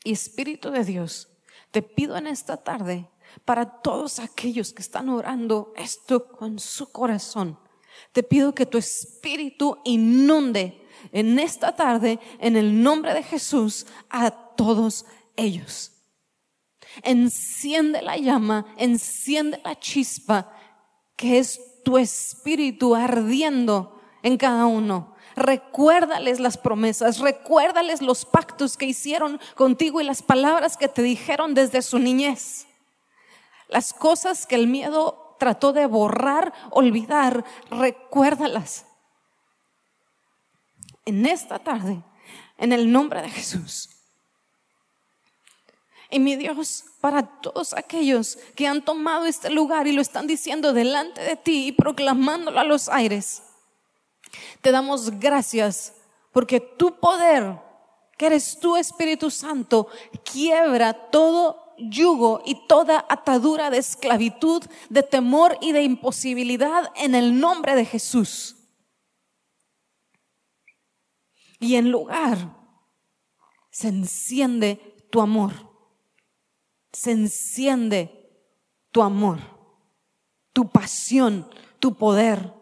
Y 0.03 0.11
Espíritu 0.11 0.69
de 0.69 0.83
Dios, 0.83 1.27
te 1.71 1.81
pido 1.81 2.15
en 2.15 2.27
esta 2.27 2.57
tarde 2.57 3.09
para 3.43 3.81
todos 3.81 4.19
aquellos 4.19 4.71
que 4.71 4.81
están 4.81 5.09
orando 5.09 5.73
esto 5.75 6.27
con 6.27 6.59
su 6.59 6.91
corazón. 6.91 7.59
Te 8.11 8.23
pido 8.23 8.53
que 8.53 8.65
tu 8.65 8.77
espíritu 8.77 9.77
inunde 9.83 10.85
en 11.11 11.39
esta 11.39 11.75
tarde, 11.75 12.19
en 12.39 12.55
el 12.55 12.81
nombre 12.81 13.13
de 13.13 13.23
Jesús, 13.23 13.87
a 14.09 14.31
todos 14.31 15.05
ellos. 15.35 15.91
Enciende 17.03 18.01
la 18.01 18.17
llama, 18.17 18.65
enciende 18.77 19.59
la 19.63 19.77
chispa, 19.79 20.53
que 21.15 21.39
es 21.39 21.59
tu 21.83 21.97
espíritu 21.97 22.95
ardiendo 22.95 24.01
en 24.23 24.37
cada 24.37 24.65
uno. 24.65 25.14
Recuérdales 25.35 26.39
las 26.39 26.57
promesas, 26.57 27.19
recuérdales 27.19 28.01
los 28.01 28.25
pactos 28.25 28.77
que 28.77 28.85
hicieron 28.85 29.39
contigo 29.55 29.99
y 29.99 30.05
las 30.05 30.21
palabras 30.21 30.77
que 30.77 30.87
te 30.87 31.01
dijeron 31.01 31.53
desde 31.53 31.81
su 31.81 31.99
niñez. 31.99 32.67
Las 33.67 33.93
cosas 33.93 34.45
que 34.45 34.55
el 34.55 34.67
miedo 34.67 35.35
trató 35.39 35.73
de 35.73 35.85
borrar, 35.87 36.53
olvidar, 36.71 37.43
recuérdalas. 37.69 38.85
En 41.03 41.25
esta 41.25 41.59
tarde, 41.59 42.01
en 42.57 42.71
el 42.71 42.91
nombre 42.91 43.21
de 43.21 43.29
Jesús. 43.29 43.89
Y 46.09 46.19
mi 46.19 46.35
Dios, 46.35 46.85
para 47.01 47.23
todos 47.23 47.73
aquellos 47.73 48.37
que 48.55 48.67
han 48.67 48.83
tomado 48.83 49.25
este 49.25 49.49
lugar 49.49 49.87
y 49.87 49.91
lo 49.91 50.01
están 50.01 50.27
diciendo 50.27 50.71
delante 50.71 51.21
de 51.21 51.35
ti 51.35 51.67
y 51.67 51.71
proclamándolo 51.73 52.59
a 52.59 52.63
los 52.63 52.89
aires, 52.89 53.43
te 54.61 54.71
damos 54.71 55.19
gracias 55.19 55.93
porque 56.31 56.59
tu 56.59 56.99
poder, 56.99 57.61
que 58.17 58.27
eres 58.27 58.59
tu 58.59 58.75
Espíritu 58.75 59.29
Santo, 59.31 59.87
quiebra 60.23 60.93
todo 60.93 61.65
yugo 61.77 62.41
y 62.45 62.67
toda 62.67 63.05
atadura 63.09 63.69
de 63.69 63.77
esclavitud, 63.77 64.63
de 64.89 65.03
temor 65.03 65.57
y 65.61 65.71
de 65.71 65.83
imposibilidad 65.83 66.91
en 66.95 67.15
el 67.15 67.39
nombre 67.39 67.75
de 67.75 67.85
Jesús. 67.85 68.55
Y 71.59 71.75
en 71.75 71.91
lugar 71.91 72.55
se 73.71 73.89
enciende 73.89 75.07
tu 75.09 75.21
amor, 75.21 75.53
se 76.91 77.11
enciende 77.11 78.25
tu 78.91 79.01
amor, 79.01 79.39
tu 80.53 80.69
pasión, 80.69 81.49
tu 81.79 81.95
poder. 81.95 82.53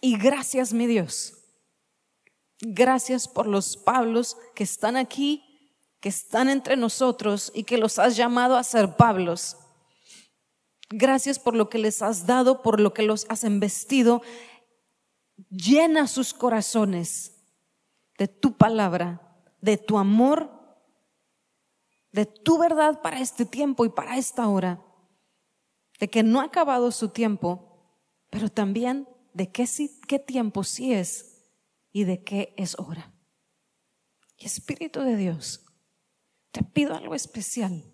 Y 0.00 0.16
gracias, 0.16 0.72
mi 0.72 0.86
Dios. 0.86 1.34
Gracias 2.60 3.28
por 3.28 3.46
los 3.46 3.76
Pablos 3.76 4.36
que 4.54 4.64
están 4.64 4.96
aquí 4.96 5.46
que 6.00 6.08
están 6.08 6.48
entre 6.48 6.76
nosotros 6.76 7.52
y 7.54 7.64
que 7.64 7.78
los 7.78 7.98
has 7.98 8.16
llamado 8.16 8.56
a 8.56 8.64
ser 8.64 8.96
Pablos. 8.96 9.56
Gracias 10.88 11.38
por 11.38 11.54
lo 11.54 11.68
que 11.68 11.78
les 11.78 12.02
has 12.02 12.26
dado, 12.26 12.62
por 12.62 12.80
lo 12.80 12.92
que 12.94 13.02
los 13.02 13.26
has 13.28 13.44
embestido. 13.44 14.22
Llena 15.50 16.06
sus 16.06 16.34
corazones 16.34 17.36
de 18.18 18.28
tu 18.28 18.56
palabra, 18.56 19.20
de 19.60 19.76
tu 19.76 19.98
amor, 19.98 20.50
de 22.12 22.26
tu 22.26 22.58
verdad 22.58 23.02
para 23.02 23.20
este 23.20 23.44
tiempo 23.44 23.84
y 23.84 23.90
para 23.90 24.16
esta 24.16 24.48
hora. 24.48 24.82
De 26.00 26.08
que 26.08 26.22
no 26.22 26.40
ha 26.40 26.44
acabado 26.44 26.90
su 26.92 27.10
tiempo, 27.10 27.94
pero 28.30 28.48
también 28.48 29.06
de 29.32 29.50
qué, 29.50 29.66
qué 30.06 30.18
tiempo 30.18 30.64
sí 30.64 30.92
es 30.92 31.42
y 31.92 32.04
de 32.04 32.22
qué 32.22 32.54
es 32.56 32.78
hora. 32.78 33.12
Y 34.36 34.46
Espíritu 34.46 35.00
de 35.00 35.16
Dios, 35.16 35.64
te 36.50 36.64
pido 36.64 36.94
algo 36.94 37.14
especial 37.14 37.92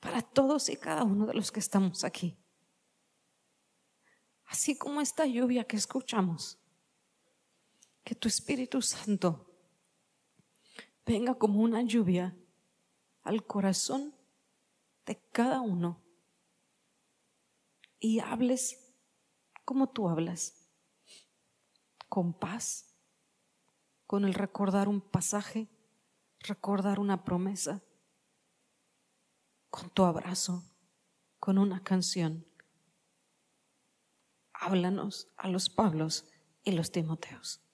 para 0.00 0.22
todos 0.22 0.68
y 0.68 0.76
cada 0.76 1.04
uno 1.04 1.26
de 1.26 1.34
los 1.34 1.50
que 1.50 1.60
estamos 1.60 2.04
aquí. 2.04 2.36
Así 4.44 4.76
como 4.76 5.00
esta 5.00 5.26
lluvia 5.26 5.64
que 5.64 5.76
escuchamos, 5.76 6.58
que 8.04 8.14
tu 8.14 8.28
Espíritu 8.28 8.80
Santo 8.82 9.50
venga 11.04 11.34
como 11.34 11.60
una 11.60 11.82
lluvia 11.82 12.36
al 13.22 13.44
corazón 13.44 14.14
de 15.04 15.20
cada 15.32 15.60
uno 15.60 16.00
y 17.98 18.20
hables 18.20 18.85
como 19.66 19.88
tú 19.88 20.08
hablas, 20.08 20.54
con 22.08 22.32
paz, 22.32 22.94
con 24.06 24.24
el 24.24 24.32
recordar 24.32 24.88
un 24.88 25.00
pasaje. 25.00 25.68
Recordar 26.38 27.00
una 27.00 27.24
promesa. 27.24 27.82
Con 29.68 29.90
tu 29.90 30.04
abrazo, 30.04 30.62
con 31.40 31.58
una 31.58 31.82
canción. 31.82 32.46
Háblanos 34.52 35.28
a 35.36 35.48
los 35.48 35.68
Pablos 35.68 36.24
y 36.62 36.70
los 36.70 36.92
Timoteos. 36.92 37.65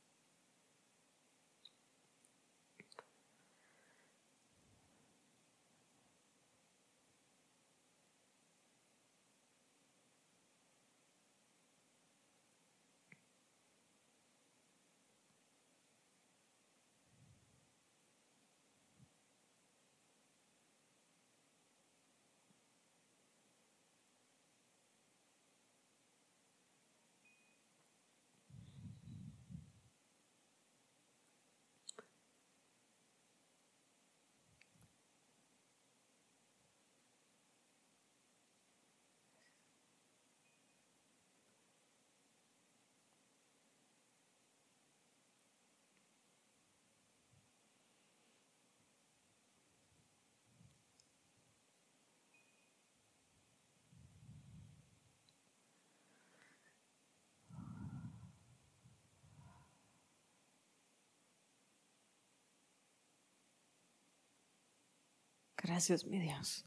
Gracias, 65.62 66.04
mi 66.04 66.18
Dios, 66.18 66.66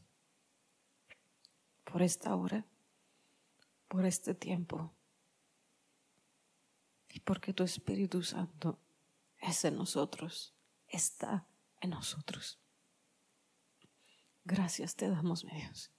por 1.84 2.00
esta 2.00 2.34
hora, 2.34 2.64
por 3.88 4.06
este 4.06 4.34
tiempo 4.34 4.94
y 7.10 7.20
porque 7.20 7.52
tu 7.52 7.62
Espíritu 7.62 8.22
Santo 8.22 8.80
es 9.38 9.66
en 9.66 9.76
nosotros, 9.76 10.54
está 10.88 11.46
en 11.82 11.90
nosotros. 11.90 12.58
Gracias 14.44 14.96
te 14.96 15.10
damos, 15.10 15.44
mi 15.44 15.54
Dios. 15.54 15.92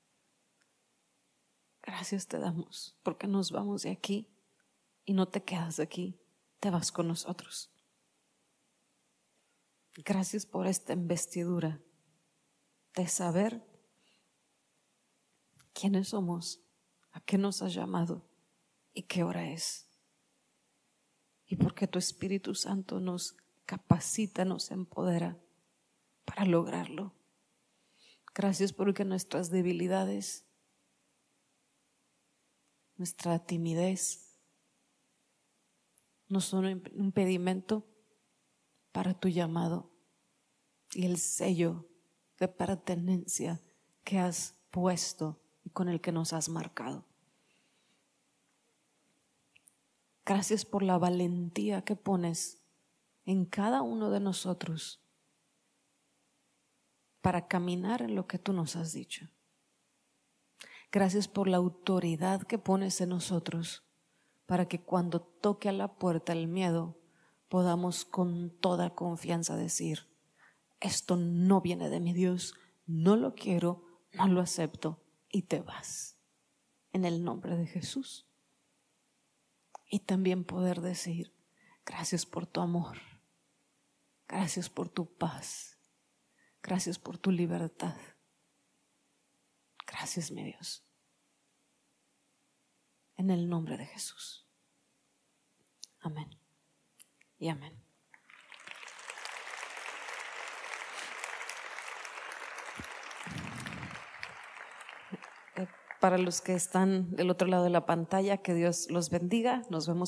Gracias 1.84 2.28
te 2.28 2.40
damos 2.40 2.98
porque 3.03 3.28
nos 3.28 3.52
vamos 3.52 3.84
de 3.84 3.91
aquí 3.91 4.28
y 5.06 5.14
no 5.14 5.28
te 5.28 5.44
quedas 5.44 5.80
aquí, 5.80 6.19
te 6.60 6.72
vas 6.72 6.91
con 6.91 7.07
nosotros. 7.07 7.72
Gracias 10.03 10.48
por 10.48 10.65
esta 10.65 10.94
investidura 10.94 11.80
de 12.98 13.07
saber 13.07 13.64
quiénes 15.72 16.10
somos, 16.10 16.61
a 17.11 17.22
qué 17.22 17.38
nos 17.38 17.61
has 17.61 17.74
llamado 17.74 18.28
y 18.91 19.03
qué 19.03 19.24
hora 19.24 19.52
es. 19.52 19.88
Y 21.45 21.57
porque 21.57 21.88
tu 21.88 21.99
Espíritu 21.99 22.56
Santo 22.56 22.99
nos 22.99 23.38
capacita, 23.65 24.45
nos 24.45 24.72
empodera 24.72 25.40
para 26.26 26.45
lograrlo. 26.45 27.14
Gracias 28.34 28.74
porque 28.74 29.06
nuestras 29.06 29.52
debilidades, 29.52 30.48
nuestra 32.95 33.45
timidez, 33.45 34.36
no 36.30 36.41
son 36.41 36.65
un 36.65 36.84
impedimento 36.95 37.88
para 38.91 39.14
tu 39.14 39.30
llamado 39.30 39.91
y 40.94 41.06
el 41.06 41.19
sello 41.19 41.88
de 42.39 42.47
pertenencia 42.47 43.61
que 44.03 44.19
has 44.19 44.55
puesto 44.72 45.39
y 45.64 45.69
con 45.69 45.89
el 45.89 46.01
que 46.01 46.11
nos 46.11 46.34
has 46.34 46.49
marcado. 46.49 47.05
Gracias 50.26 50.65
por 50.65 50.84
la 50.84 50.97
valentía 50.97 51.84
que 51.84 51.95
pones 51.95 52.61
en 53.26 53.45
cada 53.45 53.81
uno 53.81 54.09
de 54.09 54.19
nosotros 54.19 55.01
para 57.22 57.47
caminar 57.47 58.01
en 58.01 58.15
lo 58.15 58.27
que 58.27 58.39
tú 58.39 58.53
nos 58.53 58.76
has 58.76 58.93
dicho. 58.93 59.30
Gracias 60.91 61.27
por 61.27 61.47
la 61.47 61.57
autoridad 61.57 62.43
que 62.43 62.57
pones 62.57 63.01
en 63.01 63.09
nosotros 63.09 63.84
para 64.45 64.68
que 64.68 64.81
cuando 64.81 65.22
toque 65.22 65.69
a 65.69 65.73
la 65.73 65.95
puerta 65.95 66.34
el 66.34 66.47
miedo 66.47 66.97
podamos 67.49 68.05
con 68.05 68.49
toda 68.49 68.95
confianza 68.95 69.55
decir, 69.55 70.07
esto 70.79 71.15
no 71.17 71.61
viene 71.61 71.89
de 71.89 71.99
mi 71.99 72.13
Dios, 72.13 72.55
no 72.85 73.15
lo 73.15 73.35
quiero, 73.35 73.83
no 74.13 74.27
lo 74.27 74.41
acepto 74.41 75.03
y 75.29 75.43
te 75.43 75.61
vas. 75.61 76.17
En 76.91 77.05
el 77.05 77.23
nombre 77.23 77.55
de 77.57 77.67
Jesús. 77.67 78.27
Y 79.89 79.99
también 79.99 80.43
poder 80.43 80.81
decir, 80.81 81.33
gracias 81.85 82.25
por 82.25 82.45
tu 82.45 82.61
amor, 82.61 82.97
gracias 84.27 84.69
por 84.69 84.89
tu 84.89 85.15
paz, 85.15 85.77
gracias 86.61 86.99
por 86.99 87.17
tu 87.17 87.31
libertad. 87.31 87.95
Gracias, 89.87 90.31
mi 90.31 90.43
Dios. 90.43 90.85
En 93.15 93.31
el 93.31 93.47
nombre 93.49 93.77
de 93.77 93.85
Jesús. 93.85 94.45
Amén. 96.01 96.29
Y 97.39 97.47
amén. 97.47 97.86
Para 105.99 106.18
los 106.18 106.41
que 106.41 106.53
están 106.53 107.11
del 107.15 107.30
otro 107.30 107.48
lado 107.48 107.64
de 107.64 107.69
la 107.69 107.86
pantalla, 107.86 108.38
que 108.38 108.53
Dios 108.53 108.88
los 108.90 109.10
bendiga. 109.10 109.64
Nos 109.69 109.88
vemos. 109.88 110.06